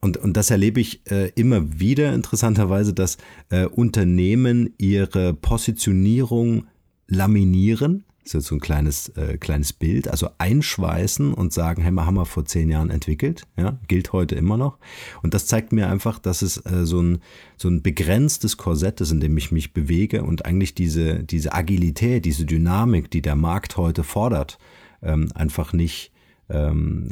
und, 0.01 0.17
und 0.17 0.37
das 0.37 0.51
erlebe 0.51 0.79
ich 0.79 1.01
äh, 1.09 1.31
immer 1.35 1.79
wieder 1.79 2.13
interessanterweise, 2.13 2.93
dass 2.93 3.17
äh, 3.49 3.65
Unternehmen 3.65 4.73
ihre 4.77 5.33
Positionierung 5.33 6.67
laminieren. 7.07 8.03
Das 8.19 8.31
ist 8.31 8.33
jetzt 8.33 8.47
so 8.47 8.55
ein 8.55 8.59
kleines, 8.59 9.09
äh, 9.09 9.37
kleines 9.37 9.71
Bild, 9.71 10.07
also 10.07 10.29
einschweißen 10.39 11.31
und 11.31 11.53
sagen, 11.53 11.83
hey, 11.83 11.93
haben 11.93 12.15
wir 12.15 12.25
vor 12.25 12.45
zehn 12.45 12.69
Jahren 12.69 12.89
entwickelt, 12.89 13.43
ja, 13.55 13.77
gilt 13.87 14.13
heute 14.13 14.33
immer 14.33 14.57
noch. 14.57 14.79
Und 15.21 15.35
das 15.35 15.45
zeigt 15.45 15.71
mir 15.71 15.89
einfach, 15.89 16.17
dass 16.17 16.41
es 16.41 16.57
äh, 16.65 16.85
so, 16.85 17.01
ein, 17.01 17.19
so 17.55 17.67
ein 17.67 17.83
begrenztes 17.83 18.57
Korsett 18.57 18.99
ist, 19.01 19.11
in 19.11 19.19
dem 19.19 19.37
ich 19.37 19.51
mich 19.51 19.73
bewege 19.73 20.23
und 20.23 20.45
eigentlich 20.45 20.73
diese, 20.73 21.23
diese 21.23 21.53
Agilität, 21.53 22.25
diese 22.25 22.45
Dynamik, 22.45 23.11
die 23.11 23.21
der 23.21 23.35
Markt 23.35 23.77
heute 23.77 24.03
fordert, 24.03 24.57
ähm, 25.03 25.31
einfach 25.35 25.71
nicht, 25.73 26.11
ähm, 26.49 27.09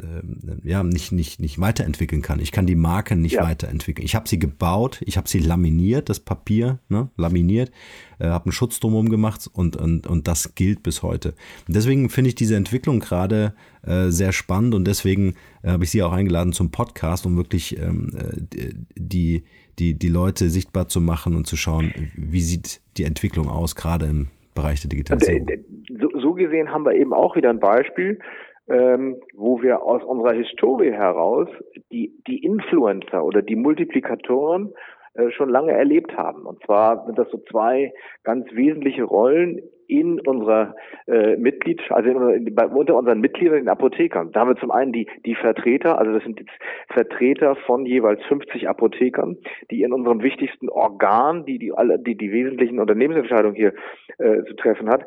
äh, 0.64 0.68
ja, 0.68 0.82
nicht, 0.82 1.12
nicht, 1.12 1.40
nicht 1.40 1.60
weiterentwickeln 1.60 2.22
kann. 2.22 2.38
Ich 2.38 2.52
kann 2.52 2.66
die 2.66 2.76
Marken 2.76 3.20
nicht 3.20 3.34
ja. 3.34 3.44
weiterentwickeln. 3.44 4.04
Ich 4.04 4.14
habe 4.14 4.28
sie 4.28 4.38
gebaut, 4.38 5.00
ich 5.04 5.16
habe 5.16 5.28
sie 5.28 5.40
laminiert, 5.40 6.08
das 6.08 6.20
Papier, 6.20 6.78
ne, 6.88 7.08
laminiert, 7.16 7.72
äh, 8.20 8.26
habe 8.26 8.46
einen 8.46 8.52
Schutz 8.52 8.78
drumherum 8.78 9.08
gemacht 9.08 9.50
und, 9.52 9.76
und, 9.76 10.06
und 10.06 10.28
das 10.28 10.54
gilt 10.54 10.82
bis 10.82 11.02
heute. 11.02 11.30
Und 11.66 11.74
deswegen 11.74 12.10
finde 12.10 12.28
ich 12.28 12.36
diese 12.36 12.54
Entwicklung 12.54 13.00
gerade 13.00 13.54
äh, 13.82 14.10
sehr 14.10 14.32
spannend 14.32 14.74
und 14.74 14.86
deswegen 14.86 15.34
äh, 15.62 15.70
habe 15.70 15.84
ich 15.84 15.90
sie 15.90 16.02
auch 16.02 16.12
eingeladen 16.12 16.52
zum 16.52 16.70
Podcast, 16.70 17.26
um 17.26 17.36
wirklich 17.36 17.78
ähm, 17.78 18.12
äh, 18.16 18.72
die, 18.94 19.44
die, 19.80 19.98
die 19.98 20.08
Leute 20.08 20.48
sichtbar 20.48 20.88
zu 20.88 21.00
machen 21.00 21.34
und 21.34 21.48
zu 21.48 21.56
schauen, 21.56 21.92
wie 22.14 22.40
sieht 22.40 22.80
die 22.96 23.04
Entwicklung 23.04 23.48
aus, 23.48 23.74
gerade 23.74 24.06
im 24.06 24.28
Bereich 24.54 24.80
der 24.80 24.90
Digitalisierung. 24.90 25.48
Äh, 25.48 25.58
so, 26.00 26.20
so 26.20 26.32
gesehen 26.34 26.70
haben 26.70 26.84
wir 26.84 26.94
eben 26.94 27.12
auch 27.12 27.34
wieder 27.34 27.50
ein 27.50 27.58
Beispiel, 27.58 28.20
ähm, 28.68 29.16
wo 29.34 29.62
wir 29.62 29.82
aus 29.82 30.02
unserer 30.02 30.32
Historie 30.32 30.92
heraus 30.92 31.48
die, 31.92 32.12
die 32.26 32.44
Influencer 32.44 33.24
oder 33.24 33.42
die 33.42 33.56
Multiplikatoren 33.56 34.72
äh, 35.14 35.30
schon 35.30 35.48
lange 35.48 35.72
erlebt 35.72 36.16
haben. 36.16 36.46
Und 36.46 36.62
zwar 36.64 37.04
sind 37.06 37.18
das 37.18 37.28
so 37.30 37.38
zwei 37.50 37.92
ganz 38.22 38.46
wesentliche 38.52 39.04
Rollen 39.04 39.60
in 39.86 40.18
unserer 40.20 40.74
äh, 41.06 41.36
Mitglied, 41.36 41.80
also 41.90 42.08
in, 42.08 42.46
in, 42.46 42.54
bei, 42.54 42.66
unter 42.66 42.96
unseren 42.96 43.20
Mitgliedern, 43.20 43.58
den 43.58 43.68
Apothekern. 43.68 44.32
Da 44.32 44.40
haben 44.40 44.48
wir 44.48 44.56
zum 44.56 44.70
einen 44.70 44.92
die, 44.92 45.06
die 45.24 45.34
Vertreter, 45.34 45.98
also 45.98 46.12
das 46.12 46.22
sind 46.22 46.40
jetzt 46.40 46.52
Vertreter 46.88 47.54
von 47.66 47.84
jeweils 47.86 48.22
50 48.24 48.68
Apothekern, 48.68 49.36
die 49.70 49.82
in 49.82 49.92
unserem 49.92 50.22
wichtigsten 50.22 50.68
Organ, 50.68 51.44
die 51.44 51.58
die, 51.58 51.72
alle, 51.72 51.98
die, 51.98 52.16
die 52.16 52.32
wesentlichen 52.32 52.80
Unternehmensentscheidungen 52.80 53.54
hier 53.54 53.74
äh, 54.18 54.42
zu 54.44 54.54
treffen 54.56 54.88
hat, 54.88 55.04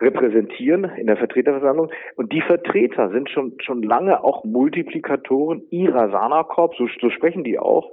repräsentieren 0.00 0.84
in 0.96 1.06
der 1.06 1.16
Vertreterversammlung. 1.16 1.90
Und 2.16 2.32
die 2.32 2.40
Vertreter 2.40 3.10
sind 3.10 3.30
schon, 3.30 3.54
schon 3.60 3.82
lange 3.82 4.24
auch 4.24 4.44
Multiplikatoren 4.44 5.62
ihrer 5.70 6.10
Sana-Corp, 6.10 6.74
so, 6.76 6.88
so 7.00 7.10
sprechen 7.10 7.44
die 7.44 7.58
auch, 7.58 7.90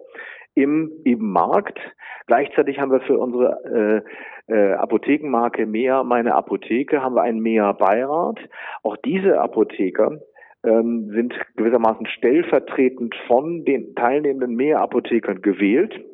im, 0.55 0.91
im 1.03 1.19
Markt. 1.19 1.79
Gleichzeitig 2.25 2.79
haben 2.79 2.91
wir 2.91 3.01
für 3.01 3.19
unsere 3.19 4.03
äh, 4.49 4.53
äh, 4.53 4.73
Apothekenmarke 4.73 5.65
Mea, 5.65 6.03
meine 6.03 6.33
Apotheke, 6.33 7.03
haben 7.03 7.15
wir 7.15 7.21
einen 7.21 7.41
Mea-Beirat. 7.41 8.39
Auch 8.81 8.97
diese 8.97 9.39
Apotheker 9.39 10.19
ähm, 10.63 11.11
sind 11.13 11.35
gewissermaßen 11.57 12.07
stellvertretend 12.07 13.15
von 13.27 13.65
den 13.65 13.93
teilnehmenden 13.95 14.55
Mea-Apothekern 14.55 15.41
gewählt 15.41 15.93
äh, 15.93 16.06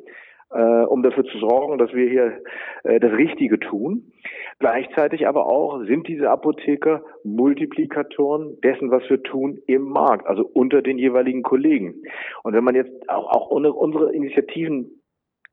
um 0.58 1.02
dafür 1.02 1.24
zu 1.24 1.38
sorgen, 1.38 1.78
dass 1.78 1.92
wir 1.92 2.08
hier 2.08 2.40
äh, 2.84 3.00
das 3.00 3.12
Richtige 3.12 3.58
tun. 3.58 4.12
Gleichzeitig 4.58 5.26
aber 5.26 5.46
auch 5.46 5.82
sind 5.84 6.06
diese 6.06 6.30
Apotheker 6.30 7.02
Multiplikatoren 7.24 8.60
dessen, 8.62 8.90
was 8.90 9.02
wir 9.10 9.22
tun 9.22 9.58
im 9.66 9.82
Markt, 9.82 10.26
also 10.26 10.44
unter 10.44 10.80
den 10.80 10.98
jeweiligen 10.98 11.42
Kollegen. 11.42 12.02
Und 12.42 12.54
wenn 12.54 12.64
man 12.64 12.74
jetzt 12.74 12.92
auch, 13.08 13.26
auch 13.30 13.50
unsere 13.50 14.12
Initiativen 14.12 15.00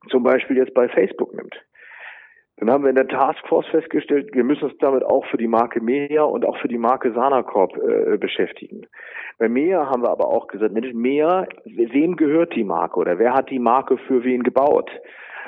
zum 0.08 0.22
Beispiel 0.22 0.56
jetzt 0.56 0.74
bei 0.74 0.88
Facebook 0.88 1.34
nimmt, 1.34 1.54
dann 2.62 2.70
haben 2.70 2.84
wir 2.84 2.90
in 2.90 2.94
der 2.94 3.08
Taskforce 3.08 3.66
festgestellt, 3.66 4.32
wir 4.34 4.44
müssen 4.44 4.66
uns 4.66 4.78
damit 4.78 5.02
auch 5.02 5.26
für 5.26 5.36
die 5.36 5.48
Marke 5.48 5.80
Mea 5.80 6.22
und 6.22 6.44
auch 6.44 6.56
für 6.58 6.68
die 6.68 6.78
Marke 6.78 7.12
Sanacorp 7.12 7.76
äh, 7.76 8.16
beschäftigen. 8.18 8.86
Bei 9.38 9.48
Mea 9.48 9.86
haben 9.86 10.02
wir 10.02 10.10
aber 10.10 10.28
auch 10.28 10.46
gesagt, 10.46 10.72
Mensch, 10.72 10.92
Mea, 10.92 11.48
wem 11.64 12.14
gehört 12.14 12.54
die 12.54 12.62
Marke 12.62 13.00
oder 13.00 13.18
wer 13.18 13.34
hat 13.34 13.50
die 13.50 13.58
Marke 13.58 13.98
für 13.98 14.22
wen 14.22 14.44
gebaut? 14.44 14.92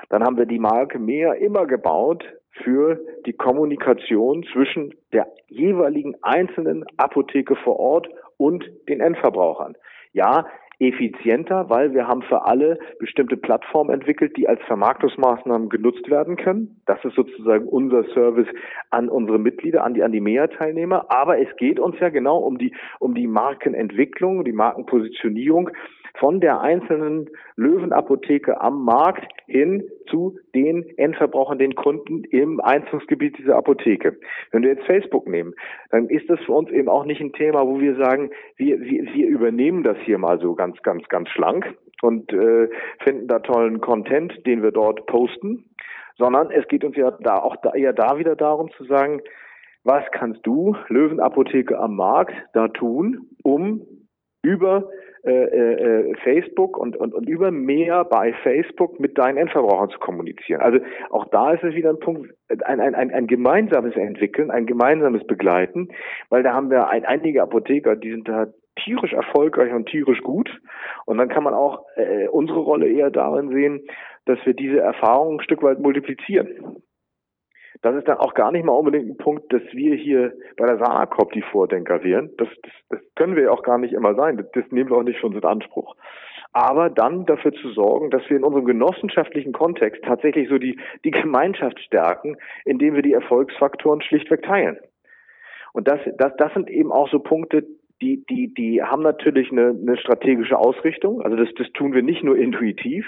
Dann 0.08 0.24
haben 0.24 0.36
wir 0.36 0.46
die 0.46 0.58
Marke 0.58 0.98
Mea 0.98 1.34
immer 1.34 1.66
gebaut 1.66 2.24
für 2.64 2.98
die 3.26 3.32
Kommunikation 3.32 4.44
zwischen 4.52 4.92
der 5.12 5.28
jeweiligen 5.46 6.16
einzelnen 6.22 6.84
Apotheke 6.96 7.54
vor 7.54 7.78
Ort 7.78 8.08
und 8.38 8.64
den 8.88 9.00
Endverbrauchern. 9.00 9.76
Ja, 10.12 10.46
effizienter, 10.78 11.70
weil 11.70 11.94
wir 11.94 12.06
haben 12.08 12.22
für 12.22 12.46
alle 12.46 12.78
bestimmte 12.98 13.36
Plattformen 13.36 13.90
entwickelt, 13.90 14.36
die 14.36 14.48
als 14.48 14.60
Vermarktungsmaßnahmen 14.62 15.68
genutzt 15.68 16.10
werden 16.10 16.36
können. 16.36 16.80
Das 16.86 17.04
ist 17.04 17.14
sozusagen 17.14 17.66
unser 17.66 18.04
Service 18.12 18.48
an 18.90 19.08
unsere 19.08 19.38
Mitglieder, 19.38 19.84
an 19.84 19.94
die, 19.94 20.02
an 20.02 20.12
die 20.12 20.20
MEA-Teilnehmer. 20.20 21.06
Aber 21.10 21.38
es 21.38 21.54
geht 21.56 21.78
uns 21.78 21.98
ja 22.00 22.08
genau 22.08 22.38
um 22.38 22.58
die, 22.58 22.74
um 22.98 23.14
die 23.14 23.26
Markenentwicklung, 23.26 24.44
die 24.44 24.52
Markenpositionierung 24.52 25.70
von 26.18 26.40
der 26.40 26.60
einzelnen 26.60 27.28
Löwenapotheke 27.56 28.60
am 28.60 28.84
Markt 28.84 29.26
hin 29.46 29.82
zu 30.08 30.38
den 30.54 30.84
Endverbrauchern, 30.96 31.58
den 31.58 31.74
Kunden 31.74 32.24
im 32.24 32.60
Einzugsgebiet 32.60 33.36
dieser 33.38 33.56
Apotheke. 33.56 34.16
Wenn 34.52 34.62
wir 34.62 34.70
jetzt 34.70 34.86
Facebook 34.86 35.26
nehmen, 35.26 35.54
dann 35.90 36.08
ist 36.08 36.30
das 36.30 36.38
für 36.40 36.52
uns 36.52 36.70
eben 36.70 36.88
auch 36.88 37.04
nicht 37.04 37.20
ein 37.20 37.32
Thema, 37.32 37.66
wo 37.66 37.80
wir 37.80 37.96
sagen, 37.96 38.30
wir, 38.56 38.80
wir, 38.80 39.04
wir 39.12 39.26
übernehmen 39.26 39.82
das 39.82 39.96
hier 40.04 40.18
mal 40.18 40.38
so 40.38 40.54
ganz, 40.54 40.80
ganz, 40.82 41.08
ganz 41.08 41.28
schlank 41.30 41.74
und 42.02 42.32
äh, 42.32 42.68
finden 43.02 43.26
da 43.26 43.40
tollen 43.40 43.80
Content, 43.80 44.46
den 44.46 44.62
wir 44.62 44.70
dort 44.70 45.06
posten, 45.06 45.64
sondern 46.16 46.50
es 46.50 46.66
geht 46.68 46.84
uns 46.84 46.96
ja 46.96 47.10
da 47.10 47.38
auch 47.38 47.56
da, 47.56 47.74
eher 47.74 47.92
da 47.92 48.18
wieder 48.18 48.36
darum 48.36 48.70
zu 48.76 48.84
sagen, 48.84 49.20
was 49.82 50.04
kannst 50.12 50.46
du, 50.46 50.76
Löwenapotheke 50.88 51.78
am 51.78 51.96
Markt, 51.96 52.34
da 52.52 52.68
tun, 52.68 53.28
um 53.42 53.82
über 54.42 54.88
äh, 55.24 55.30
äh, 55.30 56.14
Facebook 56.22 56.76
und, 56.76 56.96
und, 56.96 57.14
und 57.14 57.28
über 57.28 57.50
mehr 57.50 58.04
bei 58.04 58.34
Facebook 58.42 59.00
mit 59.00 59.16
deinen 59.16 59.38
Endverbrauchern 59.38 59.88
zu 59.88 59.98
kommunizieren. 59.98 60.60
Also 60.60 60.80
auch 61.08 61.26
da 61.28 61.52
ist 61.52 61.64
es 61.64 61.74
wieder 61.74 61.90
ein 61.90 61.98
Punkt, 61.98 62.30
ein, 62.48 62.80
ein, 62.80 62.94
ein, 62.94 63.10
ein 63.10 63.26
gemeinsames 63.26 63.96
Entwickeln, 63.96 64.50
ein 64.50 64.66
gemeinsames 64.66 65.26
Begleiten, 65.26 65.88
weil 66.28 66.42
da 66.42 66.52
haben 66.52 66.70
wir 66.70 66.88
ein, 66.88 67.06
einige 67.06 67.42
Apotheker, 67.42 67.96
die 67.96 68.10
sind 68.10 68.28
da 68.28 68.48
tierisch 68.76 69.12
erfolgreich 69.12 69.72
und 69.72 69.88
tierisch 69.88 70.20
gut. 70.22 70.50
Und 71.06 71.18
dann 71.18 71.28
kann 71.28 71.44
man 71.44 71.54
auch 71.54 71.86
äh, 71.96 72.28
unsere 72.28 72.60
Rolle 72.60 72.88
eher 72.88 73.10
darin 73.10 73.48
sehen, 73.48 73.80
dass 74.26 74.38
wir 74.44 74.54
diese 74.54 74.80
Erfahrungen 74.80 75.38
ein 75.38 75.44
Stück 75.44 75.62
weit 75.62 75.80
multiplizieren. 75.80 76.82
Das 77.82 77.94
ist 77.96 78.08
dann 78.08 78.18
auch 78.18 78.34
gar 78.34 78.52
nicht 78.52 78.64
mal 78.64 78.72
unbedingt 78.72 79.08
ein 79.08 79.16
Punkt, 79.16 79.52
dass 79.52 79.62
wir 79.72 79.94
hier 79.94 80.32
bei 80.56 80.66
der 80.66 80.78
Sanakop 80.78 81.32
die 81.32 81.42
Vordenker 81.42 82.02
wären. 82.02 82.30
Das, 82.38 82.48
das, 82.62 82.72
das 82.90 83.00
können 83.16 83.36
wir 83.36 83.52
auch 83.52 83.62
gar 83.62 83.78
nicht 83.78 83.92
immer 83.92 84.14
sein. 84.14 84.36
Das, 84.36 84.50
das 84.52 84.64
nehmen 84.70 84.90
wir 84.90 84.96
auch 84.96 85.02
nicht 85.02 85.22
uns 85.22 85.36
in 85.36 85.44
Anspruch. 85.44 85.94
Aber 86.52 86.88
dann 86.88 87.26
dafür 87.26 87.52
zu 87.52 87.70
sorgen, 87.70 88.10
dass 88.10 88.22
wir 88.30 88.36
in 88.36 88.44
unserem 88.44 88.64
genossenschaftlichen 88.64 89.52
Kontext 89.52 90.02
tatsächlich 90.04 90.48
so 90.48 90.58
die, 90.58 90.78
die 91.04 91.10
Gemeinschaft 91.10 91.80
stärken, 91.80 92.36
indem 92.64 92.94
wir 92.94 93.02
die 93.02 93.12
Erfolgsfaktoren 93.12 94.02
schlichtweg 94.02 94.42
teilen. 94.42 94.78
Und 95.72 95.88
das, 95.88 95.98
das, 96.16 96.32
das 96.36 96.54
sind 96.54 96.70
eben 96.70 96.92
auch 96.92 97.10
so 97.10 97.18
Punkte, 97.18 97.66
die, 98.00 98.24
die, 98.30 98.54
die 98.54 98.82
haben 98.82 99.02
natürlich 99.02 99.50
eine, 99.50 99.70
eine 99.70 99.96
strategische 99.96 100.56
Ausrichtung. 100.56 101.22
Also 101.22 101.36
das, 101.36 101.48
das 101.56 101.70
tun 101.72 101.92
wir 101.92 102.02
nicht 102.02 102.22
nur 102.22 102.36
intuitiv. 102.36 103.04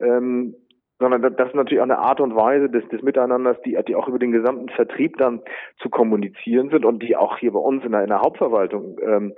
Ähm, 0.00 0.54
sondern 0.98 1.22
das 1.22 1.48
ist 1.48 1.54
natürlich 1.54 1.80
auch 1.80 1.84
eine 1.84 1.98
Art 1.98 2.20
und 2.20 2.34
Weise 2.34 2.68
des, 2.68 2.86
des 2.88 3.02
Miteinanders, 3.02 3.56
die, 3.62 3.78
die 3.86 3.94
auch 3.94 4.08
über 4.08 4.18
den 4.18 4.32
gesamten 4.32 4.68
Vertrieb 4.70 5.16
dann 5.18 5.42
zu 5.80 5.88
kommunizieren 5.88 6.70
sind 6.70 6.84
und 6.84 7.02
die 7.02 7.16
auch 7.16 7.38
hier 7.38 7.52
bei 7.52 7.60
uns 7.60 7.84
in 7.84 7.92
der, 7.92 8.02
in 8.02 8.08
der 8.08 8.20
Hauptverwaltung 8.20 8.98
ähm, 9.02 9.34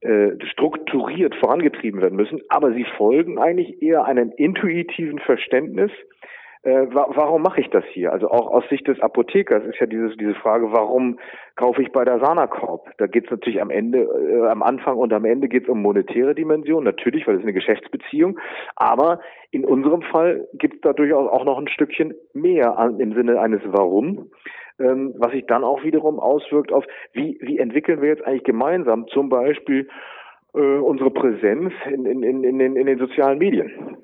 äh, 0.00 0.32
strukturiert 0.46 1.34
vorangetrieben 1.36 2.00
werden 2.00 2.16
müssen. 2.16 2.40
Aber 2.48 2.72
sie 2.72 2.86
folgen 2.96 3.38
eigentlich 3.38 3.82
eher 3.82 4.04
einem 4.04 4.32
intuitiven 4.36 5.18
Verständnis 5.18 5.90
äh, 6.62 6.86
wa 6.94 7.06
warum 7.14 7.42
mache 7.42 7.60
ich 7.60 7.70
das 7.70 7.84
hier? 7.92 8.12
Also 8.12 8.28
auch 8.28 8.48
aus 8.48 8.64
Sicht 8.68 8.86
des 8.86 9.00
Apothekers 9.00 9.64
ist 9.64 9.78
ja 9.80 9.86
dieses, 9.86 10.16
diese 10.18 10.34
Frage, 10.34 10.70
warum 10.72 11.18
kaufe 11.56 11.80
ich 11.82 11.90
bei 11.90 12.04
der 12.04 12.18
Sanacorp? 12.20 12.90
Da 12.98 13.06
geht 13.06 13.24
es 13.24 13.30
natürlich 13.30 13.62
am 13.62 13.70
Ende, 13.70 14.00
äh, 14.00 14.46
am 14.46 14.62
Anfang 14.62 14.98
und 14.98 15.12
am 15.12 15.24
Ende 15.24 15.48
geht 15.48 15.62
es 15.62 15.68
um 15.70 15.80
monetäre 15.80 16.34
Dimension, 16.34 16.84
natürlich, 16.84 17.26
weil 17.26 17.36
es 17.36 17.42
eine 17.42 17.54
Geschäftsbeziehung, 17.54 18.38
aber 18.76 19.20
in 19.50 19.64
unserem 19.64 20.02
Fall 20.02 20.46
gibt 20.54 20.74
es 20.74 20.80
da 20.82 20.92
durchaus 20.92 21.30
auch 21.30 21.44
noch 21.44 21.58
ein 21.58 21.68
Stückchen 21.68 22.14
mehr 22.34 22.78
an, 22.78 23.00
im 23.00 23.14
Sinne 23.14 23.40
eines 23.40 23.62
Warum, 23.64 24.30
ähm, 24.78 25.14
was 25.16 25.32
sich 25.32 25.46
dann 25.46 25.64
auch 25.64 25.82
wiederum 25.82 26.20
auswirkt 26.20 26.72
auf, 26.72 26.84
wie, 27.14 27.38
wie 27.40 27.58
entwickeln 27.58 28.02
wir 28.02 28.10
jetzt 28.10 28.26
eigentlich 28.26 28.44
gemeinsam 28.44 29.06
zum 29.08 29.30
Beispiel 29.30 29.88
äh, 30.54 30.58
unsere 30.58 31.10
Präsenz 31.10 31.72
in, 31.86 32.04
in, 32.04 32.22
in, 32.22 32.44
in, 32.44 32.58
den, 32.58 32.76
in 32.76 32.86
den 32.86 32.98
sozialen 32.98 33.38
Medien. 33.38 33.96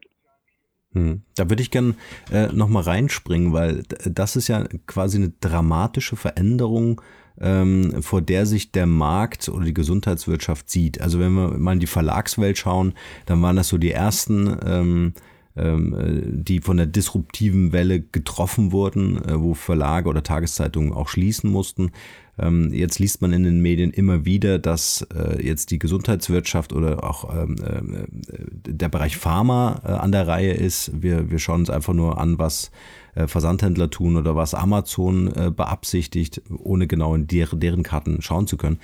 Hm. 0.97 1.20
Da 1.34 1.51
würde 1.51 1.62
ich 1.62 1.70
gern 1.70 1.94
äh, 2.32 2.47
nochmal 2.47 2.84
reinspringen, 2.84 3.53
weil 3.53 3.82
das 4.05 4.34
ist 4.34 4.49
ja 4.49 4.64
quasi 4.86 5.18
eine 5.18 5.32
dramatische 5.40 6.16
Veränderung, 6.16 7.03
ähm, 7.38 8.03
vor 8.03 8.22
der 8.22 8.47
sich 8.47 8.72
der 8.72 8.86
Markt 8.86 9.51
oder 9.51 9.66
die 9.66 9.74
Gesundheitswirtschaft 9.74 10.70
sieht. 10.70 11.03
Also 11.03 11.20
wenn 11.20 11.34
wir 11.34 11.59
mal 11.59 11.74
in 11.74 11.80
die 11.80 11.86
Verlagswelt 11.86 12.57
schauen, 12.57 12.94
dann 13.26 13.42
waren 13.42 13.57
das 13.57 13.68
so 13.68 13.76
die 13.76 13.92
ersten 13.92 14.57
ähm, 14.64 15.12
ähm, 15.55 15.94
äh, 15.94 16.42
die 16.42 16.61
von 16.61 16.76
der 16.76 16.86
disruptiven 16.86 17.72
Welle 17.72 18.01
getroffen 18.01 18.72
wurden, 18.72 19.16
äh, 19.24 19.40
wo 19.40 19.55
Verlage 19.55 20.09
oder 20.09 20.22
Tageszeitungen 20.22 20.92
auch 20.92 21.09
schließen 21.09 21.51
mussten. 21.51 21.92
Ähm, 22.39 22.72
jetzt 22.72 22.99
liest 22.99 23.22
man 23.22 23.32
in 23.32 23.45
den 23.45 23.61
Medien 23.61 23.91
immer 23.91 24.24
wieder, 24.24 24.59
dass 24.59 25.07
äh, 25.14 25.45
jetzt 25.45 25.70
die 25.70 25.78
Gesundheitswirtschaft 25.78 26.72
oder 26.72 27.05
auch 27.05 27.34
ähm, 27.34 27.57
der 28.66 28.89
Bereich 28.89 29.16
Pharma 29.16 29.74
an 29.76 30.12
der 30.12 30.26
Reihe 30.26 30.53
ist. 30.53 30.91
Wir, 31.03 31.30
wir 31.30 31.39
schauen 31.39 31.61
uns 31.61 31.70
einfach 31.70 31.95
nur 31.95 32.18
an, 32.18 32.39
was 32.39 32.70
Versandhändler 33.14 33.89
tun 33.89 34.16
oder 34.16 34.37
was 34.37 34.53
Amazon 34.53 35.32
beabsichtigt, 35.57 36.43
ohne 36.59 36.87
genau 36.87 37.14
in 37.14 37.26
deren 37.26 37.82
Karten 37.82 38.20
schauen 38.20 38.47
zu 38.47 38.59
können. 38.59 38.78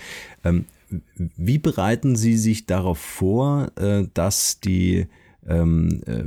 Wie 1.19 1.59
bereiten 1.59 2.17
Sie 2.17 2.39
sich 2.39 2.65
darauf 2.65 2.99
vor, 2.99 3.71
dass 4.15 4.61
die 4.61 5.07
ähm, 5.47 6.03
äh, 6.07 6.25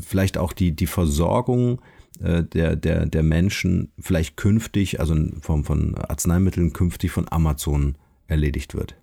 vielleicht 0.00 0.38
auch 0.38 0.52
die, 0.52 0.72
die 0.72 0.86
Versorgung 0.86 1.78
äh, 1.78 1.93
der, 2.20 2.76
der, 2.76 3.06
der 3.06 3.22
Menschen 3.22 3.92
vielleicht 3.98 4.36
künftig, 4.36 5.00
also 5.00 5.14
in 5.14 5.40
Form 5.42 5.64
von 5.64 5.94
Arzneimitteln 5.96 6.72
künftig 6.72 7.10
von 7.10 7.26
Amazon 7.30 7.96
erledigt 8.28 8.74
wird? 8.74 8.96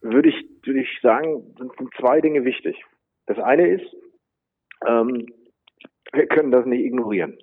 Würde 0.00 0.28
ich, 0.28 0.36
würde 0.64 0.80
ich 0.80 1.00
sagen, 1.02 1.42
sind, 1.58 1.72
sind 1.78 1.90
zwei 1.98 2.20
Dinge 2.20 2.44
wichtig. 2.44 2.76
Das 3.26 3.38
eine 3.38 3.68
ist, 3.68 3.86
ähm, 4.86 5.26
wir 6.12 6.26
können 6.26 6.50
das 6.50 6.66
nicht 6.66 6.84
ignorieren. 6.84 7.38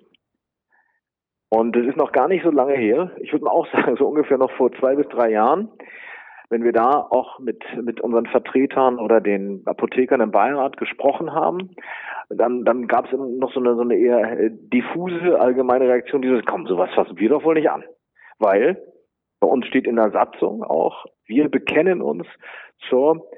Und 1.48 1.76
es 1.76 1.86
ist 1.86 1.96
noch 1.96 2.12
gar 2.12 2.28
nicht 2.28 2.44
so 2.44 2.50
lange 2.50 2.74
her. 2.74 3.10
Ich 3.20 3.32
würde 3.32 3.44
mal 3.44 3.50
auch 3.50 3.66
sagen, 3.72 3.96
so 3.96 4.06
ungefähr 4.06 4.38
noch 4.38 4.52
vor 4.52 4.72
zwei 4.72 4.94
bis 4.94 5.08
drei 5.08 5.30
Jahren 5.30 5.68
wenn 6.52 6.64
wir 6.64 6.72
da 6.72 6.90
auch 7.08 7.38
mit, 7.38 7.64
mit 7.82 8.02
unseren 8.02 8.26
Vertretern 8.26 8.98
oder 8.98 9.22
den 9.22 9.62
Apothekern 9.64 10.20
im 10.20 10.32
Beirat 10.32 10.76
gesprochen 10.76 11.32
haben, 11.32 11.70
dann, 12.36 12.64
dann 12.64 12.86
gab 12.86 13.06
es 13.06 13.12
noch 13.12 13.52
so 13.52 13.60
eine, 13.60 13.74
so 13.74 13.82
eine 13.82 13.96
eher 13.96 14.38
äh, 14.38 14.50
diffuse 14.50 15.38
allgemeine 15.38 15.88
Reaktion, 15.88 16.22
dieses, 16.22 16.44
komm, 16.44 16.66
sowas 16.66 16.90
fassen 16.94 17.18
wir 17.18 17.28
doch 17.28 17.44
wohl 17.44 17.54
nicht 17.54 17.70
an. 17.70 17.84
Weil 18.38 18.82
bei 19.40 19.48
uns 19.48 19.66
steht 19.66 19.86
in 19.86 19.96
der 19.96 20.10
Satzung 20.10 20.62
auch, 20.62 21.06
wir 21.26 21.48
bekennen 21.48 22.00
uns 22.00 22.26
zur 22.88 23.28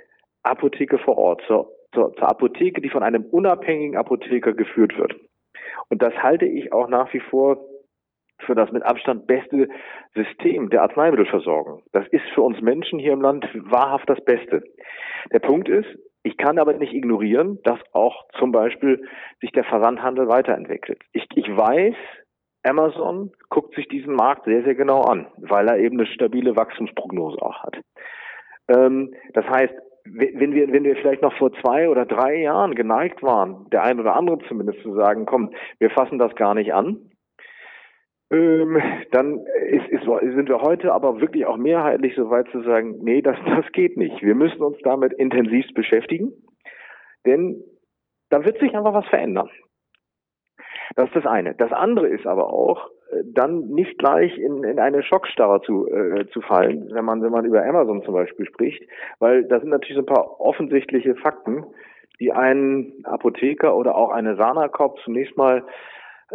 Apotheke 0.42 0.98
vor 0.98 1.18
Ort, 1.18 1.42
zur, 1.46 1.70
zur, 1.94 2.14
zur 2.14 2.28
Apotheke, 2.28 2.80
die 2.80 2.90
von 2.90 3.02
einem 3.02 3.24
unabhängigen 3.24 3.96
Apotheker 3.96 4.52
geführt 4.52 4.96
wird. 4.98 5.14
Und 5.88 6.02
das 6.02 6.14
halte 6.22 6.46
ich 6.46 6.72
auch 6.72 6.88
nach 6.88 7.12
wie 7.12 7.20
vor 7.20 7.58
für 8.40 8.54
das 8.54 8.70
mit 8.72 8.82
Abstand 8.82 9.26
beste 9.26 9.68
System 10.14 10.70
der 10.70 10.82
Arzneimittelversorgung. 10.82 11.82
Das 11.92 12.06
ist 12.08 12.24
für 12.34 12.42
uns 12.42 12.60
Menschen 12.60 12.98
hier 12.98 13.12
im 13.12 13.20
Land 13.20 13.48
wahrhaft 13.54 14.08
das 14.10 14.22
Beste. 14.24 14.62
Der 15.32 15.38
Punkt 15.38 15.68
ist, 15.68 15.88
ich 16.24 16.38
kann 16.38 16.58
aber 16.58 16.72
nicht 16.72 16.94
ignorieren, 16.94 17.60
dass 17.64 17.78
auch 17.92 18.24
zum 18.38 18.50
Beispiel 18.50 19.06
sich 19.40 19.52
der 19.52 19.64
Versandhandel 19.64 20.26
weiterentwickelt. 20.26 21.00
Ich, 21.12 21.26
ich 21.34 21.46
weiß, 21.46 21.94
Amazon 22.62 23.30
guckt 23.50 23.74
sich 23.74 23.86
diesen 23.88 24.14
Markt 24.14 24.46
sehr, 24.46 24.64
sehr 24.64 24.74
genau 24.74 25.02
an, 25.02 25.26
weil 25.36 25.68
er 25.68 25.78
eben 25.78 25.98
eine 25.98 26.06
stabile 26.06 26.56
Wachstumsprognose 26.56 27.40
auch 27.42 27.62
hat. 27.62 27.76
Ähm, 28.68 29.14
das 29.34 29.44
heißt, 29.44 29.74
wenn 30.06 30.54
wir, 30.54 30.72
wenn 30.72 30.84
wir 30.84 30.96
vielleicht 30.96 31.22
noch 31.22 31.36
vor 31.36 31.52
zwei 31.60 31.88
oder 31.88 32.06
drei 32.06 32.36
Jahren 32.36 32.74
geneigt 32.74 33.22
waren, 33.22 33.68
der 33.70 33.84
ein 33.84 34.00
oder 34.00 34.16
andere 34.16 34.38
zumindest 34.48 34.80
zu 34.82 34.94
sagen, 34.94 35.26
komm, 35.26 35.50
wir 35.78 35.90
fassen 35.90 36.18
das 36.18 36.34
gar 36.36 36.54
nicht 36.54 36.72
an, 36.72 37.10
ähm, 38.34 38.82
dann 39.12 39.46
ist, 39.68 39.86
ist, 39.88 40.04
sind 40.04 40.48
wir 40.48 40.60
heute 40.60 40.92
aber 40.92 41.20
wirklich 41.20 41.46
auch 41.46 41.56
mehrheitlich 41.56 42.14
so 42.16 42.30
weit 42.30 42.48
zu 42.50 42.62
sagen, 42.62 42.98
nee, 43.02 43.22
das, 43.22 43.36
das 43.46 43.70
geht 43.72 43.96
nicht. 43.96 44.22
Wir 44.22 44.34
müssen 44.34 44.62
uns 44.62 44.78
damit 44.82 45.12
intensivst 45.12 45.74
beschäftigen, 45.74 46.32
denn 47.24 47.62
da 48.30 48.44
wird 48.44 48.58
sich 48.58 48.76
einfach 48.76 48.94
was 48.94 49.06
verändern. 49.06 49.50
Das 50.96 51.06
ist 51.06 51.16
das 51.16 51.26
eine. 51.26 51.54
Das 51.54 51.72
andere 51.72 52.08
ist 52.08 52.26
aber 52.26 52.52
auch, 52.52 52.90
äh, 53.10 53.22
dann 53.24 53.68
nicht 53.68 53.98
gleich 53.98 54.36
in, 54.36 54.64
in 54.64 54.78
eine 54.78 55.02
Schockstarre 55.02 55.62
zu, 55.62 55.86
äh, 55.88 56.26
zu 56.30 56.40
fallen, 56.40 56.90
wenn 56.92 57.04
man, 57.04 57.22
wenn 57.22 57.32
man 57.32 57.44
über 57.44 57.64
Amazon 57.64 58.02
zum 58.02 58.14
Beispiel 58.14 58.46
spricht, 58.46 58.82
weil 59.20 59.44
da 59.44 59.60
sind 59.60 59.70
natürlich 59.70 59.96
so 59.96 60.02
ein 60.02 60.14
paar 60.14 60.40
offensichtliche 60.40 61.14
Fakten, 61.16 61.64
die 62.20 62.32
einen 62.32 63.04
Apotheker 63.04 63.76
oder 63.76 63.96
auch 63.96 64.10
eine 64.10 64.36
Sana-Cop 64.36 64.98
zunächst 65.00 65.36
mal 65.36 65.64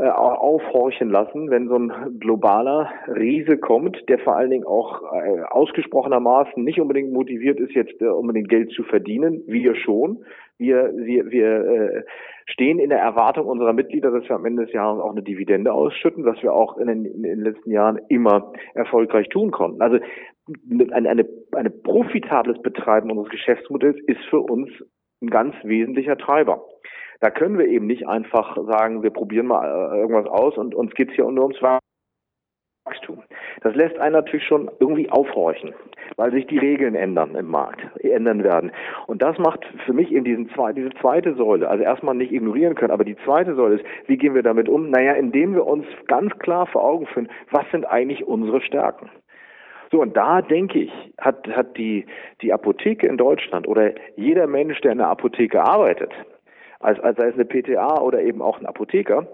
aufhorchen 0.07 1.09
lassen, 1.09 1.49
wenn 1.49 1.67
so 1.67 1.75
ein 1.75 2.19
globaler 2.19 2.89
Riese 3.07 3.57
kommt, 3.57 4.07
der 4.07 4.19
vor 4.19 4.35
allen 4.35 4.49
Dingen 4.49 4.65
auch 4.65 5.01
äh, 5.13 5.41
ausgesprochenermaßen 5.49 6.63
nicht 6.63 6.79
unbedingt 6.79 7.11
motiviert 7.11 7.59
ist, 7.59 7.73
jetzt 7.73 8.01
äh, 8.01 8.07
unbedingt 8.07 8.49
Geld 8.49 8.71
zu 8.71 8.83
verdienen. 8.83 9.43
Wir 9.47 9.75
schon. 9.75 10.23
Wir, 10.57 10.91
wir, 10.95 11.31
wir 11.31 11.47
äh, 11.47 12.03
stehen 12.45 12.79
in 12.79 12.89
der 12.89 12.99
Erwartung 12.99 13.47
unserer 13.47 13.73
Mitglieder, 13.73 14.11
dass 14.11 14.27
wir 14.27 14.35
am 14.35 14.45
Ende 14.45 14.65
des 14.65 14.73
Jahres 14.73 15.01
auch 15.01 15.11
eine 15.11 15.23
Dividende 15.23 15.73
ausschütten, 15.73 16.25
was 16.25 16.41
wir 16.43 16.53
auch 16.53 16.77
in 16.77 16.87
den, 16.87 17.05
in 17.05 17.23
den 17.23 17.41
letzten 17.41 17.71
Jahren 17.71 17.99
immer 18.09 18.51
erfolgreich 18.73 19.29
tun 19.29 19.51
konnten. 19.51 19.81
Also 19.81 19.99
eine, 20.69 21.09
eine, 21.09 21.29
eine 21.53 21.69
profitables 21.69 22.61
Betreiben 22.61 23.11
unseres 23.11 23.29
Geschäftsmodells 23.29 23.97
ist 24.07 24.23
für 24.29 24.39
uns 24.39 24.69
ein 25.21 25.29
ganz 25.29 25.55
wesentlicher 25.63 26.17
Treiber. 26.17 26.63
Da 27.19 27.29
können 27.29 27.57
wir 27.57 27.67
eben 27.67 27.87
nicht 27.87 28.07
einfach 28.07 28.55
sagen, 28.67 29.03
wir 29.03 29.09
probieren 29.09 29.47
mal 29.47 29.65
äh, 29.65 29.99
irgendwas 29.99 30.27
aus 30.27 30.57
und 30.57 30.73
uns 30.73 30.93
geht's 30.93 31.13
hier 31.13 31.29
nur 31.29 31.43
ums 31.43 31.61
Wachstum. 31.61 33.23
Das 33.61 33.75
lässt 33.75 33.99
einen 33.99 34.13
natürlich 34.13 34.45
schon 34.47 34.71
irgendwie 34.79 35.09
aufhorchen, 35.09 35.73
weil 36.15 36.31
sich 36.31 36.47
die 36.47 36.57
Regeln 36.57 36.95
ändern 36.95 37.35
im 37.35 37.47
Markt, 37.47 37.81
ändern 38.03 38.43
werden. 38.43 38.71
Und 39.07 39.21
das 39.21 39.37
macht 39.37 39.65
für 39.85 39.93
mich 39.93 40.11
eben 40.11 40.23
diesen 40.23 40.49
zwei, 40.51 40.71
diese 40.71 40.91
zweite 41.01 41.35
Säule, 41.35 41.69
also 41.69 41.83
erstmal 41.83 42.15
nicht 42.15 42.31
ignorieren 42.31 42.75
können, 42.75 42.91
aber 42.91 43.03
die 43.03 43.17
zweite 43.25 43.53
Säule 43.55 43.75
ist, 43.75 43.85
wie 44.07 44.17
gehen 44.17 44.33
wir 44.33 44.43
damit 44.43 44.69
um? 44.69 44.89
Naja, 44.89 45.13
indem 45.13 45.55
wir 45.55 45.67
uns 45.67 45.85
ganz 46.07 46.37
klar 46.39 46.67
vor 46.67 46.83
Augen 46.85 47.05
führen, 47.07 47.29
was 47.51 47.69
sind 47.71 47.85
eigentlich 47.85 48.25
unsere 48.25 48.61
Stärken? 48.61 49.09
So, 49.91 50.01
und 50.01 50.15
da 50.15 50.41
denke 50.41 50.79
ich, 50.79 50.91
hat, 51.19 51.47
hat 51.49 51.75
die, 51.77 52.05
die 52.41 52.53
Apotheke 52.53 53.07
in 53.07 53.17
Deutschland 53.17 53.67
oder 53.67 53.91
jeder 54.15 54.45
Mensch, 54.45 54.79
der 54.81 54.91
in 54.91 54.99
der 54.99 55.07
Apotheke 55.07 55.63
arbeitet, 55.63 56.11
als, 56.79 56.99
als 56.99 57.17
sei 57.17 57.27
es 57.27 57.35
eine 57.35 57.45
PTA 57.45 58.01
oder 58.01 58.21
eben 58.21 58.41
auch 58.41 58.59
ein 58.59 58.65
Apotheker, 58.65 59.27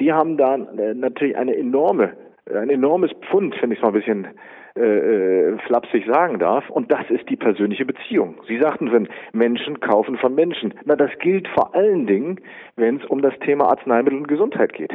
die 0.00 0.12
haben 0.12 0.36
da 0.36 0.56
äh, 0.56 0.94
natürlich 0.94 1.36
eine 1.36 1.56
enorme, 1.56 2.12
ein 2.52 2.70
enormes 2.70 3.12
Pfund, 3.28 3.54
wenn 3.60 3.70
ich 3.70 3.78
es 3.78 3.82
mal 3.82 3.88
ein 3.88 3.94
bisschen 3.94 4.28
äh, 4.76 4.80
äh, 4.80 5.58
flapsig 5.66 6.04
sagen 6.06 6.40
darf, 6.40 6.68
und 6.68 6.90
das 6.90 7.08
ist 7.08 7.30
die 7.30 7.36
persönliche 7.36 7.86
Beziehung. 7.86 8.34
Sie 8.48 8.58
sagten, 8.58 8.92
wenn 8.92 9.08
Menschen 9.32 9.78
kaufen 9.78 10.18
von 10.18 10.34
Menschen. 10.34 10.74
Na, 10.84 10.96
das 10.96 11.10
gilt 11.20 11.46
vor 11.48 11.76
allen 11.76 12.08
Dingen, 12.08 12.40
wenn 12.74 12.96
es 12.96 13.04
um 13.04 13.22
das 13.22 13.38
Thema 13.38 13.68
Arzneimittel 13.68 14.18
und 14.18 14.26
Gesundheit 14.26 14.72
geht. 14.72 14.92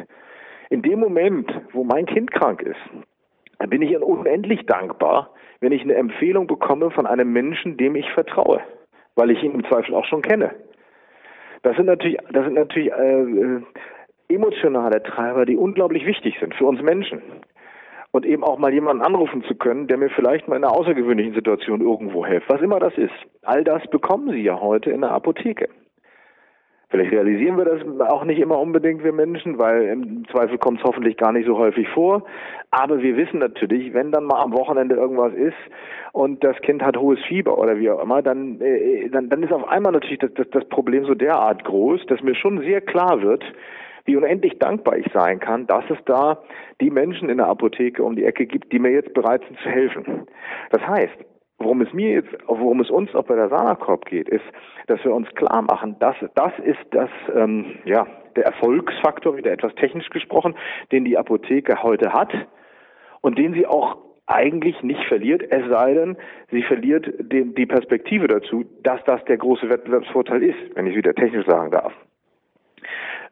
In 0.70 0.82
dem 0.82 1.00
Moment, 1.00 1.50
wo 1.72 1.86
mein 1.86 2.06
Kind 2.06 2.30
krank 2.32 2.62
ist, 2.62 3.70
bin 3.70 3.82
ich 3.82 3.98
unendlich 3.98 4.66
dankbar, 4.66 5.32
wenn 5.62 5.72
ich 5.72 5.82
eine 5.82 5.96
Empfehlung 5.96 6.48
bekomme 6.48 6.92
von 6.92 7.06
einem 7.06 7.32
Menschen, 7.32 7.78
dem 7.78 7.96
ich 7.96 8.12
vertraue, 8.12 8.60
weil 9.16 9.32
ich 9.32 9.42
ihn 9.44 9.54
im 9.54 9.64
Zweifel 9.64 9.96
auch 9.96 10.06
schon 10.06 10.22
kenne. 10.22 10.52
Das 11.64 11.76
sind 11.76 11.86
natürlich, 11.86 12.18
das 12.32 12.46
sind 12.46 12.54
natürlich 12.54 12.92
äh, 12.92 13.22
äh 13.22 13.62
emotionale 14.30 15.02
Treiber, 15.02 15.46
die 15.46 15.58
unglaublich 15.58 16.06
wichtig 16.06 16.36
sind 16.40 16.54
für 16.54 16.66
uns 16.66 16.82
Menschen. 16.82 17.22
Und 18.12 18.26
eben 18.26 18.44
auch 18.44 18.58
mal 18.58 18.74
jemanden 18.74 19.04
anrufen 19.04 19.44
zu 19.44 19.56
können, 19.56 19.88
der 19.88 19.98
mir 19.98 20.10
vielleicht 20.10 20.48
mal 20.48 20.56
in 20.56 20.64
einer 20.64 20.76
außergewöhnlichen 20.76 21.34
Situation 21.34 21.82
irgendwo 21.82 22.26
hilft, 22.26 22.50
was 22.50 22.62
immer 22.62 22.80
das 22.80 22.98
ist. 22.98 23.14
All 23.44 23.64
das 23.64 23.86
bekommen 23.88 24.32
Sie 24.32 24.42
ja 24.42 24.60
heute 24.60 24.90
in 24.90 25.02
der 25.02 25.12
Apotheke. 25.12 25.70
Vielleicht 26.92 27.12
realisieren 27.12 27.56
wir 27.56 27.66
das 27.66 27.82
auch 28.10 28.24
nicht 28.24 28.40
immer 28.40 28.60
unbedingt, 28.60 29.04
wir 29.04 29.14
Menschen, 29.14 29.60
weil 29.60 29.84
im 29.84 30.28
Zweifel 30.30 30.58
kommt 30.58 30.80
es 30.80 30.84
hoffentlich 30.84 31.18
gar 31.18 31.32
nicht 31.32 31.46
so 31.46 31.56
häufig 31.56 31.88
vor. 31.90 32.24
Aber 32.72 33.04
wir 33.04 33.16
wissen 33.16 33.40
natürlich, 33.40 33.94
wenn 33.94 34.12
dann 34.12 34.24
mal 34.24 34.42
am 34.42 34.54
Wochenende 34.54 34.96
irgendwas 34.96 35.34
ist 35.34 35.58
und 36.14 36.44
das 36.44 36.58
Kind 36.62 36.82
hat 36.82 36.98
hohes 36.98 37.20
Fieber 37.28 37.60
oder 37.60 37.78
wie 37.78 37.92
auch 37.92 38.02
immer, 38.02 38.24
dann, 38.24 38.60
äh, 38.60 39.08
dann, 39.10 39.30
dann 39.30 39.44
ist 39.44 39.54
auf 39.54 39.68
einmal 39.68 39.92
natürlich 39.92 40.18
das, 40.18 40.34
das, 40.34 40.50
das 40.50 40.66
Problem 40.66 41.06
so 41.06 41.14
derart 41.14 41.64
groß, 41.64 42.08
dass 42.08 42.24
mir 42.24 42.34
schon 42.34 42.62
sehr 42.62 42.82
klar 42.82 43.22
wird, 43.22 43.44
wie 44.06 44.16
unendlich 44.16 44.58
dankbar 44.58 44.98
ich 44.98 45.06
sein 45.14 45.40
kann, 45.40 45.68
dass 45.68 45.84
es 45.92 45.98
da 46.06 46.42
die 46.82 46.90
Menschen 46.90 47.30
in 47.30 47.38
der 47.38 47.48
Apotheke 47.48 48.04
um 48.04 48.16
die 48.16 48.26
Ecke 48.26 48.48
gibt, 48.48 48.72
die 48.72 48.80
mir 48.80 48.92
jetzt 48.92 49.14
bereit 49.14 49.44
sind 49.46 49.60
zu 49.60 49.70
helfen. 49.70 50.26
Das 50.72 50.82
heißt, 50.88 51.18
worum 51.70 51.82
es 51.82 51.94
mir 51.94 52.14
jetzt, 52.14 52.36
worum 52.48 52.80
es 52.80 52.90
uns 52.90 53.14
auch 53.14 53.26
bei 53.26 53.36
der 53.36 53.48
Sanakorb 53.48 54.06
geht, 54.06 54.28
ist, 54.28 54.44
dass 54.88 55.04
wir 55.04 55.14
uns 55.14 55.30
klar 55.36 55.62
machen, 55.62 55.96
dass 56.00 56.16
das 56.34 56.52
ist 56.64 56.80
das, 56.90 57.12
ähm, 57.36 57.78
ja, 57.86 58.08
der 58.36 58.46
Erfolgsfaktor, 58.46 59.38
wieder 59.38 59.52
etwas 59.52 59.76
technisch 59.76 60.10
gesprochen, 60.10 60.56
den 60.92 61.06
die 61.06 61.16
Apotheke 61.16 61.84
heute 61.84 62.12
hat 62.12 62.34
und 63.22 63.38
den 63.38 63.54
sie 63.54 63.68
auch 63.68 63.98
eigentlich 64.26 64.82
nicht 64.82 65.04
verliert, 65.06 65.44
es 65.52 65.70
sei 65.70 65.94
denn, 65.94 66.18
sie 66.50 66.64
verliert 66.64 67.08
den, 67.20 67.54
die 67.54 67.68
Perspektive 67.68 68.28
dazu, 68.28 68.66
dass 68.82 69.04
das 69.04 69.24
der 69.26 69.38
große 69.38 69.70
Wettbewerbsvorteil 69.70 70.42
ist, 70.42 70.76
wenn 70.76 70.88
ich 70.88 70.96
wieder 70.96 71.14
technisch 71.14 71.46
sagen 71.46 71.70
darf. 71.70 71.94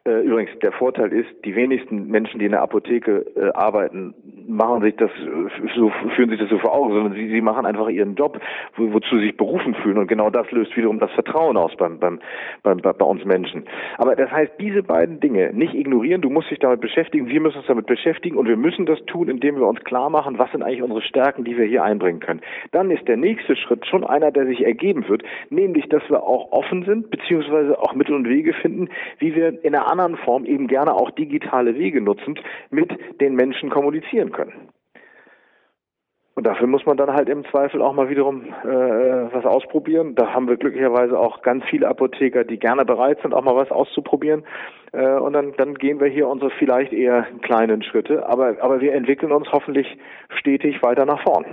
Äh, 0.08 0.20
übrigens, 0.22 0.50
der 0.60 0.72
Vorteil 0.72 1.12
ist, 1.12 1.28
die 1.44 1.54
wenigsten 1.54 2.06
Menschen, 2.06 2.38
die 2.38 2.46
in 2.46 2.52
der 2.52 2.62
Apotheke 2.62 3.26
äh, 3.36 3.50
arbeiten, 3.52 4.14
machen 4.46 4.80
sich 4.80 4.96
das 4.96 5.10
äh, 5.10 5.68
so, 5.76 5.92
führen 6.16 6.30
sich 6.30 6.40
das 6.40 6.48
so 6.48 6.58
vor 6.58 6.72
Augen, 6.72 6.94
sondern 6.94 7.12
sie, 7.12 7.28
sie 7.28 7.42
machen 7.42 7.66
einfach 7.66 7.88
ihren 7.88 8.14
Job, 8.14 8.40
wo, 8.76 8.90
wozu 8.94 9.18
sie 9.18 9.26
sich 9.26 9.36
berufen 9.36 9.74
fühlen. 9.74 9.98
Und 9.98 10.06
genau 10.06 10.30
das 10.30 10.50
löst 10.50 10.74
wiederum 10.78 10.98
das 10.98 11.10
Vertrauen 11.10 11.58
aus 11.58 11.76
beim, 11.76 11.98
beim, 11.98 12.20
beim, 12.62 12.78
bei 12.80 13.04
uns 13.04 13.22
Menschen. 13.26 13.64
Aber 13.98 14.16
das 14.16 14.30
heißt, 14.30 14.52
diese 14.58 14.82
beiden 14.82 15.20
Dinge 15.20 15.52
nicht 15.52 15.74
ignorieren, 15.74 16.22
du 16.22 16.30
musst 16.30 16.50
dich 16.50 16.58
damit 16.58 16.80
beschäftigen, 16.80 17.28
wir 17.28 17.40
müssen 17.42 17.58
uns 17.58 17.66
damit 17.66 17.84
beschäftigen 17.84 18.38
und 18.38 18.48
wir 18.48 18.56
müssen 18.56 18.86
das 18.86 19.04
tun, 19.04 19.28
indem 19.28 19.56
wir 19.56 19.66
uns 19.66 19.84
klar 19.84 20.08
machen, 20.08 20.38
was 20.38 20.50
sind 20.52 20.62
eigentlich 20.62 20.82
unsere 20.82 21.02
Stärken, 21.02 21.44
die 21.44 21.58
wir 21.58 21.66
hier 21.66 21.84
einbringen 21.84 22.20
können. 22.20 22.40
Dann 22.72 22.90
ist 22.90 23.06
der 23.06 23.18
nächste 23.18 23.56
Schritt 23.56 23.84
schon 23.86 24.04
einer, 24.04 24.30
der 24.30 24.46
sich 24.46 24.64
ergeben 24.64 25.06
wird, 25.08 25.22
nämlich, 25.50 25.86
dass 25.90 26.02
wir 26.08 26.22
auch 26.22 26.50
offen 26.52 26.84
sind, 26.84 27.10
beziehungsweise 27.10 27.78
auch 27.78 27.94
Mittel 27.94 28.14
und 28.14 28.26
Wege 28.26 28.54
finden, 28.54 28.88
wie 29.18 29.34
wir 29.34 29.62
in 29.62 29.74
einer 29.74 29.90
anderen 29.98 30.24
Form 30.24 30.44
eben 30.44 30.68
gerne 30.68 30.94
auch 30.94 31.10
digitale 31.10 31.76
Wege 31.76 32.00
nutzend 32.00 32.40
mit 32.70 32.90
den 33.20 33.34
Menschen 33.34 33.70
kommunizieren 33.70 34.32
können. 34.32 34.68
Und 36.34 36.46
dafür 36.46 36.68
muss 36.68 36.86
man 36.86 36.96
dann 36.96 37.12
halt 37.12 37.28
im 37.28 37.44
Zweifel 37.46 37.82
auch 37.82 37.92
mal 37.92 38.10
wiederum 38.10 38.44
äh, 38.44 38.68
was 38.68 39.44
ausprobieren. 39.44 40.14
Da 40.14 40.32
haben 40.32 40.46
wir 40.46 40.56
glücklicherweise 40.56 41.18
auch 41.18 41.42
ganz 41.42 41.64
viele 41.64 41.88
Apotheker, 41.88 42.44
die 42.44 42.60
gerne 42.60 42.84
bereit 42.84 43.18
sind, 43.22 43.34
auch 43.34 43.42
mal 43.42 43.56
was 43.56 43.72
auszuprobieren. 43.72 44.44
Äh, 44.92 45.16
und 45.16 45.32
dann, 45.32 45.54
dann 45.56 45.74
gehen 45.74 45.98
wir 45.98 46.06
hier 46.06 46.28
unsere 46.28 46.52
vielleicht 46.52 46.92
eher 46.92 47.26
kleinen 47.42 47.82
Schritte, 47.82 48.28
aber, 48.28 48.54
aber 48.60 48.80
wir 48.80 48.94
entwickeln 48.94 49.32
uns 49.32 49.50
hoffentlich 49.50 49.98
stetig 50.38 50.80
weiter 50.80 51.06
nach 51.06 51.20
vorn. 51.24 51.44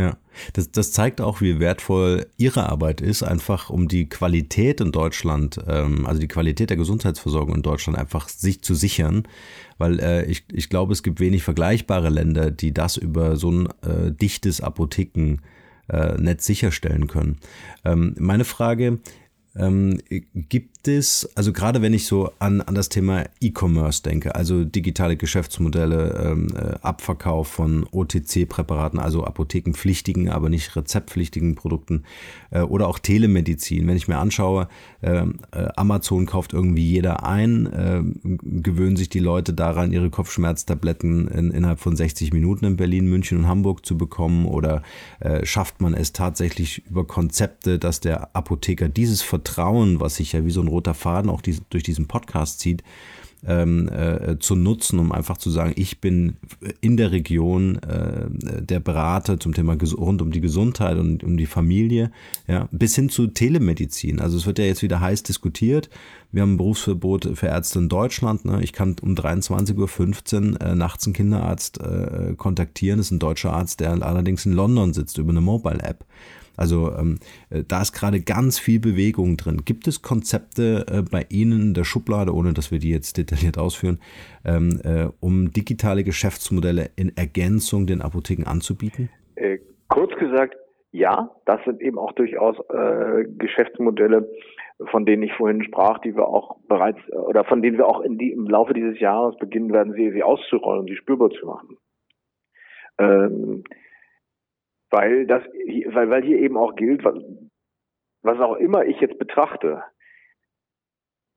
Ja, 0.00 0.16
das, 0.54 0.72
das 0.72 0.92
zeigt 0.92 1.20
auch, 1.20 1.42
wie 1.42 1.60
wertvoll 1.60 2.26
Ihre 2.38 2.70
Arbeit 2.70 3.02
ist, 3.02 3.22
einfach 3.22 3.68
um 3.68 3.86
die 3.86 4.08
Qualität 4.08 4.80
in 4.80 4.92
Deutschland, 4.92 5.60
ähm, 5.68 6.06
also 6.06 6.18
die 6.18 6.26
Qualität 6.26 6.70
der 6.70 6.78
Gesundheitsversorgung 6.78 7.56
in 7.56 7.60
Deutschland 7.60 7.98
einfach 7.98 8.30
sich 8.30 8.62
zu 8.62 8.74
sichern, 8.74 9.24
weil 9.76 10.00
äh, 10.00 10.24
ich, 10.24 10.44
ich 10.50 10.70
glaube, 10.70 10.94
es 10.94 11.02
gibt 11.02 11.20
wenig 11.20 11.42
vergleichbare 11.42 12.08
Länder, 12.08 12.50
die 12.50 12.72
das 12.72 12.96
über 12.96 13.36
so 13.36 13.50
ein 13.50 13.68
äh, 13.82 14.10
dichtes 14.10 14.62
Apothekennetz 14.62 15.28
äh, 15.90 16.36
sicherstellen 16.38 17.06
können. 17.06 17.36
Ähm, 17.84 18.14
meine 18.18 18.46
Frage, 18.46 19.00
ähm, 19.54 19.98
gibt 20.34 20.79
es, 20.88 21.28
also 21.34 21.52
gerade 21.52 21.82
wenn 21.82 21.92
ich 21.92 22.06
so 22.06 22.30
an, 22.38 22.60
an 22.60 22.74
das 22.74 22.88
Thema 22.88 23.24
E-Commerce 23.40 24.02
denke, 24.02 24.34
also 24.34 24.64
digitale 24.64 25.16
Geschäftsmodelle, 25.16 26.24
ähm, 26.24 26.48
äh, 26.56 26.76
Abverkauf 26.82 27.48
von 27.48 27.86
OTC-Präparaten, 27.90 28.98
also 28.98 29.24
apothekenpflichtigen, 29.24 30.28
aber 30.28 30.48
nicht 30.48 30.76
rezeptpflichtigen 30.76 31.54
Produkten 31.54 32.04
äh, 32.50 32.60
oder 32.60 32.88
auch 32.88 32.98
Telemedizin. 32.98 33.86
Wenn 33.86 33.96
ich 33.96 34.08
mir 34.08 34.18
anschaue, 34.18 34.68
ähm, 35.02 35.34
äh, 35.52 35.68
Amazon 35.76 36.26
kauft 36.26 36.52
irgendwie 36.52 36.86
jeder 36.86 37.24
ein, 37.24 37.66
äh, 37.66 38.02
gewöhnen 38.22 38.96
sich 38.96 39.08
die 39.08 39.18
Leute 39.18 39.52
daran, 39.52 39.92
ihre 39.92 40.10
Kopfschmerztabletten 40.10 41.28
in, 41.28 41.50
innerhalb 41.50 41.80
von 41.80 41.96
60 41.96 42.32
Minuten 42.32 42.64
in 42.64 42.76
Berlin, 42.76 43.06
München 43.06 43.38
und 43.38 43.48
Hamburg 43.48 43.84
zu 43.84 43.98
bekommen 43.98 44.46
oder 44.46 44.82
äh, 45.20 45.44
schafft 45.44 45.80
man 45.80 45.94
es 45.94 46.12
tatsächlich 46.12 46.86
über 46.86 47.06
Konzepte, 47.06 47.78
dass 47.78 48.00
der 48.00 48.34
Apotheker 48.34 48.88
dieses 48.88 49.22
Vertrauen, 49.22 50.00
was 50.00 50.16
sich 50.16 50.32
ja 50.32 50.44
wie 50.44 50.50
so 50.50 50.60
ein 50.60 50.69
roter 50.70 50.94
Faden 50.94 51.30
auch 51.30 51.42
die, 51.42 51.58
durch 51.70 51.82
diesen 51.82 52.06
Podcast 52.06 52.60
zieht, 52.60 52.82
ähm, 53.46 53.88
äh, 53.88 54.38
zu 54.38 54.54
nutzen, 54.54 54.98
um 54.98 55.12
einfach 55.12 55.38
zu 55.38 55.50
sagen, 55.50 55.72
ich 55.76 56.00
bin 56.00 56.36
in 56.80 56.96
der 56.96 57.10
Region 57.10 57.76
äh, 57.76 58.26
der 58.60 58.80
Berater 58.80 59.40
zum 59.40 59.54
Thema 59.54 59.76
rund 59.96 60.20
um 60.20 60.30
die 60.30 60.40
Gesundheit 60.40 60.98
und 60.98 61.24
um 61.24 61.36
die 61.36 61.46
Familie, 61.46 62.10
ja, 62.46 62.68
bis 62.70 62.94
hin 62.94 63.08
zu 63.08 63.28
Telemedizin. 63.28 64.20
Also 64.20 64.36
es 64.36 64.46
wird 64.46 64.58
ja 64.58 64.66
jetzt 64.66 64.82
wieder 64.82 65.00
heiß 65.00 65.22
diskutiert. 65.22 65.88
Wir 66.32 66.42
haben 66.42 66.54
ein 66.54 66.58
Berufsverbot 66.58 67.30
für 67.34 67.46
Ärzte 67.46 67.78
in 67.78 67.88
Deutschland. 67.88 68.44
Ne? 68.44 68.62
Ich 68.62 68.72
kann 68.72 68.96
um 69.00 69.14
23.15 69.14 70.52
Uhr 70.52 70.60
äh, 70.60 70.74
nachts 70.74 71.06
einen 71.06 71.14
Kinderarzt 71.14 71.80
äh, 71.80 72.34
kontaktieren. 72.36 72.98
Das 72.98 73.06
ist 73.06 73.12
ein 73.12 73.18
deutscher 73.18 73.52
Arzt, 73.52 73.80
der 73.80 73.90
allerdings 74.02 74.46
in 74.46 74.52
London 74.52 74.92
sitzt 74.92 75.18
über 75.18 75.30
eine 75.30 75.40
Mobile-App. 75.40 76.04
Also 76.60 76.92
ähm, 76.92 77.18
äh, 77.48 77.64
da 77.66 77.80
ist 77.80 77.92
gerade 77.92 78.20
ganz 78.20 78.58
viel 78.58 78.80
Bewegung 78.80 79.36
drin. 79.36 79.62
Gibt 79.64 79.88
es 79.88 80.02
Konzepte 80.02 80.84
äh, 80.88 81.02
bei 81.02 81.24
Ihnen 81.30 81.60
in 81.60 81.74
der 81.74 81.84
Schublade, 81.84 82.34
ohne 82.34 82.52
dass 82.52 82.70
wir 82.70 82.78
die 82.78 82.90
jetzt 82.90 83.16
detailliert 83.16 83.56
ausführen, 83.58 83.98
ähm, 84.44 84.80
äh, 84.84 85.08
um 85.20 85.52
digitale 85.52 86.04
Geschäftsmodelle 86.04 86.90
in 86.96 87.16
Ergänzung 87.16 87.86
den 87.86 88.02
Apotheken 88.02 88.44
anzubieten? 88.44 89.08
Äh, 89.36 89.58
kurz 89.88 90.14
gesagt, 90.18 90.54
ja, 90.92 91.30
das 91.46 91.60
sind 91.64 91.80
eben 91.80 91.98
auch 91.98 92.12
durchaus 92.12 92.56
äh, 92.68 93.24
Geschäftsmodelle, 93.38 94.28
von 94.90 95.06
denen 95.06 95.22
ich 95.22 95.32
vorhin 95.32 95.62
sprach, 95.62 95.98
die 96.00 96.14
wir 96.14 96.26
auch 96.26 96.58
bereits 96.68 96.98
oder 97.12 97.44
von 97.44 97.62
denen 97.62 97.78
wir 97.78 97.86
auch 97.86 98.02
die, 98.06 98.32
im 98.32 98.46
Laufe 98.46 98.74
dieses 98.74 98.98
Jahres 99.00 99.36
beginnen 99.38 99.72
werden, 99.72 99.94
sie, 99.94 100.10
sie 100.10 100.22
auszurollen, 100.22 100.86
sie 100.86 100.96
spürbar 100.96 101.30
zu 101.30 101.46
machen. 101.46 101.76
Ähm, 102.98 103.64
weil 104.90 105.26
das, 105.26 105.42
weil, 105.44 106.10
weil 106.10 106.22
hier 106.22 106.38
eben 106.38 106.56
auch 106.56 106.74
gilt, 106.74 107.04
was, 107.04 107.14
was 108.22 108.38
auch 108.40 108.56
immer 108.56 108.84
ich 108.84 109.00
jetzt 109.00 109.18
betrachte, 109.18 109.82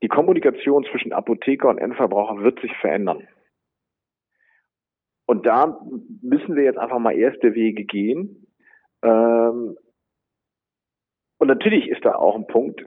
die 0.02 0.08
Kommunikation 0.08 0.84
zwischen 0.90 1.12
Apotheker 1.12 1.68
und 1.68 1.78
Endverbraucher 1.78 2.42
wird 2.42 2.60
sich 2.60 2.76
verändern. 2.76 3.26
Und 5.26 5.46
da 5.46 5.80
müssen 6.20 6.56
wir 6.56 6.64
jetzt 6.64 6.78
einfach 6.78 6.98
mal 6.98 7.16
erste 7.16 7.54
Wege 7.54 7.84
gehen. 7.84 8.46
Ähm, 9.02 9.76
und 11.38 11.48
natürlich 11.48 11.88
ist 11.88 12.04
da 12.04 12.14
auch 12.14 12.36
ein 12.36 12.46
Punkt, 12.46 12.84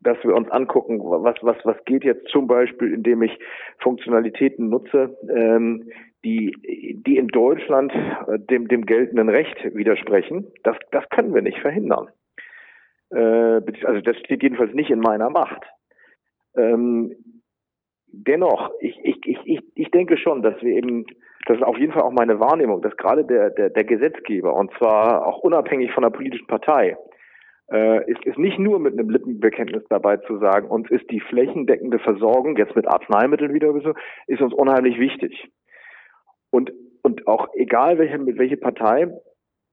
dass 0.00 0.22
wir 0.22 0.34
uns 0.34 0.50
angucken, 0.50 1.00
was, 1.00 1.36
was, 1.42 1.56
was 1.64 1.84
geht 1.84 2.04
jetzt 2.04 2.28
zum 2.28 2.46
Beispiel, 2.46 2.92
indem 2.92 3.22
ich 3.22 3.38
Funktionalitäten 3.78 4.68
nutze, 4.68 5.16
ähm, 5.28 5.90
die, 6.24 7.02
die 7.06 7.16
in 7.16 7.28
Deutschland 7.28 7.92
äh, 7.92 8.38
dem, 8.38 8.68
dem 8.68 8.86
geltenden 8.86 9.28
Recht 9.28 9.56
widersprechen. 9.74 10.46
Das, 10.62 10.76
das 10.90 11.08
können 11.10 11.34
wir 11.34 11.42
nicht 11.42 11.58
verhindern. 11.58 12.08
Äh, 13.10 13.60
also 13.84 14.00
das 14.00 14.16
steht 14.18 14.42
jedenfalls 14.42 14.74
nicht 14.74 14.90
in 14.90 15.00
meiner 15.00 15.30
Macht. 15.30 15.62
Ähm, 16.56 17.14
dennoch, 18.06 18.70
ich, 18.80 18.98
ich, 19.04 19.18
ich, 19.24 19.60
ich 19.74 19.90
denke 19.90 20.16
schon, 20.16 20.42
dass 20.42 20.60
wir 20.62 20.76
eben, 20.76 21.06
das 21.46 21.58
ist 21.58 21.64
auf 21.64 21.78
jeden 21.78 21.92
Fall 21.92 22.02
auch 22.02 22.12
meine 22.12 22.40
Wahrnehmung, 22.40 22.82
dass 22.82 22.96
gerade 22.96 23.24
der, 23.24 23.50
der, 23.50 23.70
der 23.70 23.84
Gesetzgeber, 23.84 24.54
und 24.54 24.72
zwar 24.78 25.26
auch 25.26 25.38
unabhängig 25.40 25.92
von 25.92 26.02
der 26.02 26.10
politischen 26.10 26.46
Partei, 26.46 26.96
äh, 27.72 28.10
ist, 28.10 28.24
ist 28.24 28.38
nicht 28.38 28.58
nur 28.58 28.78
mit 28.78 28.92
einem 28.92 29.10
Lippenbekenntnis 29.10 29.84
dabei 29.88 30.18
zu 30.18 30.38
sagen, 30.38 30.68
uns 30.68 30.90
ist 30.90 31.10
die 31.10 31.20
flächendeckende 31.20 31.98
Versorgung, 31.98 32.56
jetzt 32.56 32.76
mit 32.76 32.86
Arzneimitteln 32.86 33.54
wieder, 33.54 33.74
ist 34.26 34.40
uns 34.40 34.52
unheimlich 34.52 34.98
wichtig. 34.98 35.48
Und, 36.54 36.72
und 37.02 37.26
auch 37.26 37.48
egal 37.54 37.98
welche, 37.98 38.16
mit 38.16 38.38
welche 38.38 38.56
Partei, 38.56 39.08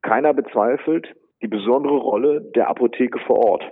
keiner 0.01 0.33
bezweifelt 0.33 1.13
die 1.43 1.47
besondere 1.47 1.97
Rolle 1.97 2.41
der 2.55 2.69
Apotheke 2.69 3.19
vor 3.19 3.37
Ort. 3.37 3.71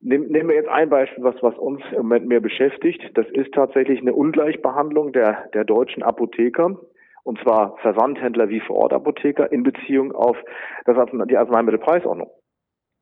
Nehmen 0.00 0.30
wir 0.30 0.56
jetzt 0.56 0.68
ein 0.68 0.90
Beispiel, 0.90 1.24
was, 1.24 1.36
was 1.42 1.56
uns 1.56 1.80
im 1.92 2.02
Moment 2.02 2.26
mehr 2.26 2.40
beschäftigt. 2.40 3.00
Das 3.14 3.26
ist 3.30 3.54
tatsächlich 3.54 3.98
eine 4.02 4.12
Ungleichbehandlung 4.12 5.12
der, 5.12 5.48
der 5.54 5.64
deutschen 5.64 6.02
Apotheker, 6.02 6.78
und 7.24 7.40
zwar 7.40 7.78
Versandhändler 7.78 8.50
wie 8.50 8.60
Vorortapotheker 8.60 9.50
in 9.50 9.62
Beziehung 9.62 10.12
auf 10.12 10.36
das, 10.84 10.98
die 11.30 11.36
Arzneimittelpreisordnung. 11.38 12.30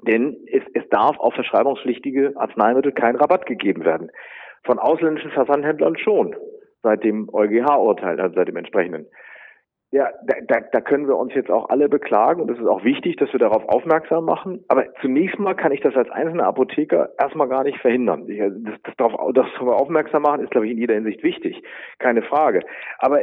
Denn 0.06 0.36
es, 0.52 0.62
es 0.72 0.88
darf 0.90 1.18
auf 1.18 1.34
verschreibungspflichtige 1.34 2.34
Arzneimittel 2.36 2.92
kein 2.92 3.16
Rabatt 3.16 3.44
gegeben 3.44 3.84
werden. 3.84 4.12
Von 4.62 4.78
ausländischen 4.78 5.32
Versandhändlern 5.32 5.98
schon, 5.98 6.36
seit 6.86 7.02
dem 7.02 7.28
EuGH-Urteil, 7.32 8.20
also 8.20 8.36
seit 8.36 8.46
dem 8.46 8.56
entsprechenden. 8.56 9.06
Ja, 9.90 10.10
da, 10.24 10.36
da, 10.46 10.60
da 10.72 10.80
können 10.80 11.08
wir 11.08 11.16
uns 11.16 11.34
jetzt 11.34 11.50
auch 11.50 11.68
alle 11.68 11.88
beklagen 11.88 12.40
und 12.40 12.50
es 12.50 12.58
ist 12.58 12.66
auch 12.66 12.84
wichtig, 12.84 13.16
dass 13.16 13.32
wir 13.32 13.40
darauf 13.40 13.68
aufmerksam 13.68 14.24
machen. 14.24 14.64
Aber 14.68 14.84
zunächst 15.00 15.38
mal 15.38 15.54
kann 15.54 15.72
ich 15.72 15.80
das 15.80 15.96
als 15.96 16.10
einzelner 16.10 16.46
Apotheker 16.46 17.10
erstmal 17.18 17.48
gar 17.48 17.64
nicht 17.64 17.78
verhindern. 17.78 18.28
Ich, 18.28 18.38
das, 18.38 18.80
das, 18.82 18.96
darauf, 18.96 19.32
das 19.32 19.46
darauf 19.58 19.80
aufmerksam 19.80 20.22
machen 20.22 20.42
ist, 20.42 20.50
glaube 20.50 20.66
ich, 20.66 20.72
in 20.72 20.78
jeder 20.78 20.94
Hinsicht 20.94 21.22
wichtig, 21.22 21.62
keine 21.98 22.22
Frage. 22.22 22.60
Aber 22.98 23.20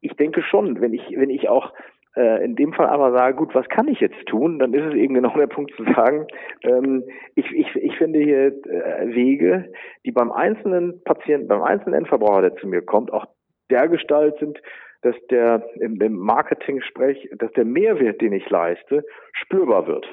ich 0.00 0.14
denke 0.16 0.42
schon, 0.42 0.80
wenn 0.80 0.92
ich, 0.92 1.14
wenn 1.16 1.30
ich 1.30 1.48
auch 1.48 1.72
äh, 2.16 2.44
in 2.44 2.56
dem 2.56 2.72
Fall 2.72 2.86
aber 2.86 3.12
sage, 3.12 3.36
gut, 3.36 3.54
was 3.54 3.68
kann 3.68 3.88
ich 3.88 4.00
jetzt 4.00 4.26
tun, 4.26 4.58
dann 4.58 4.72
ist 4.72 4.84
es 4.84 4.94
eben 4.94 5.14
genau 5.14 5.36
der 5.36 5.46
Punkt 5.46 5.72
zu 5.76 5.84
sagen, 5.94 6.26
ähm, 6.62 7.04
ich, 7.34 7.50
ich, 7.52 7.74
ich 7.76 7.96
finde 7.96 8.20
hier 8.20 8.46
äh, 8.46 9.14
Wege, 9.14 9.72
die 10.04 10.12
beim 10.12 10.30
einzelnen 10.30 11.02
Patienten, 11.04 11.48
beim 11.48 11.62
einzelnen 11.62 11.94
Endverbraucher, 11.94 12.42
der 12.42 12.56
zu 12.56 12.68
mir 12.68 12.82
kommt, 12.82 13.12
auch 13.12 13.26
der 13.70 13.88
Gestalt 13.88 14.38
sind, 14.38 14.60
dass 15.02 15.16
der 15.30 15.66
im, 15.80 16.00
im 16.00 16.16
Marketing-Sprech, 16.16 17.30
dass 17.38 17.52
der 17.52 17.64
Mehrwert, 17.64 18.20
den 18.20 18.32
ich 18.32 18.48
leiste, 18.48 19.04
spürbar 19.32 19.86
wird. 19.86 20.06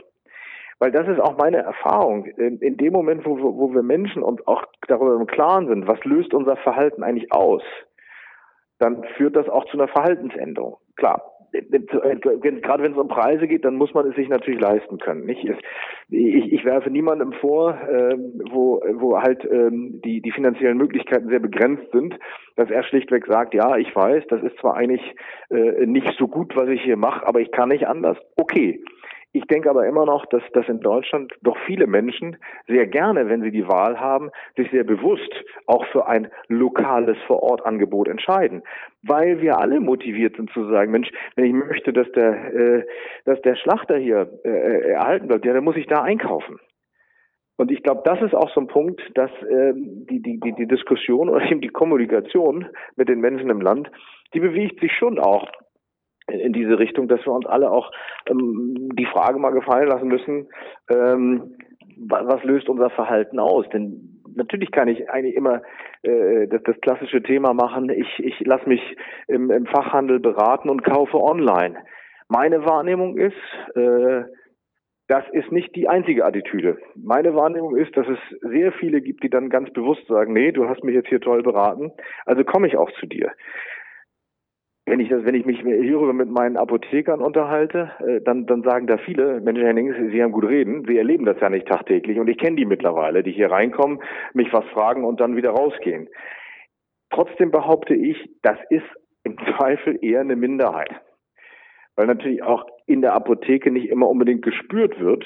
Weil 0.79 0.91
das 0.91 1.07
ist 1.07 1.19
auch 1.19 1.37
meine 1.37 1.57
Erfahrung. 1.57 2.25
In, 2.25 2.57
in 2.57 2.75
dem 2.75 2.91
Moment, 2.91 3.25
wo, 3.25 3.37
wo 3.39 3.73
wir 3.73 3.83
Menschen 3.83 4.23
uns 4.23 4.45
auch 4.47 4.65
darüber 4.87 5.15
im 5.15 5.27
Klaren 5.27 5.67
sind, 5.67 5.87
was 5.87 6.03
löst 6.03 6.33
unser 6.33 6.57
Verhalten 6.57 7.03
eigentlich 7.03 7.31
aus, 7.31 7.61
dann 8.79 9.03
führt 9.15 9.35
das 9.35 9.47
auch 9.47 9.65
zu 9.65 9.77
einer 9.77 9.87
Verhaltensänderung. 9.87 10.77
Klar, 10.95 11.30
gerade 11.51 12.83
wenn 12.83 12.91
es 12.93 12.97
um 12.97 13.07
Preise 13.07 13.47
geht, 13.47 13.65
dann 13.65 13.75
muss 13.75 13.93
man 13.93 14.07
es 14.07 14.15
sich 14.15 14.29
natürlich 14.29 14.59
leisten 14.59 14.97
können. 14.97 15.25
Nicht? 15.25 15.43
Ich, 16.09 16.53
ich 16.53 16.65
werfe 16.65 16.89
niemandem 16.89 17.33
vor, 17.33 17.77
ähm, 17.89 18.41
wo, 18.49 18.81
wo 18.95 19.21
halt 19.21 19.43
ähm, 19.45 20.01
die, 20.03 20.21
die 20.21 20.31
finanziellen 20.31 20.77
Möglichkeiten 20.77 21.29
sehr 21.29 21.39
begrenzt 21.39 21.91
sind, 21.91 22.17
dass 22.55 22.69
er 22.69 22.83
schlichtweg 22.83 23.25
sagt, 23.27 23.53
ja, 23.53 23.77
ich 23.77 23.93
weiß, 23.95 24.23
das 24.29 24.41
ist 24.43 24.57
zwar 24.59 24.75
eigentlich 24.75 25.01
äh, 25.49 25.85
nicht 25.85 26.15
so 26.17 26.27
gut, 26.27 26.55
was 26.55 26.69
ich 26.69 26.81
hier 26.81 26.97
mache, 26.97 27.27
aber 27.27 27.39
ich 27.41 27.51
kann 27.51 27.69
nicht 27.69 27.87
anders. 27.87 28.17
Okay. 28.37 28.81
Ich 29.33 29.45
denke 29.45 29.69
aber 29.69 29.87
immer 29.87 30.05
noch, 30.05 30.25
dass, 30.25 30.43
dass 30.53 30.67
in 30.67 30.81
Deutschland 30.81 31.31
doch 31.41 31.57
viele 31.65 31.87
Menschen 31.87 32.35
sehr 32.67 32.85
gerne, 32.85 33.29
wenn 33.29 33.41
sie 33.41 33.51
die 33.51 33.67
Wahl 33.67 33.97
haben, 33.99 34.29
sich 34.57 34.69
sehr 34.71 34.83
bewusst 34.83 35.31
auch 35.67 35.85
für 35.87 36.05
ein 36.07 36.29
lokales 36.49 37.17
Vorortangebot 37.27 38.09
entscheiden. 38.09 38.61
Weil 39.03 39.39
wir 39.41 39.57
alle 39.57 39.79
motiviert 39.79 40.35
sind 40.35 40.51
zu 40.51 40.67
sagen, 40.69 40.91
Mensch, 40.91 41.09
wenn 41.35 41.45
ich 41.45 41.53
möchte, 41.53 41.93
dass 41.93 42.11
der, 42.11 42.53
äh, 42.53 42.85
dass 43.23 43.41
der 43.41 43.55
Schlachter 43.55 43.97
hier 43.97 44.29
äh, 44.43 44.91
erhalten 44.91 45.27
bleibt, 45.27 45.45
ja, 45.45 45.53
dann 45.53 45.63
muss 45.63 45.77
ich 45.77 45.87
da 45.87 46.01
einkaufen. 46.01 46.59
Und 47.55 47.71
ich 47.71 47.83
glaube, 47.83 48.01
das 48.03 48.21
ist 48.21 48.33
auch 48.33 48.49
so 48.53 48.59
ein 48.59 48.67
Punkt, 48.67 49.01
dass 49.15 49.31
äh, 49.43 49.73
die, 49.75 50.21
die, 50.21 50.39
die 50.39 50.67
Diskussion 50.67 51.29
oder 51.29 51.45
eben 51.49 51.61
die 51.61 51.69
Kommunikation 51.69 52.67
mit 52.97 53.07
den 53.07 53.21
Menschen 53.21 53.49
im 53.49 53.61
Land, 53.61 53.89
die 54.33 54.39
bewegt 54.41 54.81
sich 54.81 54.91
schon 54.91 55.19
auch 55.19 55.47
in 56.31 56.53
diese 56.53 56.79
Richtung, 56.79 57.07
dass 57.07 57.25
wir 57.25 57.33
uns 57.33 57.45
alle 57.45 57.71
auch 57.71 57.91
ähm, 58.27 58.89
die 58.93 59.05
Frage 59.05 59.39
mal 59.39 59.51
gefallen 59.51 59.87
lassen 59.87 60.07
müssen, 60.07 60.47
ähm, 60.89 61.55
was 61.97 62.43
löst 62.43 62.69
unser 62.69 62.89
Verhalten 62.89 63.39
aus? 63.39 63.67
Denn 63.69 64.21
natürlich 64.35 64.71
kann 64.71 64.87
ich 64.87 65.09
eigentlich 65.09 65.35
immer 65.35 65.61
äh, 66.03 66.47
das, 66.47 66.63
das 66.63 66.79
klassische 66.81 67.21
Thema 67.21 67.53
machen, 67.53 67.89
ich, 67.89 68.19
ich 68.19 68.39
lasse 68.41 68.67
mich 68.67 68.81
im, 69.27 69.51
im 69.51 69.65
Fachhandel 69.65 70.19
beraten 70.19 70.69
und 70.69 70.83
kaufe 70.83 71.17
online. 71.17 71.77
Meine 72.27 72.65
Wahrnehmung 72.65 73.17
ist, 73.17 73.35
äh, 73.75 74.23
das 75.07 75.25
ist 75.33 75.51
nicht 75.51 75.75
die 75.75 75.89
einzige 75.89 76.23
Attitüde. 76.23 76.77
Meine 76.95 77.35
Wahrnehmung 77.35 77.75
ist, 77.75 77.95
dass 77.97 78.07
es 78.07 78.19
sehr 78.41 78.71
viele 78.71 79.01
gibt, 79.01 79.23
die 79.23 79.29
dann 79.29 79.49
ganz 79.49 79.69
bewusst 79.73 80.07
sagen, 80.07 80.31
nee, 80.31 80.53
du 80.53 80.69
hast 80.69 80.83
mich 80.83 80.95
jetzt 80.95 81.09
hier 81.09 81.19
toll 81.19 81.43
beraten, 81.43 81.91
also 82.25 82.43
komme 82.45 82.67
ich 82.67 82.77
auch 82.77 82.89
zu 82.99 83.05
dir 83.05 83.31
wenn 84.91 84.99
ich 84.99 85.07
das, 85.07 85.23
wenn 85.23 85.35
ich 85.35 85.45
mich 85.45 85.61
hierüber 85.61 86.11
mit 86.11 86.29
meinen 86.29 86.57
Apothekern 86.57 87.21
unterhalte, 87.21 87.91
äh, 88.05 88.19
dann, 88.19 88.45
dann 88.45 88.61
sagen 88.61 88.87
da 88.87 88.97
viele, 88.97 89.39
Mensch, 89.39 89.61
Hennings, 89.61 89.95
Sie 90.11 90.21
haben 90.21 90.33
gut 90.33 90.43
reden, 90.43 90.83
Sie 90.85 90.97
erleben 90.97 91.23
das 91.23 91.39
ja 91.39 91.49
nicht 91.49 91.65
tagtäglich 91.65 92.19
und 92.19 92.27
ich 92.27 92.37
kenne 92.37 92.57
die 92.57 92.65
mittlerweile, 92.65 93.23
die 93.23 93.31
hier 93.31 93.49
reinkommen, 93.49 94.01
mich 94.33 94.51
was 94.51 94.65
fragen 94.73 95.05
und 95.05 95.21
dann 95.21 95.37
wieder 95.37 95.51
rausgehen. 95.51 96.09
Trotzdem 97.09 97.51
behaupte 97.51 97.95
ich, 97.95 98.17
das 98.41 98.57
ist 98.69 98.83
im 99.23 99.37
Zweifel 99.57 99.97
eher 100.01 100.19
eine 100.19 100.35
Minderheit. 100.35 100.91
Weil 101.95 102.07
natürlich 102.07 102.43
auch 102.43 102.65
in 102.85 103.01
der 103.01 103.13
Apotheke 103.13 103.71
nicht 103.71 103.87
immer 103.87 104.09
unbedingt 104.09 104.41
gespürt 104.41 104.99
wird, 104.99 105.25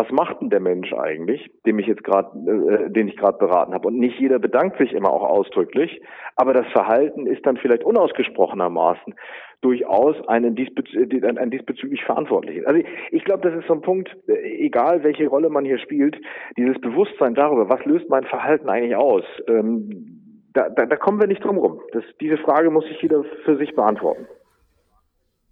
was 0.00 0.10
macht 0.10 0.40
denn 0.40 0.48
der 0.48 0.60
Mensch 0.60 0.94
eigentlich, 0.94 1.50
dem 1.66 1.78
ich 1.78 1.86
jetzt 1.86 2.04
gerade, 2.04 2.30
äh, 2.48 2.90
den 2.90 3.08
ich 3.08 3.18
gerade 3.18 3.36
beraten 3.36 3.74
habe? 3.74 3.88
Und 3.88 3.98
nicht 3.98 4.18
jeder 4.18 4.38
bedankt 4.38 4.78
sich 4.78 4.94
immer 4.94 5.12
auch 5.12 5.22
ausdrücklich, 5.22 6.00
aber 6.36 6.54
das 6.54 6.66
Verhalten 6.68 7.26
ist 7.26 7.44
dann 7.44 7.58
vielleicht 7.58 7.84
unausgesprochenermaßen 7.84 9.14
durchaus 9.60 10.16
ein, 10.26 10.54
diesbezü 10.54 11.06
ein 11.22 11.50
diesbezüglich 11.50 12.02
verantwortlich. 12.04 12.66
Also 12.66 12.80
ich, 12.80 12.86
ich 13.10 13.24
glaube, 13.24 13.46
das 13.46 13.58
ist 13.58 13.68
so 13.68 13.74
ein 13.74 13.82
Punkt, 13.82 14.08
äh, 14.26 14.64
egal 14.64 15.04
welche 15.04 15.28
Rolle 15.28 15.50
man 15.50 15.66
hier 15.66 15.78
spielt, 15.78 16.16
dieses 16.56 16.80
Bewusstsein 16.80 17.34
darüber, 17.34 17.68
was 17.68 17.84
löst 17.84 18.08
mein 18.08 18.24
Verhalten 18.24 18.70
eigentlich 18.70 18.96
aus, 18.96 19.24
ähm, 19.48 20.16
da, 20.54 20.70
da, 20.70 20.86
da 20.86 20.96
kommen 20.96 21.20
wir 21.20 21.28
nicht 21.28 21.44
drum 21.44 21.58
rum. 21.58 21.80
Diese 22.22 22.38
Frage 22.38 22.70
muss 22.70 22.86
sich 22.86 23.02
jeder 23.02 23.22
für 23.44 23.58
sich 23.58 23.74
beantworten. 23.74 24.26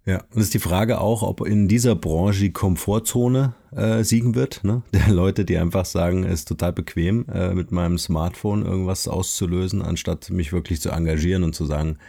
Ja, 0.09 0.23
und 0.33 0.37
es 0.37 0.45
ist 0.45 0.55
die 0.55 0.59
Frage 0.59 1.01
auch, 1.01 1.21
ob 1.21 1.45
in 1.45 1.67
dieser 1.67 1.93
Branche 1.93 2.39
die 2.39 2.51
Komfortzone 2.51 3.53
äh, 3.75 4.03
siegen 4.03 4.33
wird. 4.33 4.63
Ne? 4.63 4.81
Der 4.93 5.09
Leute, 5.09 5.45
die 5.45 5.55
einfach 5.55 5.85
sagen, 5.85 6.23
es 6.23 6.39
ist 6.39 6.47
total 6.47 6.73
bequem, 6.73 7.27
äh, 7.31 7.53
mit 7.53 7.71
meinem 7.71 7.99
Smartphone 7.99 8.65
irgendwas 8.65 9.07
auszulösen, 9.07 9.83
anstatt 9.83 10.31
mich 10.31 10.51
wirklich 10.51 10.81
zu 10.81 10.89
engagieren 10.89 11.43
und 11.43 11.53
zu 11.53 11.63
sagen, 11.65 11.99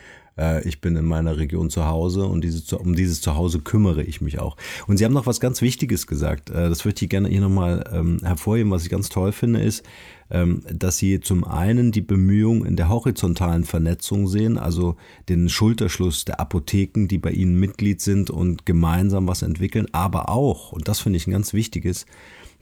ich 0.64 0.80
bin 0.80 0.96
in 0.96 1.04
meiner 1.04 1.36
Region 1.36 1.68
zu 1.68 1.86
Hause 1.86 2.24
und 2.24 2.42
diese, 2.42 2.78
um 2.78 2.94
dieses 2.94 3.20
Zuhause 3.20 3.60
kümmere 3.60 4.02
ich 4.02 4.20
mich 4.20 4.38
auch. 4.38 4.56
Und 4.86 4.96
Sie 4.96 5.04
haben 5.04 5.12
noch 5.12 5.26
was 5.26 5.40
ganz 5.40 5.60
Wichtiges 5.60 6.06
gesagt. 6.06 6.50
Äh, 6.50 6.68
das 6.68 6.84
möchte 6.84 7.04
ich 7.04 7.10
gerne 7.10 7.28
hier 7.28 7.40
nochmal 7.40 7.84
ähm, 7.92 8.18
hervorheben. 8.22 8.70
Was 8.70 8.84
ich 8.84 8.90
ganz 8.90 9.08
toll 9.08 9.32
finde, 9.32 9.60
ist, 9.60 9.84
ähm, 10.30 10.62
dass 10.72 10.98
Sie 10.98 11.20
zum 11.20 11.44
einen 11.44 11.92
die 11.92 12.00
Bemühungen 12.00 12.64
in 12.64 12.76
der 12.76 12.88
horizontalen 12.88 13.64
Vernetzung 13.64 14.28
sehen, 14.28 14.58
also 14.58 14.96
den 15.28 15.48
Schulterschluss 15.48 16.24
der 16.24 16.40
Apotheken, 16.40 17.06
die 17.06 17.18
bei 17.18 17.30
Ihnen 17.32 17.58
Mitglied 17.58 18.00
sind 18.00 18.30
und 18.30 18.66
gemeinsam 18.66 19.26
was 19.26 19.42
entwickeln, 19.42 19.86
aber 19.92 20.28
auch, 20.28 20.72
und 20.72 20.88
das 20.88 21.00
finde 21.00 21.16
ich 21.16 21.26
ein 21.26 21.32
ganz 21.32 21.52
wichtiges, 21.52 22.06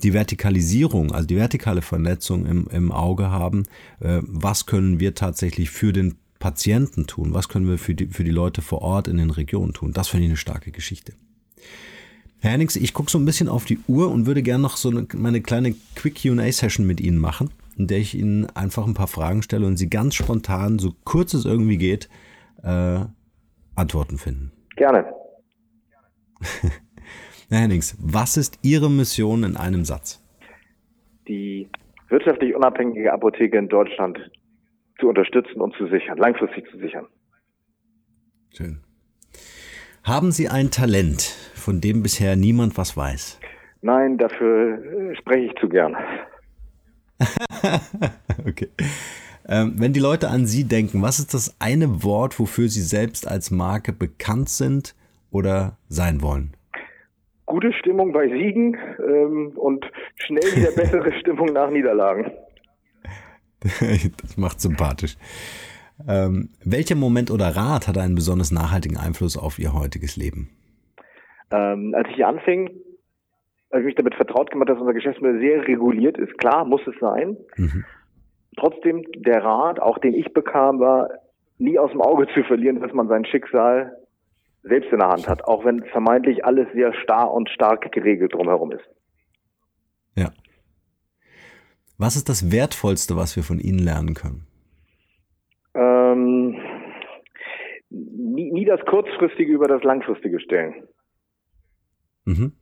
die 0.02 0.12
Vertikalisierung, 0.12 1.12
also 1.12 1.26
die 1.26 1.36
vertikale 1.36 1.82
Vernetzung 1.82 2.46
im, 2.46 2.68
im 2.68 2.92
Auge 2.92 3.30
haben. 3.30 3.64
Äh, 4.00 4.20
was 4.22 4.66
können 4.66 5.00
wir 5.00 5.14
tatsächlich 5.14 5.70
für 5.70 5.92
den 5.92 6.14
Patienten 6.38 7.06
tun? 7.06 7.34
Was 7.34 7.48
können 7.48 7.68
wir 7.68 7.78
für 7.78 7.94
die, 7.94 8.06
für 8.06 8.24
die 8.24 8.30
Leute 8.30 8.62
vor 8.62 8.82
Ort 8.82 9.08
in 9.08 9.16
den 9.16 9.30
Regionen 9.30 9.72
tun? 9.72 9.92
Das 9.92 10.08
finde 10.08 10.24
ich 10.24 10.30
eine 10.30 10.36
starke 10.36 10.70
Geschichte. 10.70 11.12
Herr 12.40 12.52
Hennings, 12.52 12.76
ich 12.76 12.94
gucke 12.94 13.10
so 13.10 13.18
ein 13.18 13.24
bisschen 13.24 13.48
auf 13.48 13.64
die 13.64 13.80
Uhr 13.88 14.10
und 14.10 14.26
würde 14.26 14.42
gerne 14.42 14.62
noch 14.62 14.76
so 14.76 14.90
eine, 14.90 15.06
meine 15.14 15.40
kleine 15.40 15.74
Quick 15.96 16.22
QA-Session 16.22 16.86
mit 16.86 17.00
Ihnen 17.00 17.18
machen, 17.18 17.50
in 17.76 17.88
der 17.88 17.98
ich 17.98 18.14
Ihnen 18.14 18.46
einfach 18.54 18.86
ein 18.86 18.94
paar 18.94 19.08
Fragen 19.08 19.42
stelle 19.42 19.66
und 19.66 19.76
Sie 19.76 19.90
ganz 19.90 20.14
spontan, 20.14 20.78
so 20.78 20.94
kurz 21.04 21.34
es 21.34 21.44
irgendwie 21.44 21.78
geht, 21.78 22.08
äh, 22.62 23.00
Antworten 23.74 24.18
finden. 24.18 24.52
Gerne. 24.76 25.04
Herr 27.48 27.58
Hennings, 27.58 27.96
was 27.98 28.36
ist 28.36 28.60
Ihre 28.62 28.88
Mission 28.88 29.42
in 29.42 29.56
einem 29.56 29.84
Satz? 29.84 30.22
Die 31.26 31.68
wirtschaftlich 32.08 32.54
unabhängige 32.54 33.12
Apotheke 33.12 33.58
in 33.58 33.68
Deutschland 33.68 34.18
zu 34.98 35.08
unterstützen 35.08 35.60
und 35.60 35.74
zu 35.76 35.86
sichern, 35.88 36.18
langfristig 36.18 36.70
zu 36.70 36.78
sichern. 36.78 37.06
Schön. 38.54 38.80
Haben 40.04 40.32
Sie 40.32 40.48
ein 40.48 40.70
Talent, 40.70 41.22
von 41.54 41.80
dem 41.80 42.02
bisher 42.02 42.36
niemand 42.36 42.78
was 42.78 42.96
weiß? 42.96 43.40
Nein, 43.82 44.18
dafür 44.18 44.78
äh, 44.82 45.16
spreche 45.16 45.46
ich 45.46 45.54
zu 45.60 45.68
gern. 45.68 45.96
okay. 48.46 48.68
Ähm, 49.48 49.74
wenn 49.78 49.92
die 49.92 50.00
Leute 50.00 50.28
an 50.28 50.46
Sie 50.46 50.64
denken, 50.64 51.02
was 51.02 51.18
ist 51.18 51.34
das 51.34 51.56
eine 51.58 52.02
Wort, 52.04 52.38
wofür 52.38 52.68
Sie 52.68 52.82
selbst 52.82 53.26
als 53.26 53.50
Marke 53.50 53.92
bekannt 53.92 54.48
sind 54.48 54.94
oder 55.30 55.78
sein 55.88 56.22
wollen? 56.22 56.54
Gute 57.46 57.72
Stimmung 57.72 58.12
bei 58.12 58.28
Siegen 58.28 58.76
ähm, 58.98 59.52
und 59.56 59.90
schnell 60.16 60.54
wieder 60.54 60.70
bessere 60.76 61.12
Stimmung 61.20 61.52
nach 61.52 61.70
Niederlagen. 61.70 62.30
das 64.22 64.36
macht 64.36 64.60
sympathisch. 64.60 65.16
Ähm, 66.06 66.50
welcher 66.64 66.94
Moment 66.94 67.30
oder 67.30 67.56
Rat 67.56 67.88
hat 67.88 67.98
einen 67.98 68.14
besonders 68.14 68.52
nachhaltigen 68.52 68.96
Einfluss 68.96 69.36
auf 69.36 69.58
Ihr 69.58 69.72
heutiges 69.72 70.16
Leben? 70.16 70.50
Ähm, 71.50 71.94
als 71.96 72.08
ich 72.10 72.16
hier 72.16 72.28
anfing, 72.28 72.70
als 73.70 73.80
ich 73.80 73.86
mich 73.86 73.94
damit 73.96 74.14
vertraut 74.14 74.50
gemacht, 74.50 74.68
dass 74.68 74.78
unser 74.78 74.94
Geschäftsmodell 74.94 75.40
sehr 75.40 75.66
reguliert 75.66 76.16
ist, 76.18 76.38
klar, 76.38 76.64
muss 76.64 76.86
es 76.86 76.94
sein. 77.00 77.36
Mhm. 77.56 77.84
Trotzdem, 78.56 79.04
der 79.16 79.42
Rat, 79.44 79.80
auch 79.80 79.98
den 79.98 80.14
ich 80.14 80.32
bekam, 80.32 80.78
war, 80.80 81.08
nie 81.58 81.78
aus 81.78 81.90
dem 81.90 82.00
Auge 82.00 82.26
zu 82.34 82.42
verlieren, 82.44 82.80
dass 82.80 82.92
man 82.92 83.08
sein 83.08 83.24
Schicksal 83.24 83.96
selbst 84.62 84.92
in 84.92 84.98
der 84.98 85.08
Hand 85.08 85.28
hat, 85.28 85.44
auch 85.44 85.64
wenn 85.64 85.84
vermeintlich 85.84 86.44
alles 86.44 86.66
sehr 86.72 86.92
starr 86.94 87.32
und 87.32 87.48
stark 87.50 87.90
geregelt 87.92 88.34
drumherum 88.34 88.72
ist. 88.72 88.84
Ja. 90.16 90.30
Was 91.98 92.14
ist 92.14 92.28
das 92.28 92.52
Wertvollste, 92.52 93.16
was 93.16 93.34
wir 93.34 93.42
von 93.42 93.58
Ihnen 93.58 93.80
lernen 93.80 94.14
können? 94.14 94.46
Ähm, 95.74 96.56
nie, 97.90 98.52
nie 98.52 98.64
das 98.64 98.80
Kurzfristige 98.86 99.52
über 99.52 99.66
das 99.66 99.82
Langfristige 99.82 100.38
stellen. 100.40 100.74
Mhm. 102.24 102.52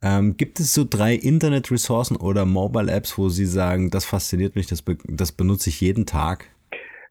Ähm, 0.00 0.36
gibt 0.36 0.60
es 0.60 0.72
so 0.72 0.84
drei 0.88 1.14
Internet-Ressourcen 1.14 2.16
oder 2.16 2.44
Mobile-Apps, 2.44 3.18
wo 3.18 3.28
Sie 3.28 3.46
sagen, 3.46 3.90
das 3.90 4.04
fasziniert 4.04 4.54
mich, 4.54 4.68
das, 4.68 4.82
be 4.82 4.96
das 5.08 5.32
benutze 5.32 5.70
ich 5.70 5.80
jeden 5.80 6.06
Tag? 6.06 6.46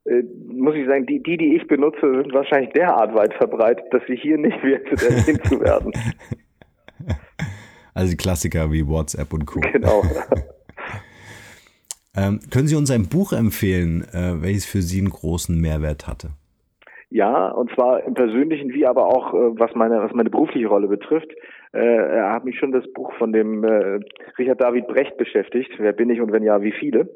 Äh, 0.05 0.23
muss 0.47 0.75
ich 0.75 0.87
sagen, 0.87 1.05
die, 1.05 1.21
die, 1.21 1.35
die 1.35 1.57
ich 1.57 1.67
benutze, 1.67 1.99
sind 1.99 2.33
wahrscheinlich 2.33 2.71
derart 2.71 3.13
weit 3.13 3.33
verbreitet, 3.33 3.85
dass 3.91 4.01
sie 4.07 4.15
hier 4.15 4.37
nicht 4.37 4.63
wert 4.63 4.87
sind, 4.87 5.11
erwähnt 5.11 5.45
zu 5.45 5.59
werden. 5.59 5.91
Also 7.97 8.11
die 8.11 8.17
Klassiker 8.17 8.71
wie 8.71 8.87
WhatsApp 8.87 9.33
und 9.33 9.47
Co. 9.47 9.59
Genau. 9.59 10.03
ähm, 12.15 12.39
können 12.53 12.67
Sie 12.67 12.75
uns 12.75 12.91
ein 12.91 13.09
Buch 13.09 13.33
empfehlen, 13.33 14.03
äh, 14.13 14.39
welches 14.39 14.67
für 14.67 14.83
Sie 14.83 14.99
einen 14.99 15.09
großen 15.09 15.59
Mehrwert 15.59 16.07
hatte? 16.07 16.29
Ja, 17.09 17.49
und 17.49 17.71
zwar 17.73 18.03
im 18.03 18.13
persönlichen 18.13 18.71
wie 18.71 18.85
aber 18.85 19.07
auch 19.07 19.33
äh, 19.33 19.59
was 19.59 19.73
meine 19.73 19.99
was 19.99 20.13
meine 20.13 20.29
berufliche 20.29 20.67
Rolle 20.67 20.87
betrifft. 20.87 21.31
Äh, 21.73 22.21
hat 22.21 22.45
mich 22.45 22.59
schon 22.59 22.71
das 22.71 22.85
Buch 22.93 23.11
von 23.17 23.33
dem 23.33 23.63
äh, 23.63 23.99
Richard 24.37 24.61
David 24.61 24.87
Brecht 24.87 25.17
beschäftigt. 25.17 25.71
Wer 25.79 25.93
bin 25.93 26.11
ich 26.11 26.21
und 26.21 26.31
wenn 26.31 26.43
ja, 26.43 26.61
wie 26.61 26.73
viele? 26.73 27.09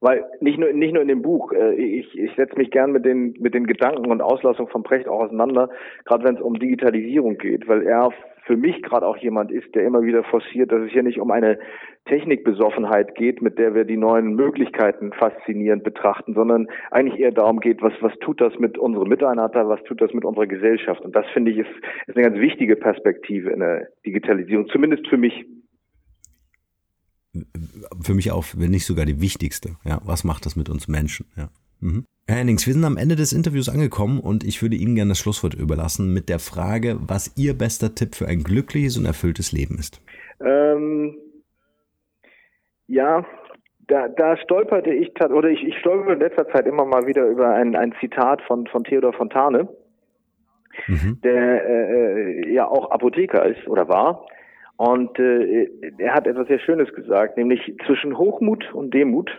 Weil 0.00 0.24
nicht 0.40 0.58
nur 0.58 0.72
nicht 0.72 0.92
nur 0.92 1.02
in 1.02 1.08
dem 1.08 1.22
Buch, 1.22 1.52
äh, 1.52 1.74
ich, 1.74 2.18
ich 2.18 2.34
setze 2.34 2.56
mich 2.56 2.72
gern 2.72 2.90
mit 2.90 3.04
den 3.04 3.36
mit 3.38 3.54
den 3.54 3.68
Gedanken 3.68 4.10
und 4.10 4.22
Auslassungen 4.22 4.72
von 4.72 4.82
Brecht 4.82 5.06
auch 5.06 5.20
auseinander, 5.20 5.70
gerade 6.04 6.24
wenn 6.24 6.34
es 6.34 6.42
um 6.42 6.58
Digitalisierung 6.58 7.38
geht, 7.38 7.68
weil 7.68 7.86
er 7.86 8.10
für 8.46 8.56
mich 8.56 8.80
gerade 8.82 9.06
auch 9.06 9.16
jemand 9.16 9.50
ist, 9.50 9.74
der 9.74 9.84
immer 9.84 10.02
wieder 10.02 10.22
forciert, 10.22 10.70
dass 10.70 10.82
es 10.82 10.92
hier 10.92 11.02
nicht 11.02 11.20
um 11.20 11.30
eine 11.32 11.58
Technikbesoffenheit 12.06 13.16
geht, 13.16 13.42
mit 13.42 13.58
der 13.58 13.74
wir 13.74 13.84
die 13.84 13.96
neuen 13.96 14.34
Möglichkeiten 14.34 15.12
faszinierend 15.12 15.82
betrachten, 15.82 16.34
sondern 16.34 16.68
eigentlich 16.92 17.20
eher 17.20 17.32
darum 17.32 17.58
geht, 17.58 17.82
was, 17.82 17.92
was 18.00 18.12
tut 18.20 18.40
das 18.40 18.56
mit 18.58 18.78
unserem 18.78 19.08
Miteinander, 19.08 19.68
was 19.68 19.82
tut 19.82 20.00
das 20.00 20.12
mit 20.14 20.24
unserer 20.24 20.46
Gesellschaft. 20.46 21.00
Und 21.00 21.16
das 21.16 21.26
finde 21.32 21.50
ich 21.50 21.58
ist, 21.58 21.70
ist 22.06 22.16
eine 22.16 22.28
ganz 22.28 22.38
wichtige 22.38 22.76
Perspektive 22.76 23.50
in 23.50 23.60
der 23.60 23.88
Digitalisierung, 24.06 24.68
zumindest 24.68 25.08
für 25.08 25.16
mich. 25.16 25.44
Für 28.00 28.14
mich 28.14 28.30
auch, 28.30 28.44
wenn 28.56 28.70
nicht 28.70 28.86
sogar 28.86 29.04
die 29.04 29.20
wichtigste. 29.20 29.76
Ja, 29.84 30.00
was 30.04 30.22
macht 30.24 30.46
das 30.46 30.56
mit 30.56 30.70
uns 30.70 30.86
Menschen? 30.88 31.26
Ja. 31.36 31.48
Mhm. 31.80 32.06
Herr 32.28 32.38
Hennings, 32.38 32.66
wir 32.66 32.74
sind 32.74 32.84
am 32.84 32.96
Ende 32.96 33.14
des 33.14 33.32
Interviews 33.32 33.68
angekommen 33.68 34.18
und 34.18 34.42
ich 34.42 34.60
würde 34.60 34.74
Ihnen 34.74 34.96
gerne 34.96 35.10
das 35.10 35.18
Schlusswort 35.18 35.54
überlassen 35.54 36.12
mit 36.12 36.28
der 36.28 36.40
Frage, 36.40 36.96
was 37.00 37.36
Ihr 37.36 37.56
bester 37.56 37.94
Tipp 37.94 38.16
für 38.16 38.26
ein 38.26 38.42
glückliches 38.42 38.98
und 38.98 39.06
erfülltes 39.06 39.52
Leben 39.52 39.78
ist. 39.78 40.02
Ähm, 40.40 41.16
ja, 42.88 43.24
da, 43.86 44.08
da 44.08 44.36
stolperte 44.38 44.92
ich, 44.92 45.12
oder 45.20 45.48
ich, 45.48 45.62
ich 45.62 45.78
stolpere 45.78 46.14
in 46.14 46.18
letzter 46.18 46.48
Zeit 46.48 46.66
immer 46.66 46.84
mal 46.84 47.06
wieder 47.06 47.26
über 47.28 47.50
ein, 47.54 47.76
ein 47.76 47.94
Zitat 48.00 48.42
von, 48.42 48.66
von 48.66 48.82
Theodor 48.82 49.12
Fontane, 49.12 49.68
mhm. 50.88 51.20
der 51.22 51.64
äh, 51.64 52.52
ja 52.52 52.66
auch 52.66 52.90
Apotheker 52.90 53.46
ist 53.46 53.68
oder 53.68 53.88
war. 53.88 54.26
Und 54.76 55.18
äh, 55.18 55.70
er 55.98 56.12
hat 56.12 56.26
etwas 56.26 56.48
sehr 56.48 56.58
Schönes 56.58 56.92
gesagt, 56.92 57.36
nämlich 57.36 57.72
zwischen 57.86 58.18
Hochmut 58.18 58.72
und 58.74 58.92
Demut 58.92 59.30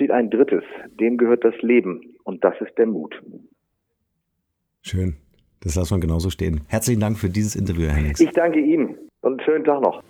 steht 0.00 0.12
ein 0.12 0.30
drittes, 0.30 0.64
dem 0.98 1.18
gehört 1.18 1.44
das 1.44 1.52
Leben 1.60 2.00
und 2.24 2.42
das 2.42 2.54
ist 2.62 2.72
der 2.78 2.86
Mut. 2.86 3.14
Schön. 4.80 5.16
Das 5.62 5.74
lassen 5.74 5.96
wir 5.96 6.00
genauso 6.00 6.30
stehen. 6.30 6.62
Herzlichen 6.68 7.02
Dank 7.02 7.18
für 7.18 7.28
dieses 7.28 7.54
Interview, 7.54 7.82
Herr 7.82 7.96
Hennings. 7.96 8.18
Ich 8.18 8.30
danke 8.30 8.60
Ihnen 8.60 8.96
und 9.20 9.32
einen 9.32 9.40
schönen 9.40 9.64
Tag 9.64 9.82
noch. 9.82 10.02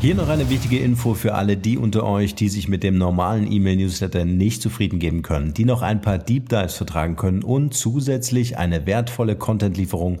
Hier 0.00 0.14
noch 0.14 0.28
eine 0.28 0.48
wichtige 0.48 0.78
Info 0.78 1.14
für 1.14 1.34
alle 1.34 1.56
die 1.56 1.76
unter 1.76 2.04
euch, 2.06 2.36
die 2.36 2.48
sich 2.48 2.68
mit 2.68 2.84
dem 2.84 2.96
normalen 2.96 3.50
E-Mail-Newsletter 3.50 4.24
nicht 4.24 4.62
zufrieden 4.62 5.00
geben 5.00 5.22
können, 5.22 5.54
die 5.54 5.64
noch 5.64 5.82
ein 5.82 6.02
paar 6.02 6.18
Deep 6.18 6.50
Dives 6.50 6.76
vertragen 6.76 7.16
können 7.16 7.42
und 7.42 7.74
zusätzlich 7.74 8.58
eine 8.58 8.86
wertvolle 8.86 9.34
Content-Lieferung 9.34 10.20